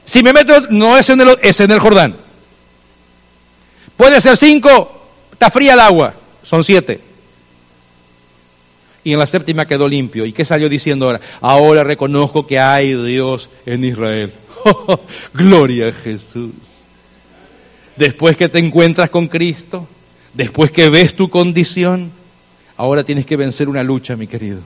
Si 0.05 0.23
me 0.23 0.33
meto, 0.33 0.61
no 0.71 0.97
es 0.97 1.11
en 1.11 1.23
el, 1.23 1.39
es 1.43 1.59
en 1.59 1.73
el 1.73 1.81
Jordán. 1.81 2.17
Puede 3.97 4.21
ser 4.21 4.37
cinco, 4.37 5.09
está 5.33 5.51
fría 5.51 5.73
el 5.75 5.81
agua, 5.81 6.15
son 6.45 6.63
siete 6.63 7.16
y 9.07 9.13
en 9.13 9.21
la 9.21 9.27
séptima 9.27 9.69
quedó 9.69 9.87
limpio. 9.87 10.27
¿Y 10.27 10.33
qué 10.33 10.45
salió 10.45 10.69
diciendo 10.69 11.07
ahora? 11.07 11.21
Ahora 11.41 11.85
reconozco 11.85 12.45
que 12.45 12.59
hay 12.59 12.93
Dios 12.93 13.49
en 13.65 13.85
Israel. 13.85 14.33
Gloria 15.33 15.91
a 15.91 15.93
Jesús. 15.93 16.51
Después 17.97 18.37
que 18.37 18.49
te 18.49 18.59
encuentras 18.59 19.09
con 19.09 19.29
Cristo, 19.29 19.87
después 20.35 20.73
que 20.73 20.89
ves 20.89 21.15
tu 21.15 21.31
condición, 21.31 22.11
ahora 22.77 23.05
tienes 23.05 23.27
que 23.27 23.37
vencer 23.37 23.69
una 23.69 23.85
lucha, 23.85 24.17
mi 24.17 24.27
querido. 24.27 24.59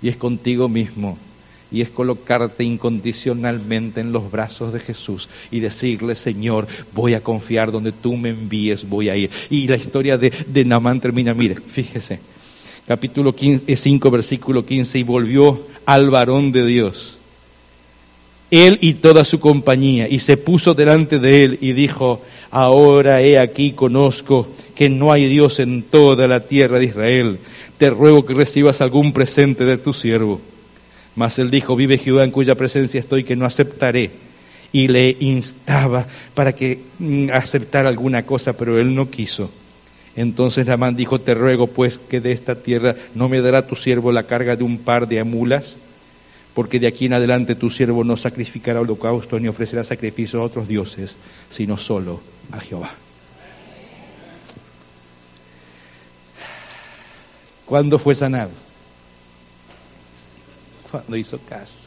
Y 0.00 0.08
es 0.08 0.16
contigo 0.16 0.66
mismo. 0.70 1.18
Y 1.70 1.82
es 1.82 1.90
colocarte 1.90 2.64
incondicionalmente 2.64 4.00
en 4.00 4.10
los 4.10 4.30
brazos 4.30 4.72
de 4.72 4.80
Jesús 4.80 5.28
y 5.50 5.60
decirle, 5.60 6.14
Señor, 6.14 6.66
voy 6.94 7.12
a 7.12 7.22
confiar 7.22 7.72
donde 7.72 7.92
tú 7.92 8.16
me 8.16 8.30
envíes, 8.30 8.88
voy 8.88 9.10
a 9.10 9.16
ir. 9.16 9.28
Y 9.50 9.68
la 9.68 9.76
historia 9.76 10.16
de, 10.16 10.30
de 10.30 10.64
Namán 10.64 10.98
termina, 10.98 11.34
mire, 11.34 11.56
fíjese, 11.56 12.20
capítulo 12.90 13.32
5, 13.38 13.68
eh, 13.68 14.10
versículo 14.10 14.66
15, 14.66 14.98
y 14.98 15.04
volvió 15.04 15.60
al 15.86 16.10
varón 16.10 16.50
de 16.50 16.66
Dios, 16.66 17.18
él 18.50 18.78
y 18.80 18.94
toda 18.94 19.24
su 19.24 19.38
compañía, 19.38 20.08
y 20.08 20.18
se 20.18 20.36
puso 20.36 20.74
delante 20.74 21.20
de 21.20 21.44
él 21.44 21.58
y 21.60 21.72
dijo, 21.72 22.20
ahora 22.50 23.22
he 23.22 23.38
aquí 23.38 23.74
conozco 23.74 24.48
que 24.74 24.88
no 24.88 25.12
hay 25.12 25.28
Dios 25.28 25.60
en 25.60 25.84
toda 25.84 26.26
la 26.26 26.40
tierra 26.48 26.80
de 26.80 26.86
Israel, 26.86 27.38
te 27.78 27.90
ruego 27.90 28.26
que 28.26 28.34
recibas 28.34 28.80
algún 28.80 29.12
presente 29.12 29.64
de 29.64 29.78
tu 29.78 29.94
siervo. 29.94 30.40
Mas 31.14 31.38
él 31.38 31.52
dijo, 31.52 31.76
vive 31.76 31.96
Jehová 31.96 32.24
en 32.24 32.32
cuya 32.32 32.56
presencia 32.56 32.98
estoy, 32.98 33.22
que 33.22 33.36
no 33.36 33.46
aceptaré. 33.46 34.10
Y 34.72 34.88
le 34.88 35.16
instaba 35.20 36.08
para 36.34 36.56
que 36.56 36.80
mm, 36.98 37.28
aceptara 37.32 37.88
alguna 37.88 38.26
cosa, 38.26 38.56
pero 38.56 38.80
él 38.80 38.96
no 38.96 39.10
quiso. 39.10 39.48
Entonces 40.20 40.66
Namán 40.66 40.96
dijo, 40.96 41.18
te 41.18 41.32
ruego 41.32 41.66
pues 41.66 41.98
que 41.98 42.20
de 42.20 42.32
esta 42.32 42.56
tierra 42.56 42.94
no 43.14 43.30
me 43.30 43.40
dará 43.40 43.66
tu 43.66 43.74
siervo 43.74 44.12
la 44.12 44.24
carga 44.24 44.54
de 44.54 44.64
un 44.64 44.76
par 44.76 45.08
de 45.08 45.18
amulas, 45.18 45.78
porque 46.52 46.78
de 46.78 46.88
aquí 46.88 47.06
en 47.06 47.14
adelante 47.14 47.54
tu 47.54 47.70
siervo 47.70 48.04
no 48.04 48.18
sacrificará 48.18 48.82
holocausto 48.82 49.40
ni 49.40 49.48
ofrecerá 49.48 49.82
sacrificio 49.82 50.38
a 50.38 50.44
otros 50.44 50.68
dioses, 50.68 51.16
sino 51.48 51.78
solo 51.78 52.20
a 52.52 52.60
Jehová. 52.60 52.90
¿Cuándo 57.64 57.98
fue 57.98 58.14
sanado? 58.14 58.50
Cuando 60.90 61.16
hizo 61.16 61.38
caso. 61.38 61.86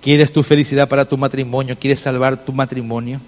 ¿Quieres 0.00 0.32
tu 0.32 0.42
felicidad 0.42 0.88
para 0.88 1.04
tu 1.04 1.18
matrimonio? 1.18 1.76
¿Quieres 1.78 2.00
salvar 2.00 2.42
tu 2.42 2.54
matrimonio? 2.54 3.20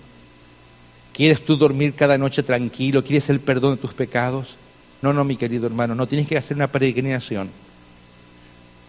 ¿Quieres 1.13 1.45
tú 1.45 1.57
dormir 1.57 1.95
cada 1.95 2.19
noche 2.19 2.43
tranquilo? 2.43 3.05
¿Quieres 3.05 3.29
el 3.31 3.41
perdón 3.41 3.77
de 3.77 3.81
tus 3.81 3.95
pecados? 3.95 4.57
No, 5.03 5.13
no, 5.13 5.25
mi 5.25 5.37
querido 5.37 5.67
hermano, 5.67 5.95
no 5.95 6.07
tienes 6.07 6.29
que 6.29 6.37
hacer 6.37 6.57
una 6.57 6.71
peregrinación. 6.71 7.51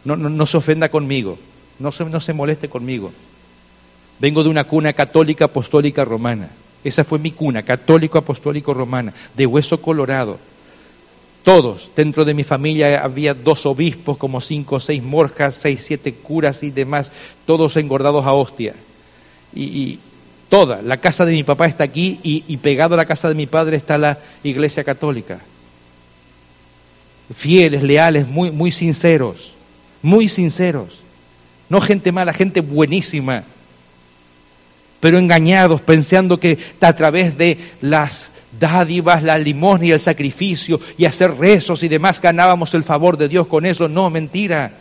No, 0.03 0.15
no, 0.15 0.45
se 0.45 0.57
ofenda 0.57 0.89
conmigo, 0.89 1.37
no 1.79 1.91
se, 1.91 2.05
no 2.05 2.19
se 2.19 2.33
moleste 2.33 2.69
conmigo. 2.69 3.11
Vengo 4.19 4.43
de 4.43 4.49
una 4.49 4.63
cuna 4.65 4.93
católica 4.93 5.45
apostólica 5.45 6.03
romana. 6.05 6.49
Esa 6.83 7.03
fue 7.03 7.19
mi 7.19 7.31
cuna, 7.31 7.63
católico 7.63 8.17
apostólico 8.17 8.73
romana, 8.73 9.13
de 9.35 9.45
hueso 9.45 9.81
colorado. 9.81 10.39
Todos, 11.43 11.91
dentro 11.95 12.25
de 12.25 12.33
mi 12.33 12.43
familia 12.43 13.03
había 13.03 13.33
dos 13.33 13.65
obispos, 13.65 14.17
como 14.17 14.41
cinco 14.41 14.75
o 14.75 14.79
seis 14.79 15.01
morjas, 15.01 15.55
seis, 15.55 15.83
siete 15.83 16.13
curas 16.13 16.61
y 16.63 16.71
demás, 16.71 17.11
todos 17.45 17.77
engordados 17.77 18.25
a 18.25 18.33
hostia. 18.33 18.75
y, 19.53 19.99
Toda. 20.51 20.81
La 20.81 20.97
casa 20.97 21.25
de 21.25 21.31
mi 21.31 21.45
papá 21.45 21.65
está 21.65 21.85
aquí 21.85 22.19
y, 22.23 22.57
pegado 22.57 22.95
a 22.95 22.97
la 22.97 23.05
casa 23.05 23.29
de 23.29 23.35
mi 23.35 23.45
padre 23.45 23.77
está 23.77 23.97
la 23.97 24.17
iglesia 24.43 24.83
católica. 24.83 25.39
Fieles, 27.33 27.83
leales, 27.83 28.27
muy, 28.27 28.51
muy 28.51 28.73
sinceros. 28.73 29.53
Muy 30.01 30.27
sinceros. 30.27 30.99
No 31.69 31.79
gente 31.79 32.11
mala, 32.11 32.33
gente 32.33 32.59
buenísima. 32.59 33.45
pero 34.99 35.17
engañados, 35.17 35.79
pensando 35.79 36.37
que 36.37 36.57
a 36.81 36.93
través 36.97 37.37
de 37.37 37.57
las 37.79 38.33
dádivas, 38.59 39.23
la 39.23 39.37
limosna 39.37 39.85
y 39.85 39.91
el 39.91 40.01
sacrificio 40.01 40.81
y 40.97 41.05
hacer 41.05 41.31
rezos 41.37 41.81
y 41.83 41.87
demás 41.87 42.19
ganábamos 42.19 42.73
el 42.73 42.83
favor 42.83 43.17
de 43.17 43.29
Dios 43.29 43.47
con 43.47 43.65
eso. 43.65 43.87
No, 43.87 44.09
mentira. 44.09 44.80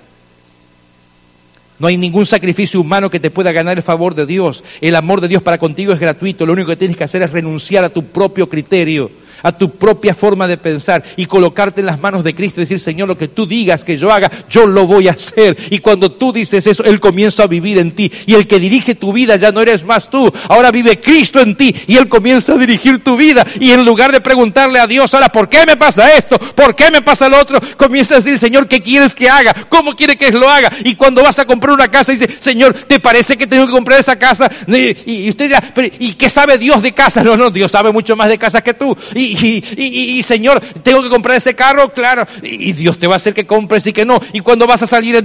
No 1.80 1.88
hay 1.88 1.96
ningún 1.96 2.26
sacrificio 2.26 2.80
humano 2.80 3.10
que 3.10 3.18
te 3.18 3.30
pueda 3.30 3.52
ganar 3.52 3.78
el 3.78 3.82
favor 3.82 4.14
de 4.14 4.26
Dios. 4.26 4.62
El 4.82 4.94
amor 4.94 5.20
de 5.20 5.28
Dios 5.28 5.42
para 5.42 5.58
contigo 5.58 5.92
es 5.92 5.98
gratuito. 5.98 6.46
Lo 6.46 6.52
único 6.52 6.68
que 6.68 6.76
tienes 6.76 6.96
que 6.96 7.04
hacer 7.04 7.22
es 7.22 7.32
renunciar 7.32 7.84
a 7.84 7.88
tu 7.88 8.04
propio 8.04 8.48
criterio 8.48 9.10
a 9.42 9.52
tu 9.52 9.70
propia 9.70 10.14
forma 10.14 10.46
de 10.48 10.56
pensar 10.56 11.02
y 11.16 11.26
colocarte 11.26 11.80
en 11.80 11.86
las 11.86 12.00
manos 12.00 12.24
de 12.24 12.34
Cristo 12.34 12.60
y 12.60 12.64
decir, 12.64 12.80
Señor, 12.80 13.08
lo 13.08 13.18
que 13.18 13.28
tú 13.28 13.46
digas 13.46 13.84
que 13.84 13.98
yo 13.98 14.12
haga, 14.12 14.30
yo 14.48 14.66
lo 14.66 14.86
voy 14.86 15.08
a 15.08 15.12
hacer. 15.12 15.56
Y 15.70 15.78
cuando 15.78 16.12
tú 16.12 16.32
dices 16.32 16.66
eso, 16.66 16.84
Él 16.84 17.00
comienza 17.00 17.44
a 17.44 17.46
vivir 17.46 17.78
en 17.78 17.92
ti. 17.92 18.10
Y 18.26 18.34
el 18.34 18.46
que 18.46 18.58
dirige 18.58 18.94
tu 18.94 19.12
vida 19.12 19.36
ya 19.36 19.52
no 19.52 19.60
eres 19.60 19.84
más 19.84 20.10
tú, 20.10 20.32
ahora 20.48 20.70
vive 20.70 21.00
Cristo 21.00 21.40
en 21.40 21.56
ti 21.56 21.74
y 21.86 21.96
Él 21.96 22.08
comienza 22.08 22.52
a 22.52 22.58
dirigir 22.58 23.02
tu 23.02 23.16
vida. 23.16 23.46
Y 23.58 23.70
en 23.70 23.84
lugar 23.84 24.12
de 24.12 24.20
preguntarle 24.20 24.78
a 24.78 24.86
Dios, 24.86 25.12
ahora, 25.14 25.28
¿por 25.30 25.48
qué 25.48 25.66
me 25.66 25.76
pasa 25.76 26.16
esto? 26.16 26.38
¿Por 26.38 26.74
qué 26.74 26.90
me 26.90 27.02
pasa 27.02 27.28
lo 27.28 27.38
otro? 27.38 27.60
Comienza 27.76 28.14
a 28.14 28.20
decir, 28.20 28.38
Señor, 28.38 28.68
¿qué 28.68 28.82
quieres 28.82 29.14
que 29.14 29.28
haga? 29.28 29.54
¿Cómo 29.68 29.94
quiere 29.94 30.16
que 30.16 30.30
lo 30.32 30.48
haga? 30.48 30.70
Y 30.84 30.94
cuando 30.94 31.22
vas 31.22 31.38
a 31.38 31.44
comprar 31.44 31.74
una 31.74 31.88
casa, 31.88 32.12
dice, 32.12 32.28
Señor, 32.38 32.74
¿te 32.74 33.00
parece 33.00 33.36
que 33.36 33.46
tengo 33.46 33.66
que 33.66 33.72
comprar 33.72 34.00
esa 34.00 34.18
casa? 34.18 34.50
Y, 34.66 35.30
usted 35.30 35.46
dirá, 35.46 35.62
¿y 35.98 36.14
qué 36.14 36.28
sabe 36.28 36.58
Dios 36.58 36.82
de 36.82 36.92
casa? 36.92 37.22
No, 37.22 37.36
no, 37.36 37.50
Dios 37.50 37.70
sabe 37.70 37.92
mucho 37.92 38.16
más 38.16 38.28
de 38.28 38.38
casas 38.38 38.62
que 38.62 38.74
tú. 38.74 38.96
y, 39.14 39.29
y, 39.32 40.22
Señor, 40.22 40.60
tengo 40.82 41.02
que 41.02 41.08
comprar 41.08 41.36
ese 41.36 41.54
carro, 41.54 41.92
claro, 41.92 42.26
y, 42.42 42.72
Dios 42.72 42.98
te 42.98 43.06
va 43.06 43.14
a 43.14 43.16
hacer 43.16 43.34
que 43.34 43.46
compres 43.46 43.86
y 43.86 43.92
que 43.92 44.04
no. 44.04 44.20
Y 44.32 44.40
cuando 44.40 44.66
vas 44.66 44.82
a 44.82 44.86
salir 44.86 45.22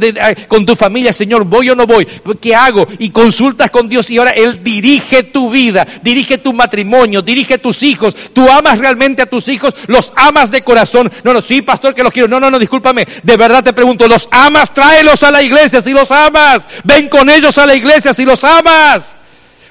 con 0.48 0.66
tu 0.66 0.76
familia, 0.76 1.14
Señor, 1.14 1.46
¿voy 1.46 1.70
o 1.70 1.76
no 1.76 1.86
voy? 1.86 2.06
¿Qué 2.42 2.56
hago? 2.56 2.88
Y 3.00 3.10
consultas 3.10 3.70
con 3.70 3.88
Dios 3.90 4.10
y 4.10 4.18
ahora 4.18 4.32
Él 4.32 4.64
dirige 4.64 5.24
tu 5.24 5.50
vida, 5.50 5.88
dirige 6.04 6.38
tu 6.38 6.54
matrimonio, 6.54 7.22
dirige 7.22 7.58
tus 7.58 7.84
hijos. 7.84 8.16
Tú 8.34 8.50
amas 8.50 8.78
realmente 8.78 9.22
a 9.22 9.26
tus 9.26 9.48
hijos, 9.48 9.74
los 9.88 10.14
amas 10.16 10.52
de 10.52 10.62
corazón. 10.62 11.12
No, 11.24 11.34
no, 11.34 11.42
sí, 11.42 11.62
pastor, 11.62 11.94
que 11.94 12.04
los 12.04 12.14
quiero. 12.14 12.28
No, 12.28 12.40
no, 12.40 12.50
no, 12.50 12.60
discúlpame. 12.60 13.08
De 13.24 13.38
verdad 13.38 13.64
te 13.64 13.74
pregunto, 13.74 14.08
¿los 14.08 14.28
amas? 14.32 14.74
Tráelos 14.74 15.24
a 15.24 15.32
la 15.32 15.42
iglesia 15.42 15.82
si 15.82 15.92
los 15.92 16.12
amas. 16.12 16.64
Ven 16.84 17.10
con 17.10 17.30
ellos 17.30 17.58
a 17.58 17.66
la 17.66 17.76
iglesia 17.76 18.14
si 18.14 18.26
los 18.26 18.44
amas. 18.44 19.18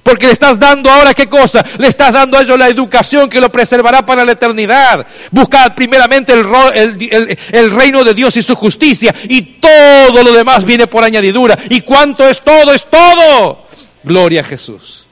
Porque 0.04 0.26
le 0.26 0.32
estás 0.32 0.58
dando 0.58 0.90
ahora 0.90 1.14
qué 1.14 1.26
cosa? 1.26 1.64
Le 1.78 1.88
estás 1.88 2.12
dando 2.12 2.36
a 2.36 2.42
ellos 2.42 2.58
la 2.58 2.68
educación 2.68 3.30
que 3.30 3.40
lo 3.40 3.50
preservará 3.50 4.04
para 4.04 4.22
la 4.22 4.32
eternidad. 4.32 5.04
Buscad 5.30 5.74
primeramente 5.74 6.34
el, 6.34 7.70
reino 7.74 8.04
de 8.04 8.12
Dios 8.12 8.36
y 8.36 8.42
su 8.42 8.54
justicia 8.54 9.14
y 9.24 9.40
todo 9.60 10.22
lo 10.22 10.34
demás 10.34 10.62
viene 10.66 10.86
por 10.86 11.04
añadidura. 11.04 11.58
¿Y 11.70 11.80
cuánto 11.80 12.28
es 12.28 12.42
todo? 12.42 12.74
Es 12.74 12.84
todo. 12.90 13.66
Gloria 14.04 14.42
a 14.42 14.44
Jesús. 14.44 15.06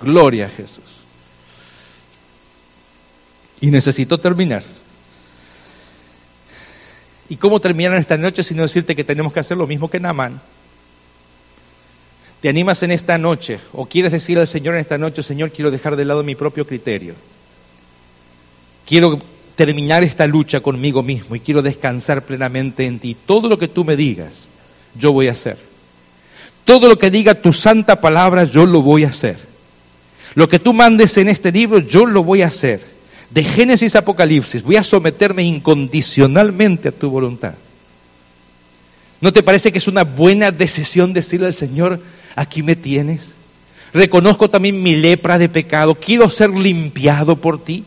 Gloria 0.00 0.46
a 0.46 0.48
Jesús. 0.48 0.84
Y 3.60 3.66
necesito 3.66 4.18
terminar. 4.18 4.62
¿Y 7.28 7.36
cómo 7.36 7.60
terminar 7.60 7.92
esta 7.92 8.16
noche 8.16 8.42
sino 8.42 8.62
decirte 8.62 8.96
que 8.96 9.04
tenemos 9.04 9.30
que 9.30 9.40
hacer 9.40 9.58
lo 9.58 9.66
mismo 9.66 9.90
que 9.90 10.00
Namán? 10.00 10.40
¿Te 12.40 12.48
animas 12.48 12.82
en 12.84 12.92
esta 12.92 13.18
noche 13.18 13.58
o 13.72 13.86
quieres 13.86 14.12
decir 14.12 14.38
al 14.38 14.46
Señor 14.46 14.74
en 14.74 14.80
esta 14.80 14.98
noche, 14.98 15.22
Señor, 15.22 15.50
quiero 15.50 15.70
dejar 15.70 15.96
de 15.96 16.04
lado 16.04 16.22
mi 16.22 16.36
propio 16.36 16.66
criterio? 16.66 17.14
Quiero 18.86 19.18
terminar 19.56 20.04
esta 20.04 20.26
lucha 20.26 20.60
conmigo 20.60 21.02
mismo 21.02 21.34
y 21.34 21.40
quiero 21.40 21.62
descansar 21.62 22.24
plenamente 22.24 22.86
en 22.86 23.00
ti. 23.00 23.16
Todo 23.26 23.48
lo 23.48 23.58
que 23.58 23.66
tú 23.66 23.84
me 23.84 23.96
digas, 23.96 24.50
yo 24.94 25.12
voy 25.12 25.26
a 25.26 25.32
hacer. 25.32 25.58
Todo 26.64 26.88
lo 26.88 26.96
que 26.96 27.10
diga 27.10 27.34
tu 27.34 27.52
santa 27.52 28.00
palabra, 28.00 28.44
yo 28.44 28.66
lo 28.66 28.82
voy 28.82 29.02
a 29.02 29.08
hacer. 29.08 29.38
Lo 30.34 30.48
que 30.48 30.60
tú 30.60 30.72
mandes 30.72 31.16
en 31.16 31.28
este 31.28 31.50
libro, 31.50 31.80
yo 31.80 32.06
lo 32.06 32.22
voy 32.22 32.42
a 32.42 32.46
hacer. 32.46 32.80
De 33.30 33.42
Génesis 33.42 33.96
a 33.96 34.00
Apocalipsis, 34.00 34.62
voy 34.62 34.76
a 34.76 34.84
someterme 34.84 35.42
incondicionalmente 35.42 36.90
a 36.90 36.92
tu 36.92 37.10
voluntad. 37.10 37.54
¿No 39.20 39.32
te 39.32 39.42
parece 39.42 39.72
que 39.72 39.78
es 39.78 39.88
una 39.88 40.04
buena 40.04 40.50
decisión 40.50 41.12
decirle 41.12 41.46
al 41.46 41.54
Señor, 41.54 42.00
aquí 42.36 42.62
me 42.62 42.76
tienes? 42.76 43.32
Reconozco 43.92 44.48
también 44.48 44.82
mi 44.82 44.94
lepra 44.94 45.38
de 45.38 45.48
pecado, 45.48 45.94
quiero 45.94 46.28
ser 46.30 46.50
limpiado 46.50 47.36
por 47.36 47.62
ti. 47.62 47.84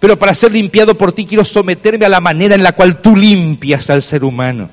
Pero 0.00 0.18
para 0.18 0.34
ser 0.34 0.52
limpiado 0.52 0.96
por 0.96 1.12
ti 1.12 1.24
quiero 1.24 1.44
someterme 1.44 2.06
a 2.06 2.10
la 2.10 2.20
manera 2.20 2.54
en 2.54 2.62
la 2.62 2.72
cual 2.72 3.00
tú 3.00 3.16
limpias 3.16 3.90
al 3.90 4.02
ser 4.02 4.24
humano. 4.24 4.70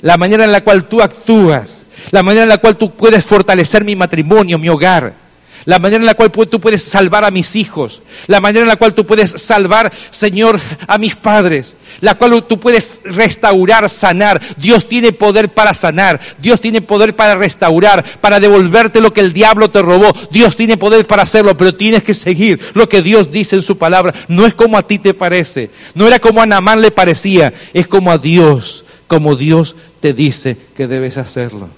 La 0.00 0.16
manera 0.16 0.44
en 0.44 0.52
la 0.52 0.62
cual 0.62 0.88
tú 0.88 1.02
actúas. 1.02 1.86
La 2.10 2.22
manera 2.22 2.44
en 2.44 2.48
la 2.48 2.58
cual 2.58 2.76
tú 2.76 2.92
puedes 2.92 3.24
fortalecer 3.24 3.84
mi 3.84 3.96
matrimonio, 3.96 4.58
mi 4.58 4.68
hogar 4.68 5.27
la 5.68 5.78
manera 5.78 6.00
en 6.00 6.06
la 6.06 6.14
cual 6.14 6.30
tú 6.30 6.60
puedes 6.60 6.82
salvar 6.82 7.26
a 7.26 7.30
mis 7.30 7.54
hijos, 7.54 8.00
la 8.26 8.40
manera 8.40 8.62
en 8.62 8.68
la 8.68 8.76
cual 8.76 8.94
tú 8.94 9.04
puedes 9.04 9.32
salvar, 9.32 9.92
Señor, 10.10 10.58
a 10.86 10.96
mis 10.96 11.14
padres, 11.14 11.76
la 12.00 12.14
cual 12.14 12.42
tú 12.44 12.58
puedes 12.58 13.02
restaurar, 13.04 13.90
sanar. 13.90 14.40
Dios 14.56 14.88
tiene 14.88 15.12
poder 15.12 15.50
para 15.50 15.74
sanar, 15.74 16.18
Dios 16.38 16.62
tiene 16.62 16.80
poder 16.80 17.14
para 17.14 17.34
restaurar, 17.34 18.02
para 18.22 18.40
devolverte 18.40 19.02
lo 19.02 19.12
que 19.12 19.20
el 19.20 19.34
diablo 19.34 19.68
te 19.68 19.82
robó. 19.82 20.10
Dios 20.30 20.56
tiene 20.56 20.78
poder 20.78 21.06
para 21.06 21.24
hacerlo, 21.24 21.54
pero 21.58 21.74
tienes 21.74 22.02
que 22.02 22.14
seguir 22.14 22.58
lo 22.72 22.88
que 22.88 23.02
Dios 23.02 23.30
dice 23.30 23.56
en 23.56 23.62
su 23.62 23.76
palabra. 23.76 24.14
No 24.26 24.46
es 24.46 24.54
como 24.54 24.78
a 24.78 24.86
ti 24.86 24.98
te 24.98 25.12
parece, 25.12 25.68
no 25.94 26.06
era 26.06 26.18
como 26.18 26.40
a 26.40 26.46
Namán 26.46 26.80
le 26.80 26.92
parecía, 26.92 27.52
es 27.74 27.86
como 27.86 28.10
a 28.10 28.16
Dios, 28.16 28.86
como 29.06 29.36
Dios 29.36 29.76
te 30.00 30.14
dice 30.14 30.56
que 30.78 30.86
debes 30.86 31.18
hacerlo. 31.18 31.68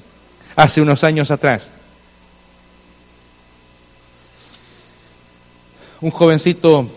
Hace 0.55 0.81
unos 0.81 1.03
años 1.03 1.33
atrás, 1.33 1.73
un 6.01 6.11
jovencito 6.11 6.89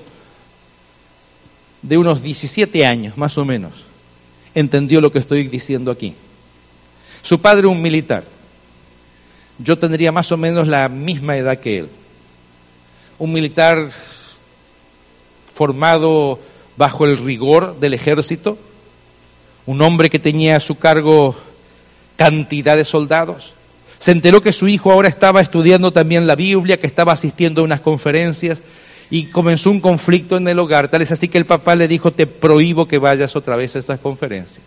de 1.81 1.97
unos 1.97 2.23
17 2.23 2.85
años, 2.85 3.17
más 3.17 3.37
o 3.37 3.45
menos, 3.45 3.73
entendió 4.55 5.01
lo 5.01 5.11
que 5.11 5.19
estoy 5.19 5.47
diciendo 5.47 5.91
aquí. 5.91 6.15
Su 7.21 7.39
padre 7.39 7.67
un 7.67 7.81
militar. 7.81 8.23
Yo 9.59 9.77
tendría 9.77 10.11
más 10.11 10.31
o 10.31 10.37
menos 10.37 10.67
la 10.67 10.89
misma 10.89 11.37
edad 11.37 11.59
que 11.59 11.79
él. 11.79 11.89
Un 13.19 13.33
militar 13.33 13.89
formado 15.53 16.39
bajo 16.75 17.05
el 17.05 17.17
rigor 17.17 17.79
del 17.79 17.93
ejército, 17.93 18.57
un 19.65 19.81
hombre 19.81 20.09
que 20.09 20.19
tenía 20.19 20.57
a 20.57 20.61
su 20.61 20.75
cargo 20.75 21.35
cantidad 22.15 22.75
de 22.75 22.85
soldados. 22.85 23.53
Se 23.99 24.11
enteró 24.11 24.41
que 24.41 24.51
su 24.51 24.67
hijo 24.67 24.91
ahora 24.91 25.07
estaba 25.07 25.39
estudiando 25.39 25.93
también 25.93 26.27
la 26.27 26.35
Biblia, 26.35 26.79
que 26.79 26.87
estaba 26.87 27.13
asistiendo 27.13 27.61
a 27.61 27.65
unas 27.65 27.79
conferencias, 27.79 28.63
y 29.13 29.25
comenzó 29.25 29.69
un 29.69 29.79
conflicto 29.79 30.37
en 30.37 30.47
el 30.47 30.57
hogar, 30.57 30.87
tal 30.87 31.03
es 31.03 31.11
así 31.11 31.27
que 31.27 31.37
el 31.37 31.45
papá 31.45 31.75
le 31.75 31.87
dijo, 31.87 32.09
te 32.09 32.25
prohíbo 32.25 32.87
que 32.87 32.97
vayas 32.97 33.35
otra 33.35 33.55
vez 33.55 33.75
a 33.75 33.79
estas 33.79 33.99
conferencias. 33.99 34.65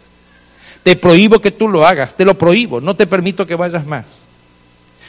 Te 0.85 0.95
prohíbo 0.95 1.41
que 1.41 1.51
tú 1.51 1.67
lo 1.67 1.85
hagas, 1.85 2.17
te 2.17 2.25
lo 2.25 2.39
prohíbo, 2.39 2.81
no 2.81 2.95
te 2.95 3.09
permito 3.09 3.45
que 3.45 3.57
vayas 3.57 3.85
más. 3.87 4.05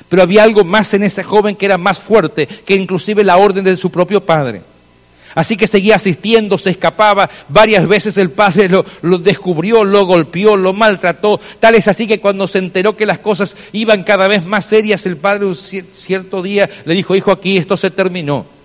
Pero 0.10 0.24
había 0.24 0.42
algo 0.42 0.64
más 0.64 0.92
en 0.96 1.04
ese 1.04 1.22
joven 1.22 1.56
que 1.56 1.68
era 1.68 1.78
más 1.78 2.00
fuerte 2.00 2.48
que 2.48 2.74
inclusive 2.74 3.24
la 3.24 3.38
orden 3.38 3.64
de 3.64 3.78
su 3.78 3.92
propio 3.92 4.26
padre. 4.26 4.64
Así 5.36 5.56
que 5.56 5.68
seguía 5.68 5.98
asistiendo, 5.98 6.58
se 6.58 6.72
escapaba. 6.72 7.30
Varias 7.48 7.88
veces 7.88 8.18
el 8.18 8.32
padre 8.32 8.68
lo, 8.70 8.88
lo, 9.04 9.20
descubrió, 9.20 9.84
lo 9.84 10.08
golpeó, 10.08 10.58
lo 10.58 10.74
maltrató. 10.74 11.40
Tal 11.60 11.76
es 11.76 11.88
así 11.88 12.08
que 12.08 12.20
cuando 12.20 12.48
se 12.48 12.58
enteró 12.58 12.98
que 12.98 13.06
las 13.06 13.20
cosas 13.20 13.56
iban 13.72 14.04
cada 14.04 14.28
vez 14.28 14.48
más 14.48 14.66
serias, 14.66 15.06
el 15.06 15.18
padre 15.18 15.46
un 15.46 15.56
cierto 15.56 16.42
día 16.42 16.68
le 16.86 16.96
dijo, 16.96 17.16
hijo, 17.16 17.32
aquí 17.32 17.58
esto 17.58 17.78
se 17.78 17.92
terminó. 17.92 18.57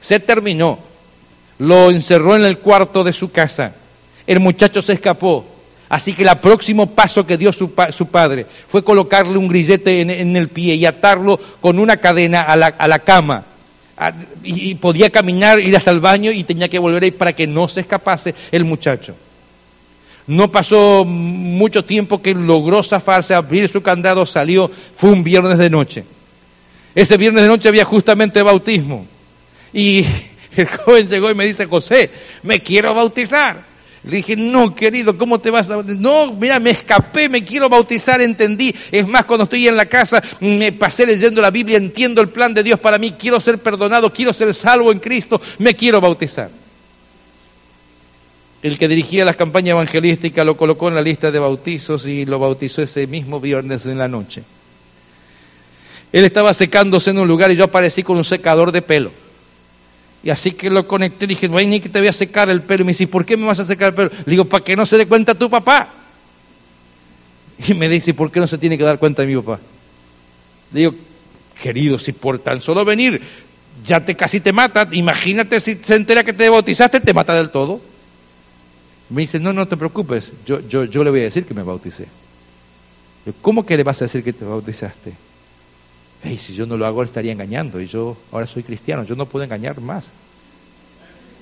Se 0.00 0.20
terminó. 0.20 0.78
Lo 1.58 1.90
encerró 1.90 2.36
en 2.36 2.44
el 2.44 2.58
cuarto 2.58 3.04
de 3.04 3.12
su 3.12 3.30
casa. 3.30 3.74
El 4.26 4.40
muchacho 4.40 4.80
se 4.80 4.94
escapó. 4.94 5.44
Así 5.90 6.14
que 6.14 6.22
el 6.22 6.38
próximo 6.38 6.86
paso 6.86 7.26
que 7.26 7.36
dio 7.36 7.52
su, 7.52 7.70
padre 7.72 8.46
fue 8.68 8.84
colocarle 8.84 9.36
un 9.36 9.48
grillete 9.48 10.00
en, 10.00 10.36
el 10.36 10.48
pie 10.48 10.76
y 10.76 10.86
atarlo 10.86 11.38
con 11.60 11.80
una 11.80 11.96
cadena 11.96 12.42
a 12.42 12.56
la, 12.56 12.98
cama. 13.00 13.44
y, 14.44 14.76
podía 14.76 15.10
caminar, 15.10 15.58
ir 15.58 15.76
hasta 15.76 15.90
el 15.90 15.98
baño 15.98 16.30
y 16.30 16.44
tenía 16.44 16.68
que 16.68 16.78
volver 16.78 17.02
ahí 17.02 17.10
para 17.10 17.32
que 17.32 17.48
no 17.48 17.66
se 17.66 17.80
escapase 17.80 18.36
el 18.52 18.64
muchacho. 18.64 19.16
No 20.28 20.52
pasó 20.52 21.04
mucho 21.04 21.84
tiempo 21.84 22.22
que 22.22 22.34
logró 22.34 22.84
zafarse, 22.84 23.34
abrir 23.34 23.68
su 23.68 23.82
candado, 23.82 24.24
salió, 24.26 24.70
fue 24.96 25.10
un 25.10 25.24
viernes 25.24 25.58
de 25.58 25.70
noche. 25.70 26.04
Ese 26.94 27.16
viernes 27.16 27.42
de 27.42 27.48
noche 27.48 27.68
había 27.68 27.84
justamente 27.84 28.40
bautismo. 28.42 29.06
Y 29.72 30.04
el 30.56 30.66
joven 30.66 31.08
llegó 31.08 31.30
y 31.30 31.34
me 31.34 31.46
dice, 31.46 31.66
José, 31.66 32.10
me 32.42 32.60
quiero 32.60 32.94
bautizar. 32.94 33.70
Le 34.02 34.16
dije, 34.16 34.34
no, 34.34 34.74
querido, 34.74 35.18
¿cómo 35.18 35.40
te 35.40 35.50
vas 35.50 35.68
a? 35.68 35.82
No, 35.82 36.32
mira, 36.32 36.58
me 36.58 36.70
escapé, 36.70 37.28
me 37.28 37.44
quiero 37.44 37.68
bautizar, 37.68 38.20
entendí. 38.22 38.74
Es 38.90 39.06
más, 39.06 39.26
cuando 39.26 39.44
estoy 39.44 39.68
en 39.68 39.76
la 39.76 39.84
casa, 39.84 40.22
me 40.40 40.72
pasé 40.72 41.04
leyendo 41.04 41.42
la 41.42 41.50
Biblia, 41.50 41.76
entiendo 41.76 42.22
el 42.22 42.30
plan 42.30 42.54
de 42.54 42.62
Dios 42.62 42.80
para 42.80 42.96
mí, 42.96 43.12
quiero 43.12 43.38
ser 43.40 43.58
perdonado, 43.58 44.10
quiero 44.10 44.32
ser 44.32 44.54
salvo 44.54 44.90
en 44.90 45.00
Cristo, 45.00 45.40
me 45.58 45.74
quiero 45.74 46.00
bautizar. 46.00 46.50
El 48.62 48.78
que 48.78 48.88
dirigía 48.88 49.24
la 49.26 49.34
campaña 49.34 49.72
evangelística 49.72 50.44
lo 50.44 50.56
colocó 50.56 50.88
en 50.88 50.94
la 50.94 51.02
lista 51.02 51.30
de 51.30 51.38
bautizos 51.38 52.06
y 52.06 52.24
lo 52.24 52.38
bautizó 52.38 52.82
ese 52.82 53.06
mismo 53.06 53.38
viernes 53.38 53.84
en 53.84 53.98
la 53.98 54.08
noche. 54.08 54.42
Él 56.12 56.24
estaba 56.24 56.54
secándose 56.54 57.10
en 57.10 57.18
un 57.18 57.28
lugar 57.28 57.50
y 57.50 57.56
yo 57.56 57.64
aparecí 57.64 58.02
con 58.02 58.16
un 58.16 58.24
secador 58.24 58.72
de 58.72 58.82
pelo. 58.82 59.12
Y 60.22 60.30
así 60.30 60.52
que 60.52 60.68
lo 60.68 60.86
conecté 60.86 61.24
y 61.24 61.28
dije, 61.28 61.50
hay 61.52 61.66
ni 61.66 61.80
que 61.80 61.88
te 61.88 61.98
voy 61.98 62.08
a 62.08 62.12
secar 62.12 62.50
el 62.50 62.62
pelo. 62.62 62.82
Y 62.82 62.86
me 62.86 62.92
dice, 62.92 63.06
¿por 63.06 63.24
qué 63.24 63.36
me 63.36 63.46
vas 63.46 63.60
a 63.60 63.64
secar 63.64 63.88
el 63.88 63.94
pelo? 63.94 64.10
Le 64.26 64.30
digo, 64.30 64.44
para 64.44 64.62
que 64.62 64.76
no 64.76 64.84
se 64.84 64.98
dé 64.98 65.06
cuenta 65.06 65.34
tu 65.34 65.48
papá. 65.48 65.94
Y 67.66 67.74
me 67.74 67.88
dice, 67.88 68.14
¿por 68.14 68.30
qué 68.30 68.40
no 68.40 68.46
se 68.46 68.58
tiene 68.58 68.78
que 68.78 68.84
dar 68.84 68.98
cuenta 68.98 69.22
de 69.22 69.28
mi 69.28 69.40
papá? 69.40 69.60
Le 70.72 70.80
digo, 70.80 70.94
querido, 71.60 71.98
si 71.98 72.12
por 72.12 72.38
tan 72.38 72.60
solo 72.60 72.84
venir 72.84 73.20
ya 73.84 74.04
te 74.04 74.16
casi 74.16 74.40
te 74.40 74.52
mata, 74.52 74.88
imagínate 74.92 75.60
si 75.60 75.74
se 75.76 75.94
entera 75.94 76.24
que 76.24 76.32
te 76.32 76.48
bautizaste, 76.48 77.00
te 77.00 77.14
mata 77.14 77.34
del 77.34 77.50
todo. 77.50 77.80
Me 79.08 79.22
dice, 79.22 79.40
no, 79.40 79.52
no 79.52 79.66
te 79.66 79.76
preocupes, 79.76 80.32
yo, 80.46 80.60
yo, 80.68 80.84
yo 80.84 81.02
le 81.02 81.10
voy 81.10 81.20
a 81.20 81.24
decir 81.24 81.44
que 81.44 81.54
me 81.54 81.62
bauticé. 81.62 82.06
¿Cómo 83.42 83.66
que 83.66 83.76
le 83.76 83.82
vas 83.82 84.00
a 84.00 84.04
decir 84.04 84.22
que 84.22 84.32
te 84.32 84.44
bautizaste? 84.44 85.12
Si 86.22 86.54
yo 86.54 86.66
no 86.66 86.76
lo 86.76 86.86
hago, 86.86 87.02
estaría 87.02 87.32
engañando. 87.32 87.80
Y 87.80 87.86
yo 87.86 88.16
ahora 88.30 88.46
soy 88.46 88.62
cristiano, 88.62 89.04
yo 89.04 89.16
no 89.16 89.26
puedo 89.26 89.44
engañar 89.44 89.80
más. 89.80 90.10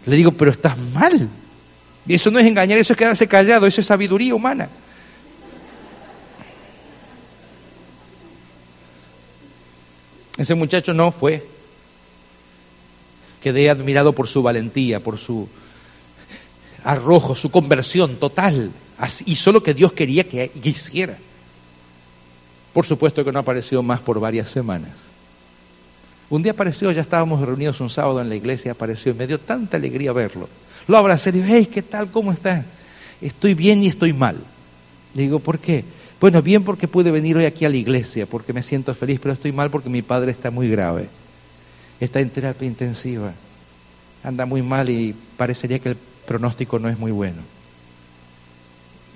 Le 0.06 0.16
digo, 0.16 0.32
pero 0.32 0.50
estás 0.50 0.78
mal. 0.78 1.28
Y 2.06 2.14
eso 2.14 2.30
no 2.30 2.38
es 2.38 2.46
engañar, 2.46 2.78
eso 2.78 2.92
es 2.92 2.96
quedarse 2.96 3.26
callado, 3.26 3.66
eso 3.66 3.80
es 3.80 3.86
sabiduría 3.86 4.34
humana. 4.34 4.68
Ese 10.38 10.54
muchacho 10.54 10.94
no 10.94 11.10
fue. 11.10 11.44
Quedé 13.42 13.68
admirado 13.68 14.12
por 14.12 14.28
su 14.28 14.42
valentía, 14.42 15.00
por 15.00 15.18
su 15.18 15.48
arrojo, 16.84 17.34
su 17.34 17.50
conversión 17.50 18.16
total. 18.16 18.70
y 19.26 19.36
solo 19.36 19.62
que 19.62 19.74
Dios 19.74 19.92
quería 19.92 20.24
que 20.24 20.50
hiciera. 20.62 21.18
Por 22.72 22.86
supuesto 22.86 23.24
que 23.24 23.32
no 23.32 23.38
apareció 23.38 23.82
más 23.82 24.00
por 24.00 24.20
varias 24.20 24.50
semanas. 24.50 24.92
Un 26.30 26.42
día 26.42 26.52
apareció, 26.52 26.92
ya 26.92 27.00
estábamos 27.00 27.40
reunidos 27.40 27.80
un 27.80 27.88
sábado 27.88 28.20
en 28.20 28.28
la 28.28 28.36
iglesia, 28.36 28.72
apareció 28.72 29.12
y 29.12 29.14
me 29.14 29.26
dio 29.26 29.40
tanta 29.40 29.78
alegría 29.78 30.12
verlo. 30.12 30.48
Lo 30.86 30.98
abracé 30.98 31.30
y 31.30 31.32
dije, 31.32 31.56
hey, 31.56 31.66
¿qué 31.72 31.82
tal? 31.82 32.10
¿Cómo 32.10 32.32
estás? 32.32 32.64
Estoy 33.20 33.54
bien 33.54 33.82
y 33.82 33.86
estoy 33.86 34.12
mal. 34.12 34.36
Le 35.14 35.22
digo, 35.22 35.38
¿por 35.38 35.58
qué? 35.58 35.84
Bueno, 36.20 36.42
bien 36.42 36.64
porque 36.64 36.88
pude 36.88 37.10
venir 37.10 37.36
hoy 37.36 37.44
aquí 37.44 37.64
a 37.64 37.68
la 37.68 37.76
iglesia, 37.76 38.26
porque 38.26 38.52
me 38.52 38.62
siento 38.62 38.94
feliz, 38.94 39.20
pero 39.22 39.32
estoy 39.32 39.52
mal 39.52 39.70
porque 39.70 39.88
mi 39.88 40.02
padre 40.02 40.32
está 40.32 40.50
muy 40.50 40.68
grave. 40.68 41.08
Está 42.00 42.20
en 42.20 42.30
terapia 42.30 42.66
intensiva. 42.66 43.32
Anda 44.22 44.44
muy 44.44 44.62
mal 44.62 44.90
y 44.90 45.14
parecería 45.36 45.78
que 45.78 45.90
el 45.90 45.96
pronóstico 46.26 46.78
no 46.78 46.88
es 46.88 46.98
muy 46.98 47.12
bueno. 47.12 47.40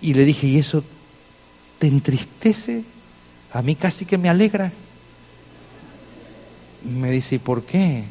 Y 0.00 0.14
le 0.14 0.24
dije, 0.24 0.46
¿y 0.46 0.58
eso 0.58 0.82
te 1.78 1.88
entristece? 1.88 2.84
A 3.52 3.62
mí 3.62 3.76
casi 3.76 4.04
que 4.04 4.18
me 4.18 4.28
alegra. 4.28 4.72
me 6.84 7.10
dice, 7.10 7.36
¿y 7.36 7.38
por 7.38 7.62
qué? 7.64 8.04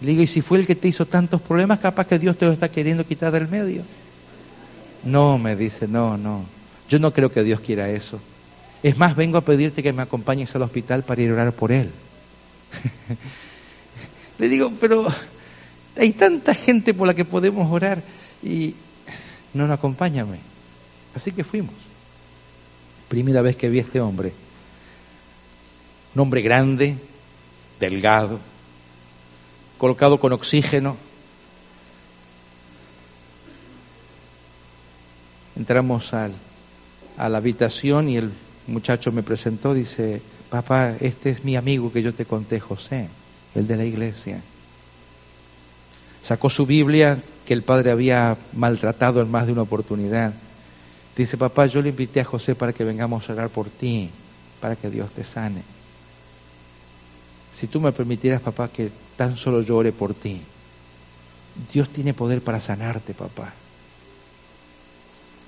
Le 0.00 0.10
digo, 0.10 0.22
¿y 0.22 0.26
si 0.26 0.40
fue 0.40 0.58
el 0.58 0.66
que 0.66 0.74
te 0.74 0.88
hizo 0.88 1.06
tantos 1.06 1.40
problemas, 1.40 1.78
capaz 1.78 2.06
que 2.06 2.18
Dios 2.18 2.36
te 2.36 2.46
lo 2.46 2.52
está 2.52 2.68
queriendo 2.68 3.06
quitar 3.06 3.32
del 3.32 3.48
medio? 3.48 3.82
No, 5.04 5.38
me 5.38 5.56
dice, 5.56 5.86
no, 5.88 6.16
no. 6.16 6.44
Yo 6.88 6.98
no 6.98 7.12
creo 7.12 7.32
que 7.32 7.44
Dios 7.44 7.60
quiera 7.60 7.88
eso. 7.90 8.20
Es 8.82 8.96
más, 8.98 9.16
vengo 9.16 9.38
a 9.38 9.42
pedirte 9.42 9.82
que 9.82 9.92
me 9.92 10.02
acompañes 10.02 10.54
al 10.54 10.62
hospital 10.62 11.02
para 11.04 11.22
ir 11.22 11.30
a 11.30 11.34
orar 11.34 11.52
por 11.52 11.72
él. 11.72 11.90
Le 14.38 14.48
digo, 14.48 14.72
pero 14.80 15.06
hay 15.96 16.12
tanta 16.12 16.54
gente 16.54 16.94
por 16.94 17.06
la 17.06 17.14
que 17.14 17.24
podemos 17.24 17.70
orar 17.70 18.02
y 18.42 18.74
no, 19.54 19.66
no, 19.66 19.72
acompáñame. 19.72 20.38
Así 21.14 21.32
que 21.32 21.44
fuimos. 21.44 21.74
Primera 23.08 23.42
vez 23.42 23.56
que 23.56 23.68
vi 23.68 23.78
a 23.78 23.82
este 23.82 24.00
hombre 24.00 24.32
un 26.18 26.22
hombre 26.22 26.42
grande, 26.42 26.96
delgado, 27.78 28.40
colocado 29.78 30.18
con 30.18 30.32
oxígeno. 30.32 30.96
Entramos 35.54 36.12
al, 36.14 36.32
a 37.16 37.28
la 37.28 37.38
habitación 37.38 38.08
y 38.08 38.16
el 38.16 38.32
muchacho 38.66 39.12
me 39.12 39.22
presentó, 39.22 39.74
dice, 39.74 40.20
papá, 40.50 40.96
este 40.98 41.30
es 41.30 41.44
mi 41.44 41.54
amigo 41.54 41.92
que 41.92 42.02
yo 42.02 42.12
te 42.12 42.24
conté, 42.24 42.58
José, 42.58 43.08
el 43.54 43.68
de 43.68 43.76
la 43.76 43.84
iglesia. 43.84 44.42
Sacó 46.20 46.50
su 46.50 46.66
Biblia 46.66 47.16
que 47.46 47.54
el 47.54 47.62
padre 47.62 47.92
había 47.92 48.36
maltratado 48.54 49.22
en 49.22 49.30
más 49.30 49.46
de 49.46 49.52
una 49.52 49.62
oportunidad. 49.62 50.32
Dice, 51.16 51.36
papá, 51.36 51.66
yo 51.66 51.80
le 51.80 51.90
invité 51.90 52.18
a 52.18 52.24
José 52.24 52.56
para 52.56 52.72
que 52.72 52.82
vengamos 52.82 53.30
a 53.30 53.34
orar 53.34 53.50
por 53.50 53.70
ti, 53.70 54.10
para 54.60 54.74
que 54.74 54.90
Dios 54.90 55.12
te 55.12 55.22
sane 55.22 55.77
si 57.52 57.66
tú 57.66 57.80
me 57.80 57.92
permitieras, 57.92 58.40
papá, 58.40 58.68
que 58.68 58.90
tan 59.16 59.36
solo 59.36 59.62
llore 59.62 59.92
por 59.92 60.14
ti. 60.14 60.40
Dios 61.72 61.88
tiene 61.88 62.14
poder 62.14 62.40
para 62.40 62.60
sanarte, 62.60 63.14
papá. 63.14 63.52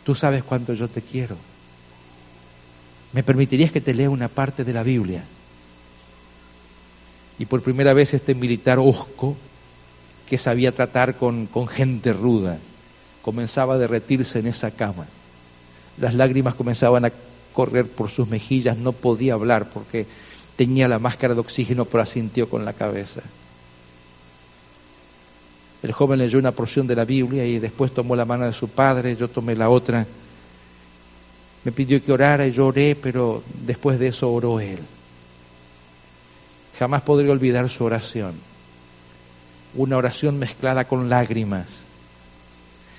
Tú 0.05 0.15
sabes 0.15 0.43
cuánto 0.43 0.75
yo 0.75 0.89
te 0.89 1.03
quiero. 1.03 1.37
¿Me 3.13 3.23
permitirías 3.23 3.71
que 3.71 3.81
te 3.81 3.95
lea 3.95 4.11
una 4.11 4.29
parte 4.29 4.65
de 4.65 4.73
la 4.73 4.83
Biblia? 4.83 5.25
Y 7.39 7.47
por 7.47 7.63
primera 7.63 7.93
vez 7.93 8.15
este 8.15 8.35
militar 8.35 8.79
osco, 8.79 9.37
que 10.29 10.39
sabía 10.39 10.73
tratar 10.73 11.17
con, 11.17 11.47
con 11.47 11.67
gente 11.67 12.13
ruda, 12.13 12.59
comenzaba 13.23 13.75
a 13.75 13.79
derretirse 13.79 14.39
en 14.39 14.47
esa 14.47 14.71
cama. 14.71 15.07
Las 15.99 16.15
lágrimas 16.15 16.55
comenzaban 16.55 17.05
a 17.05 17.13
correr 17.53 17.89
por 17.89 18.11
sus 18.11 18.29
mejillas, 18.29 18.77
no 18.77 18.93
podía 18.93 19.35
hablar 19.35 19.71
porque 19.71 20.07
tenía 20.61 20.89
la 20.89 20.99
máscara 20.99 21.33
de 21.33 21.41
oxígeno, 21.41 21.87
pero 21.87 22.03
asintió 22.03 22.47
con 22.51 22.67
la 22.67 22.75
cabeza. 22.75 23.23
El 25.83 25.91
joven 25.93 26.19
leyó 26.19 26.39
una 26.39 26.53
porción 26.53 26.87
de 26.87 26.95
la 26.95 27.07
Biblia 27.07 27.47
y 27.47 27.59
después 27.59 27.95
tomó 27.95 28.15
la 28.15 28.27
mano 28.27 28.45
de 28.45 28.53
su 28.53 28.69
padre, 28.69 29.17
yo 29.17 29.29
tomé 29.29 29.57
la 29.57 29.71
otra. 29.71 30.07
Me 31.65 31.73
pidió 31.73 32.05
que 32.05 32.13
orara 32.13 32.47
y 32.47 32.53
yo 32.53 32.67
oré, 32.67 32.95
pero 32.95 33.43
después 33.65 33.99
de 33.99 34.09
eso 34.09 34.31
oró 34.31 34.61
él. 34.61 34.81
Jamás 36.79 37.01
podré 37.05 37.31
olvidar 37.31 37.67
su 37.71 37.83
oración. 37.85 38.35
Una 39.73 39.97
oración 39.97 40.39
mezclada 40.39 40.87
con 40.87 41.09
lágrimas, 41.09 41.69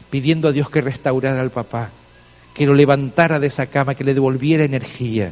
pidiendo 0.10 0.48
a 0.48 0.52
Dios 0.52 0.68
que 0.72 0.82
restaurara 0.82 1.40
al 1.40 1.52
papá, 1.52 1.92
que 2.56 2.66
lo 2.66 2.74
levantara 2.74 3.40
de 3.40 3.46
esa 3.46 3.68
cama, 3.68 3.94
que 3.94 4.04
le 4.04 4.16
devolviera 4.16 4.64
energía 4.64 5.32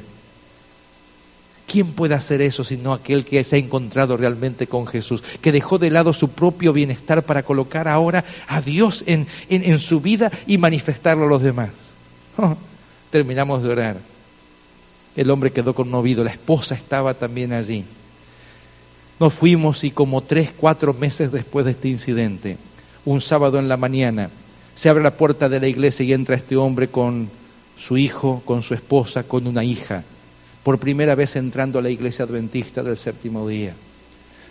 ¿Quién 1.70 1.86
puede 1.92 2.16
hacer 2.16 2.42
eso 2.42 2.64
sino 2.64 2.94
aquel 2.94 3.24
que 3.24 3.44
se 3.44 3.56
ha 3.56 3.60
encontrado 3.60 4.18
realmente 4.18 4.66
con 4.66 4.88
Jesús, 4.88 5.22
que 5.40 5.52
dejó 5.52 5.78
de 5.78 5.92
lado 5.92 6.14
su 6.14 6.30
propio 6.30 6.74
bienestar 6.74 7.22
para 7.22 7.44
colocar 7.44 7.88
ahora 7.88 8.26
a 8.48 8.60
Dios 8.60 9.04
en, 9.06 9.28
su 9.78 10.02
vida 10.02 10.32
y 10.48 10.58
manifestarlo 10.58 11.26
a 11.26 11.30
los 11.30 11.44
demás? 11.44 11.70
Oh, 12.42 12.56
terminamos 13.10 13.62
de 13.64 13.70
orar. 13.70 13.98
El 15.18 15.30
hombre 15.30 15.52
quedó 15.52 15.76
conmovido, 15.76 16.24
la 16.24 16.32
esposa 16.32 16.74
estaba 16.74 17.14
también 17.16 17.52
allí. 17.52 17.84
Nos 19.20 19.34
fuimos 19.34 19.84
y 19.84 19.92
como 19.92 20.22
tres, 20.22 20.54
cuatro 20.56 20.94
meses 20.94 21.34
después 21.34 21.66
de 21.66 21.72
este 21.72 21.90
incidente, 21.90 22.58
un 23.04 23.20
sábado 23.20 23.60
en 23.60 23.68
la 23.68 23.76
mañana, 23.76 24.30
se 24.74 24.88
abre 24.88 25.04
la 25.04 25.18
puerta 25.18 25.50
de 25.50 25.60
la 25.60 25.68
iglesia 25.68 26.06
y 26.06 26.14
entra 26.14 26.38
este 26.38 26.56
hombre 26.56 26.88
con 26.88 27.30
su 27.78 27.98
hijo, 27.98 28.42
con 28.46 28.62
su 28.62 28.74
esposa, 28.74 29.24
con 29.24 29.46
una 29.46 29.66
hija 29.66 30.06
por 30.64 30.78
primera 30.78 31.16
vez 31.16 31.36
entrando 31.36 31.80
a 31.80 31.82
la 31.82 31.90
iglesia 31.90 32.26
adventista 32.26 32.84
del 32.84 32.98
séptimo 32.98 33.48
día, 33.48 33.74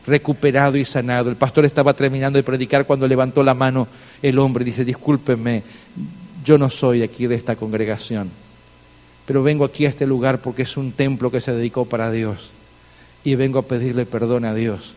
recuperado 0.06 0.76
y 0.76 0.84
sanado. 0.84 1.30
El 1.30 1.36
pastor 1.36 1.64
estaba 1.64 1.94
terminando 1.94 2.38
de 2.38 2.42
predicar 2.42 2.86
cuando 2.86 3.06
levantó 3.06 3.42
la 3.42 3.54
mano 3.54 3.88
el 4.22 4.38
hombre 4.38 4.62
y 4.62 4.66
dice, 4.66 4.84
discúlpeme, 4.84 5.62
yo 6.44 6.56
no 6.58 6.70
soy 6.70 7.02
aquí 7.02 7.26
de 7.26 7.34
esta 7.34 7.56
congregación, 7.56 8.30
pero 9.26 9.42
vengo 9.42 9.64
aquí 9.64 9.84
a 9.84 9.90
este 9.90 10.06
lugar 10.06 10.40
porque 10.40 10.62
es 10.62 10.76
un 10.76 10.92
templo 10.92 11.30
que 11.30 11.40
se 11.40 11.52
dedicó 11.52 11.84
para 11.84 12.10
Dios 12.10 12.50
y 13.24 13.34
vengo 13.34 13.58
a 13.58 13.62
pedirle 13.62 14.06
perdón 14.06 14.44
a 14.44 14.54
Dios. 14.54 14.94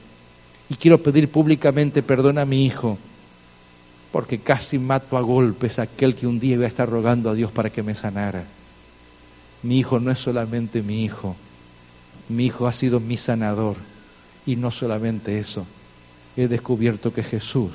Y 0.70 0.76
quiero 0.76 1.04
pedir 1.04 1.30
públicamente 1.30 2.02
perdón 2.02 2.38
a 2.38 2.46
mi 2.46 2.66
hijo, 2.66 2.98
porque 4.14 4.40
casi 4.40 4.80
mato 4.80 5.18
a 5.18 5.22
golpes 5.22 5.80
a 5.80 5.84
aquel 5.84 6.16
que 6.16 6.28
un 6.28 6.40
día 6.40 6.54
iba 6.54 6.64
a 6.64 6.70
estar 6.70 6.90
rogando 6.90 7.30
a 7.30 7.34
Dios 7.34 7.52
para 7.52 7.70
que 7.70 7.84
me 7.84 7.96
sanara 7.96 8.46
mi 9.64 9.80
hijo 9.80 10.00
no 10.00 10.12
es 10.12 10.20
solamente 10.20 10.82
mi 10.82 11.04
hijo, 11.04 11.36
mi 12.30 12.46
hijo 12.46 12.68
ha 12.68 12.74
sido 12.74 13.00
mi 13.00 13.18
sanador. 13.18 13.76
Y 14.46 14.56
no 14.56 14.72
solamente 14.72 15.38
eso, 15.40 15.66
he 16.36 16.48
descubierto 16.48 17.14
que 17.14 17.24
Jesús 17.24 17.72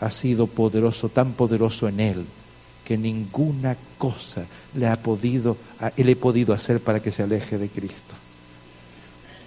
ha 0.00 0.10
sido 0.10 0.48
poderoso, 0.48 1.08
tan 1.08 1.32
poderoso 1.32 1.86
en 1.86 2.00
él, 2.00 2.24
que 2.84 2.98
ninguna 2.98 3.76
cosa 3.98 4.44
le 4.74 4.88
ha 4.88 5.00
podido, 5.00 5.56
él 5.96 6.08
he 6.08 6.16
podido 6.16 6.52
hacer 6.52 6.80
para 6.80 7.00
que 7.00 7.12
se 7.12 7.22
aleje 7.22 7.58
de 7.58 7.68
Cristo. 7.68 8.14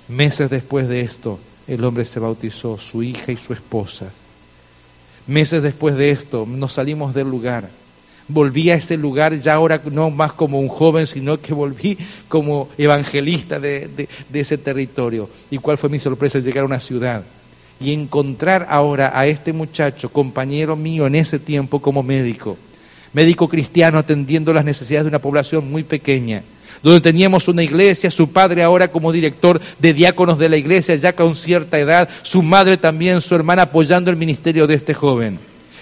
Meses 0.07 0.49
después 0.49 0.87
de 0.87 1.01
esto, 1.01 1.39
el 1.67 1.83
hombre 1.83 2.05
se 2.05 2.21
bautizó, 2.21 2.77
su 2.77 3.03
hija 3.03 3.33
y 3.33 3.37
su 3.37 3.51
esposa. 3.51 4.09
Meses 5.27 5.61
después 5.63 5.97
de 5.97 6.11
esto, 6.11 6.45
nos 6.45 6.73
salimos 6.73 7.13
del 7.13 7.29
lugar 7.29 7.69
volví 8.27 8.69
a 8.71 8.75
ese 8.75 8.97
lugar 8.97 9.39
ya 9.39 9.53
ahora 9.53 9.81
no 9.91 10.09
más 10.09 10.33
como 10.33 10.59
un 10.59 10.67
joven, 10.67 11.07
sino 11.07 11.39
que 11.39 11.53
volví 11.53 11.97
como 12.27 12.69
evangelista 12.77 13.59
de, 13.59 14.07
ese 14.33 14.57
territorio. 14.57 15.29
¿Y 15.51 15.57
cuál 15.57 15.77
fue 15.77 15.89
mi 15.89 15.99
sorpresa? 15.99 16.39
Llegar 16.39 16.63
a 16.63 16.67
una 16.67 16.79
ciudad 16.79 17.23
y 17.79 17.93
encontrar 17.93 18.67
ahora 18.69 19.11
a 19.13 19.27
este 19.27 19.53
muchacho, 19.53 20.09
compañero 20.09 20.75
mío 20.75 21.07
en 21.07 21.15
ese 21.15 21.39
tiempo 21.39 21.81
como 21.81 22.03
médico, 22.03 22.57
médico 23.13 23.49
cristiano 23.49 23.99
atendiendo 23.99 24.53
las 24.53 24.63
necesidades 24.65 25.05
de 25.05 25.09
una 25.09 25.19
población 25.19 25.69
muy 25.69 25.83
pequeña, 25.83 26.41
donde 26.81 27.01
teníamos 27.01 27.47
una 27.47 27.63
iglesia, 27.63 28.09
su 28.11 28.29
padre 28.29 28.63
ahora 28.63 28.87
como 28.87 29.11
director 29.11 29.59
de 29.79 29.93
diáconos 29.93 30.39
de 30.39 30.49
la 30.49 30.57
iglesia, 30.57 30.95
ya 30.95 31.13
con 31.13 31.35
cierta 31.35 31.77
edad, 31.77 32.07
su 32.21 32.43
madre 32.43 32.77
también, 32.77 33.21
su 33.21 33.35
hermana 33.35 33.63
apoyando 33.63 34.09
el 34.09 34.17
ministerio 34.17 34.67
de 34.67 34.75
este 34.75 34.93
joven. 34.93 35.37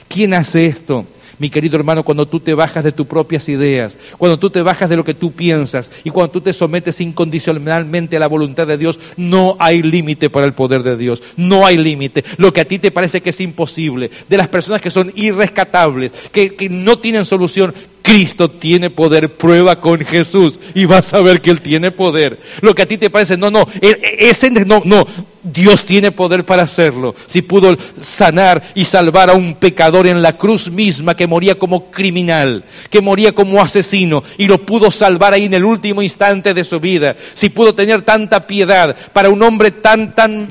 ¿Quién 0.07 0.33
hace 0.33 0.65
esto? 0.65 1.05
Mi 1.39 1.49
querido 1.49 1.77
hermano, 1.77 2.03
cuando 2.03 2.27
tú 2.27 2.39
te 2.39 2.53
bajas 2.53 2.83
de 2.83 2.91
tus 2.91 3.07
propias 3.07 3.49
ideas, 3.49 3.97
cuando 4.17 4.37
tú 4.37 4.49
te 4.49 4.61
bajas 4.61 4.89
de 4.89 4.95
lo 4.95 5.03
que 5.03 5.13
tú 5.13 5.31
piensas 5.31 5.91
y 6.03 6.09
cuando 6.09 6.31
tú 6.31 6.41
te 6.41 6.53
sometes 6.53 7.01
incondicionalmente 7.01 8.17
a 8.17 8.19
la 8.19 8.27
voluntad 8.27 8.67
de 8.67 8.77
Dios, 8.77 8.99
no 9.17 9.55
hay 9.59 9.81
límite 9.81 10.29
para 10.29 10.45
el 10.45 10.53
poder 10.53 10.83
de 10.83 10.97
Dios. 10.97 11.21
No 11.37 11.65
hay 11.65 11.77
límite. 11.77 12.23
Lo 12.37 12.53
que 12.53 12.61
a 12.61 12.65
ti 12.65 12.79
te 12.79 12.91
parece 12.91 13.21
que 13.21 13.31
es 13.31 13.41
imposible, 13.41 14.11
de 14.29 14.37
las 14.37 14.47
personas 14.47 14.81
que 14.81 14.91
son 14.91 15.11
irrescatables, 15.15 16.11
que, 16.31 16.55
que 16.55 16.69
no 16.69 16.99
tienen 16.99 17.25
solución, 17.25 17.73
Cristo 18.03 18.51
tiene 18.51 18.89
poder, 18.89 19.33
prueba 19.33 19.79
con 19.79 19.99
Jesús 20.01 20.59
y 20.75 20.85
vas 20.85 21.13
a 21.13 21.21
ver 21.21 21.41
que 21.41 21.49
Él 21.49 21.61
tiene 21.61 21.89
poder. 21.89 22.37
Lo 22.61 22.75
que 22.75 22.83
a 22.83 22.87
ti 22.87 22.97
te 22.97 23.09
parece, 23.09 23.37
no, 23.37 23.49
no, 23.49 23.65
e, 23.81 23.87
e, 23.87 24.29
ese 24.29 24.51
no, 24.51 24.81
no, 24.83 25.07
Dios 25.41 25.85
tiene 25.85 26.11
poder 26.11 26.45
para 26.45 26.63
hacerlo. 26.63 27.15
Si 27.25 27.41
pudo 27.41 27.77
sanar 28.01 28.61
y 28.75 28.85
salvar 28.85 29.29
a 29.29 29.33
un 29.33 29.55
pecador 29.55 30.05
en 30.05 30.21
la 30.21 30.37
cruz 30.37 30.69
misma 30.69 31.15
que 31.15 31.27
moría 31.27 31.57
como 31.57 31.91
criminal, 31.91 32.63
que 32.89 33.01
moría 33.01 33.31
como 33.31 33.61
asesino 33.61 34.21
y 34.37 34.47
lo 34.47 34.65
pudo 34.65 34.91
salvar 34.91 35.33
ahí 35.33 35.45
en 35.45 35.53
el 35.53 35.63
último 35.63 36.01
instante 36.01 36.53
de 36.53 36.65
su 36.65 36.81
vida. 36.81 37.15
Si 37.33 37.49
pudo 37.49 37.73
tener 37.73 38.01
tanta 38.01 38.45
piedad 38.47 38.95
para 39.13 39.29
un 39.29 39.41
hombre 39.41 39.71
tan, 39.71 40.13
tan 40.13 40.47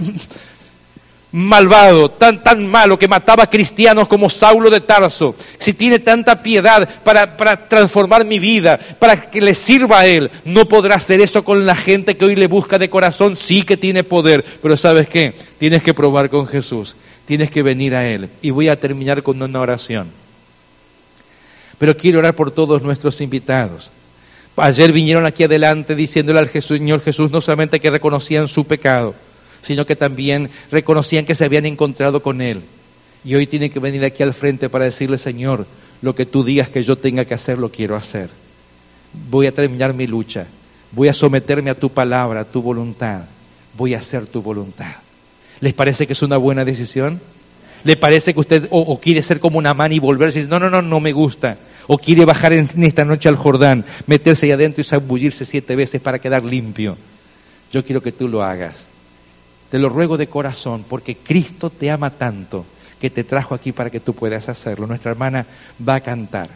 malvado, 1.33 2.11
tan, 2.11 2.43
tan 2.43 2.67
malo, 2.67 2.99
que 2.99 3.09
mataba 3.09 3.49
cristianos 3.49 4.07
como 4.07 4.29
Saulo 4.29 4.71
de 4.71 4.81
Tarso, 4.81 5.35
si 5.59 5.73
tiene 5.73 5.99
tanta 5.99 6.43
piedad 6.43 6.89
para, 7.03 7.37
para 7.37 7.69
transformar 7.69 8.25
mi 8.27 8.39
vida, 8.39 8.79
para 8.99 9.17
que 9.17 9.41
le 9.41 9.55
sirva 9.55 10.01
a 10.01 10.07
Él, 10.07 10.31
¿no 10.45 10.69
podrá 10.69 10.97
hacer 10.97 11.21
eso 11.21 11.43
con 11.43 11.65
la 11.65 11.75
gente 11.75 12.17
que 12.17 12.27
hoy 12.27 12.37
le 12.37 12.47
busca 12.47 12.79
de 12.79 12.91
corazón? 12.91 13.37
Sí 13.37 13.63
que 13.63 13.79
tiene 13.79 14.05
poder, 14.05 14.45
pero 14.63 14.77
¿sabes 14.77 15.09
qué? 15.09 15.35
Tienes 15.59 15.83
que 15.83 15.95
probar 15.95 16.29
con 16.29 16.47
Jesús, 16.47 16.95
tienes 17.25 17.51
que 17.51 17.63
venir 17.63 17.95
a 17.95 18.07
Él. 18.07 18.29
Y 18.43 18.51
voy 18.51 18.69
a 18.69 18.79
terminar 18.79 19.23
con 19.23 19.41
una 19.43 19.61
oración. 19.61 20.11
Pero 21.79 21.97
quiero 21.97 22.19
orar 22.19 22.37
por 22.37 22.51
todos 22.51 22.83
nuestros 22.83 23.21
invitados. 23.23 23.91
Ayer 24.57 24.93
vinieron 24.93 25.25
aquí 25.25 25.45
adelante 25.45 25.95
diciéndole 25.97 26.39
al 26.39 26.49
Señor 26.51 27.01
Jesús 27.01 27.31
no 27.31 27.41
solamente 27.41 27.81
que 27.81 27.91
reconocían 27.91 28.49
su 28.49 28.67
pecado, 28.67 29.15
sino 29.63 29.87
que 29.87 29.97
también 29.97 30.51
reconocían 30.71 31.25
que 31.25 31.35
se 31.35 31.45
habían 31.45 31.65
encontrado 31.65 32.23
con 32.23 32.43
Él. 32.43 32.63
Y 33.25 33.35
hoy 33.37 33.47
tienen 33.47 33.71
que 33.71 33.79
venir 33.79 34.05
aquí 34.05 34.23
al 34.23 34.35
frente 34.35 34.69
para 34.69 34.85
decirle, 34.85 35.17
Señor, 35.17 35.67
lo 36.03 36.15
que 36.15 36.27
tú 36.27 36.45
digas 36.45 36.69
que 36.69 36.83
yo 36.83 36.99
tenga 36.99 37.25
que 37.25 37.35
hacer, 37.35 37.59
lo 37.59 37.71
quiero 37.71 37.97
hacer. 37.97 38.29
Voy 39.31 39.47
a 39.47 39.53
terminar 39.53 39.95
mi 39.95 40.07
lucha. 40.07 40.47
Voy 40.91 41.09
a 41.09 41.15
someterme 41.15 41.71
a 41.71 41.75
tu 41.75 41.91
palabra, 41.91 42.41
a 42.41 42.45
tu 42.45 42.61
voluntad. 42.61 43.23
Voy 43.77 43.95
a 43.95 43.99
hacer 43.99 44.27
tu 44.27 44.43
voluntad. 44.43 44.93
¿Les 45.61 45.73
parece 45.73 46.07
que 46.07 46.13
es 46.13 46.23
una 46.23 46.37
buena 46.37 46.65
decisión? 46.65 47.21
¿Le 47.85 47.97
parece 47.97 48.35
que 48.35 48.41
usted 48.41 48.69
o, 48.71 48.99
quiere 49.01 49.23
ser 49.23 49.41
como 49.41 49.59
una 49.59 49.75
mano 49.75 49.95
y 49.95 49.99
volverse 49.99 50.39
y 50.39 50.43
decir, 50.43 50.51
no, 50.51 50.59
no, 50.59 50.71
no, 50.71 50.83
no 50.83 51.01
me 51.01 51.13
gusta? 51.13 51.57
¿O 51.87 51.99
quiere 51.99 52.25
bajar 52.25 52.53
en, 52.53 52.69
esta 52.83 53.05
noche 53.05 53.29
al 53.29 53.37
Jordán, 53.37 53.85
meterse 54.07 54.47
ahí 54.47 54.53
adentro 54.53 54.81
y 54.81 54.85
zambullirse 54.85 55.45
siete 55.45 55.75
veces 55.77 56.01
para 56.01 56.19
quedar 56.19 56.45
limpio? 56.45 56.97
Yo 57.73 57.85
quiero 57.85 58.03
que 58.03 58.13
tú 58.13 58.29
lo 58.29 58.43
hagas. 58.43 58.92
Te 59.73 59.79
lo 59.79 59.89
ruego 59.89 60.19
de 60.19 60.27
corazón, 60.27 60.85
porque 60.87 61.17
Cristo 61.17 61.71
te 61.71 61.91
ama 61.91 62.11
tanto 62.11 62.67
que 63.01 63.09
te 63.09 63.25
trajo 63.25 63.55
aquí 63.55 63.73
para 63.73 63.89
que 63.89 64.01
tú 64.01 64.13
puedas 64.13 64.51
hacerlo. 64.51 64.87
Nuestra 64.87 65.13
hermana 65.13 65.47
va 65.89 65.95
a 65.95 66.01
cantar. 66.03 66.51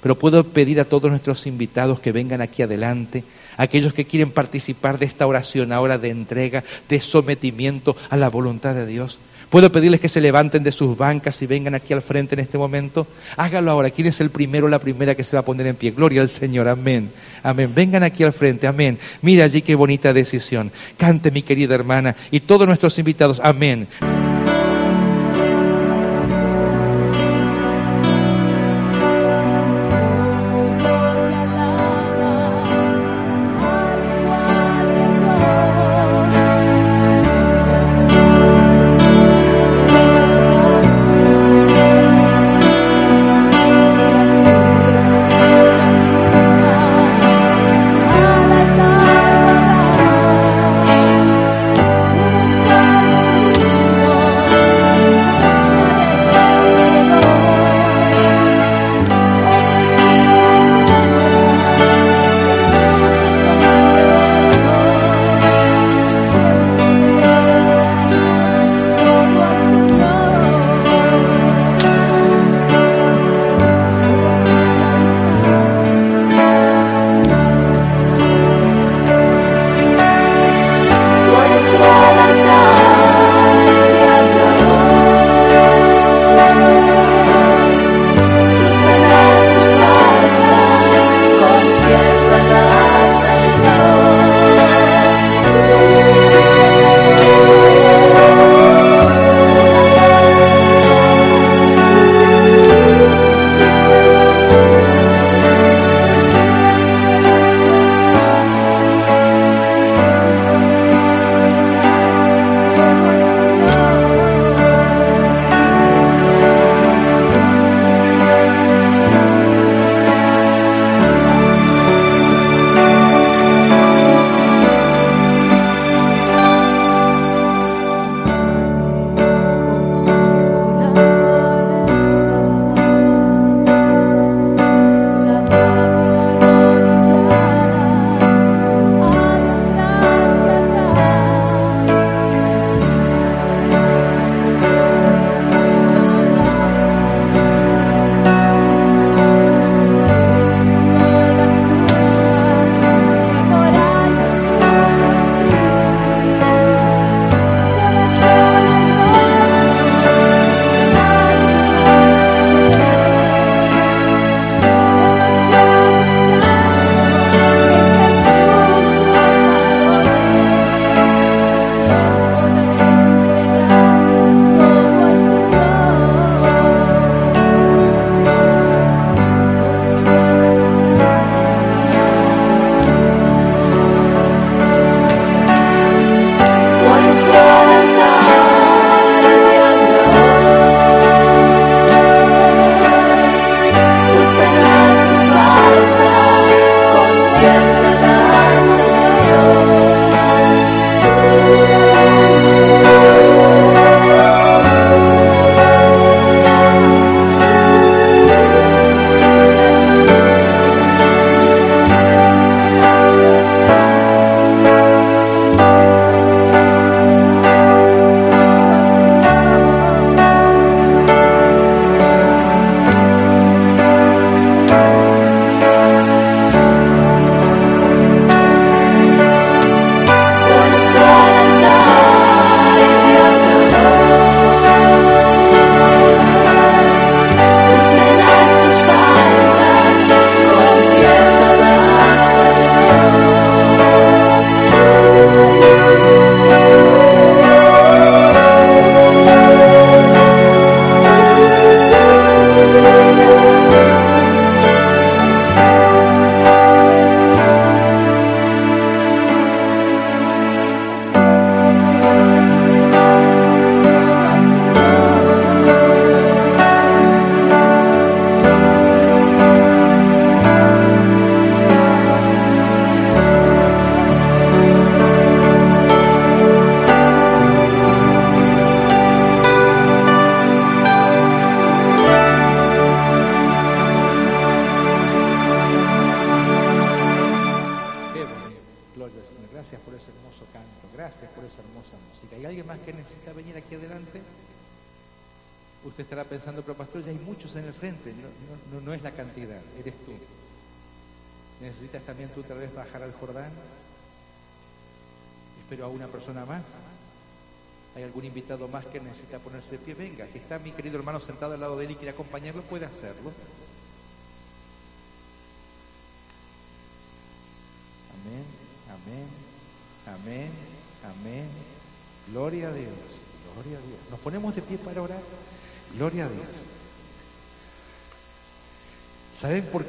Pero 0.00 0.18
puedo 0.18 0.42
pedir 0.42 0.80
a 0.80 0.86
todos 0.86 1.10
nuestros 1.10 1.46
invitados 1.46 2.00
que 2.00 2.12
vengan 2.12 2.40
aquí 2.40 2.62
adelante, 2.62 3.24
aquellos 3.58 3.92
que 3.92 4.06
quieren 4.06 4.30
participar 4.30 4.98
de 4.98 5.04
esta 5.04 5.26
oración 5.26 5.70
ahora 5.70 5.98
de 5.98 6.08
entrega, 6.08 6.64
de 6.88 6.98
sometimiento 7.02 7.94
a 8.08 8.16
la 8.16 8.30
voluntad 8.30 8.74
de 8.74 8.86
Dios. 8.86 9.18
Puedo 9.52 9.70
pedirles 9.70 10.00
que 10.00 10.08
se 10.08 10.22
levanten 10.22 10.62
de 10.62 10.72
sus 10.72 10.96
bancas 10.96 11.42
y 11.42 11.46
vengan 11.46 11.74
aquí 11.74 11.92
al 11.92 12.00
frente 12.00 12.34
en 12.34 12.38
este 12.38 12.56
momento. 12.56 13.06
Hágalo 13.36 13.70
ahora. 13.70 13.90
¿Quién 13.90 14.06
es 14.06 14.18
el 14.22 14.30
primero 14.30 14.64
o 14.64 14.70
la 14.70 14.78
primera 14.78 15.14
que 15.14 15.24
se 15.24 15.36
va 15.36 15.40
a 15.40 15.44
poner 15.44 15.66
en 15.66 15.76
pie? 15.76 15.90
Gloria 15.90 16.22
al 16.22 16.30
Señor. 16.30 16.68
Amén. 16.68 17.10
Amén. 17.42 17.70
Vengan 17.74 18.02
aquí 18.02 18.22
al 18.22 18.32
frente. 18.32 18.66
Amén. 18.66 18.98
Mira 19.20 19.44
allí 19.44 19.60
qué 19.60 19.74
bonita 19.74 20.14
decisión. 20.14 20.72
Cante 20.96 21.30
mi 21.30 21.42
querida 21.42 21.74
hermana 21.74 22.16
y 22.30 22.40
todos 22.40 22.66
nuestros 22.66 22.98
invitados. 22.98 23.40
Amén. 23.44 23.88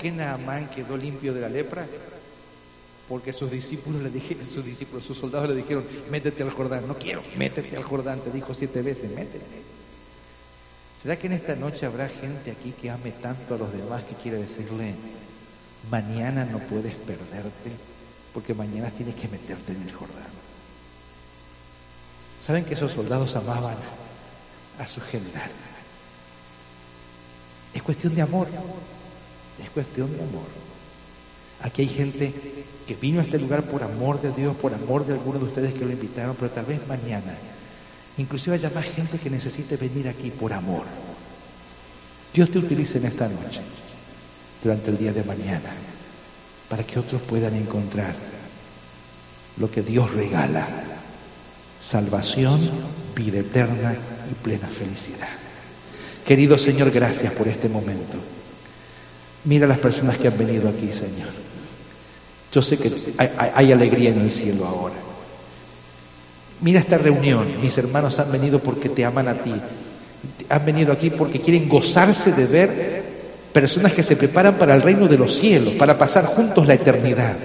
Qué 0.04 0.12
Naamán 0.12 0.70
quedó 0.70 0.98
limpio 0.98 1.34
de 1.34 1.40
la 1.40 1.48
lepra? 1.48 1.88
Porque 3.08 3.32
sus 3.32 3.50
discípulos 3.50 4.02
le 4.02 4.10
dijeron, 4.10 4.46
sus 4.46 4.66
discípulos, 4.66 5.06
sus 5.06 5.18
soldados 5.18 5.50
le 5.50 5.56
dijeron, 5.56 5.86
métete 6.12 6.44
al 6.44 6.52
Jordán. 6.52 6.88
No 6.88 6.98
quiero, 6.98 7.24
métete 7.38 7.78
al 7.78 7.84
Jordán. 7.84 8.20
Te 8.20 8.30
dijo 8.30 8.54
siete 8.54 8.82
veces, 8.82 9.10
métete. 9.10 9.62
¿Será 11.02 11.18
que 11.18 11.28
en 11.28 11.34
esta 11.34 11.56
noche 11.56 11.86
habrá 11.86 12.10
gente 12.10 12.52
aquí 12.52 12.72
que 12.72 12.90
ame 12.90 13.12
tanto 13.12 13.56
a 13.56 13.58
los 13.58 13.72
demás 13.72 14.04
que 14.04 14.16
quiere 14.16 14.38
decirle, 14.38 14.94
mañana 15.90 16.46
no 16.46 16.60
puedes 16.60 16.96
perderte, 16.96 17.72
porque 18.34 18.54
mañana 18.54 18.90
tienes 18.90 19.16
que 19.16 19.28
meterte 19.30 19.72
en 19.72 19.84
el 19.84 19.92
Jordán? 19.94 20.32
¿Saben 22.42 22.66
que 22.66 22.74
esos 22.74 22.92
soldados 22.92 23.36
amaban 23.38 23.78
a 24.80 24.88
su 24.88 25.00
general? 25.00 25.52
Es 27.74 27.82
cuestión 27.82 28.14
de 28.16 28.22
amor. 28.22 28.48
Es 29.62 29.70
cuestión 29.70 30.12
de 30.16 30.24
amor. 30.24 30.48
Aquí 31.62 31.84
hay 31.84 31.88
gente 31.88 32.34
que 32.86 32.96
vino 32.96 33.20
a 33.20 33.24
este 33.24 33.40
lugar 33.40 33.64
por 33.64 33.84
amor 33.84 34.22
de 34.22 34.32
Dios, 34.32 34.56
por 34.56 34.74
amor 34.74 35.06
de 35.06 35.14
algunos 35.14 35.42
de 35.42 35.48
ustedes 35.48 35.74
que 35.74 35.86
lo 35.86 35.92
invitaron, 35.92 36.36
pero 36.38 36.52
tal 36.52 36.66
vez 36.66 36.86
mañana. 36.88 37.36
Inclusive 38.18 38.56
haya 38.56 38.70
más 38.70 38.86
gente 38.86 39.18
que 39.18 39.30
necesite 39.30 39.78
venir 39.78 40.08
aquí 40.08 40.30
por 40.30 40.54
amor. 40.54 40.86
Dios 42.34 42.50
te 42.50 42.60
utilice 42.60 42.98
en 42.98 43.06
esta 43.06 43.30
noche, 43.30 43.62
durante 44.62 44.92
el 44.92 44.98
día 44.98 45.14
de 45.14 45.24
mañana, 45.24 45.72
para 46.68 46.84
que 46.84 47.00
otros 47.00 47.22
puedan 47.22 47.56
encontrar 47.56 48.14
lo 49.58 49.70
que 49.70 49.82
Dios 49.82 50.12
regala. 50.14 50.68
Salvación, 51.80 52.60
vida 53.16 53.40
eterna 53.40 53.96
y 54.32 54.34
plena 54.36 54.68
felicidad. 54.68 55.30
Querido 56.26 56.58
Señor, 56.58 56.92
gracias 56.92 57.34
por 57.34 57.48
este 57.48 57.70
momento. 57.70 58.18
Mira 59.46 59.68
las 59.68 59.78
personas 59.78 60.18
que 60.18 60.28
han 60.28 60.38
venido 60.38 60.70
aquí, 60.70 60.92
Señor. 60.92 61.30
Yo 62.54 62.62
sé 62.62 62.78
que 62.78 62.92
hay, 63.18 63.72
alegría 63.72 64.12
en 64.12 64.22
el 64.22 64.32
cielo 64.32 64.66
ahora. 64.66 64.96
Mira 66.62 66.80
esta 66.80 66.98
reunión. 66.98 67.48
Mis 67.62 67.78
hermanos 67.78 68.20
han 68.20 68.32
venido 68.32 68.60
porque 68.60 68.90
te 68.90 69.04
aman 69.04 69.28
a 69.28 69.34
ti. 69.34 69.54
Han 70.50 70.66
venido 70.66 70.94
aquí 70.94 71.10
porque 71.10 71.42
quieren 71.42 71.68
gozarse 71.68 72.32
de 72.32 72.46
ver 72.46 73.04
personas 73.52 73.94
que 73.94 74.04
se 74.04 74.16
preparan 74.16 74.56
para 74.56 74.76
el 74.76 74.82
reino 74.82 75.08
de 75.08 75.18
los 75.18 75.36
cielos, 75.36 75.74
para 75.74 75.98
pasar 75.98 76.26
juntos 76.26 76.68
la 76.68 76.76
eternidad. 76.76 77.36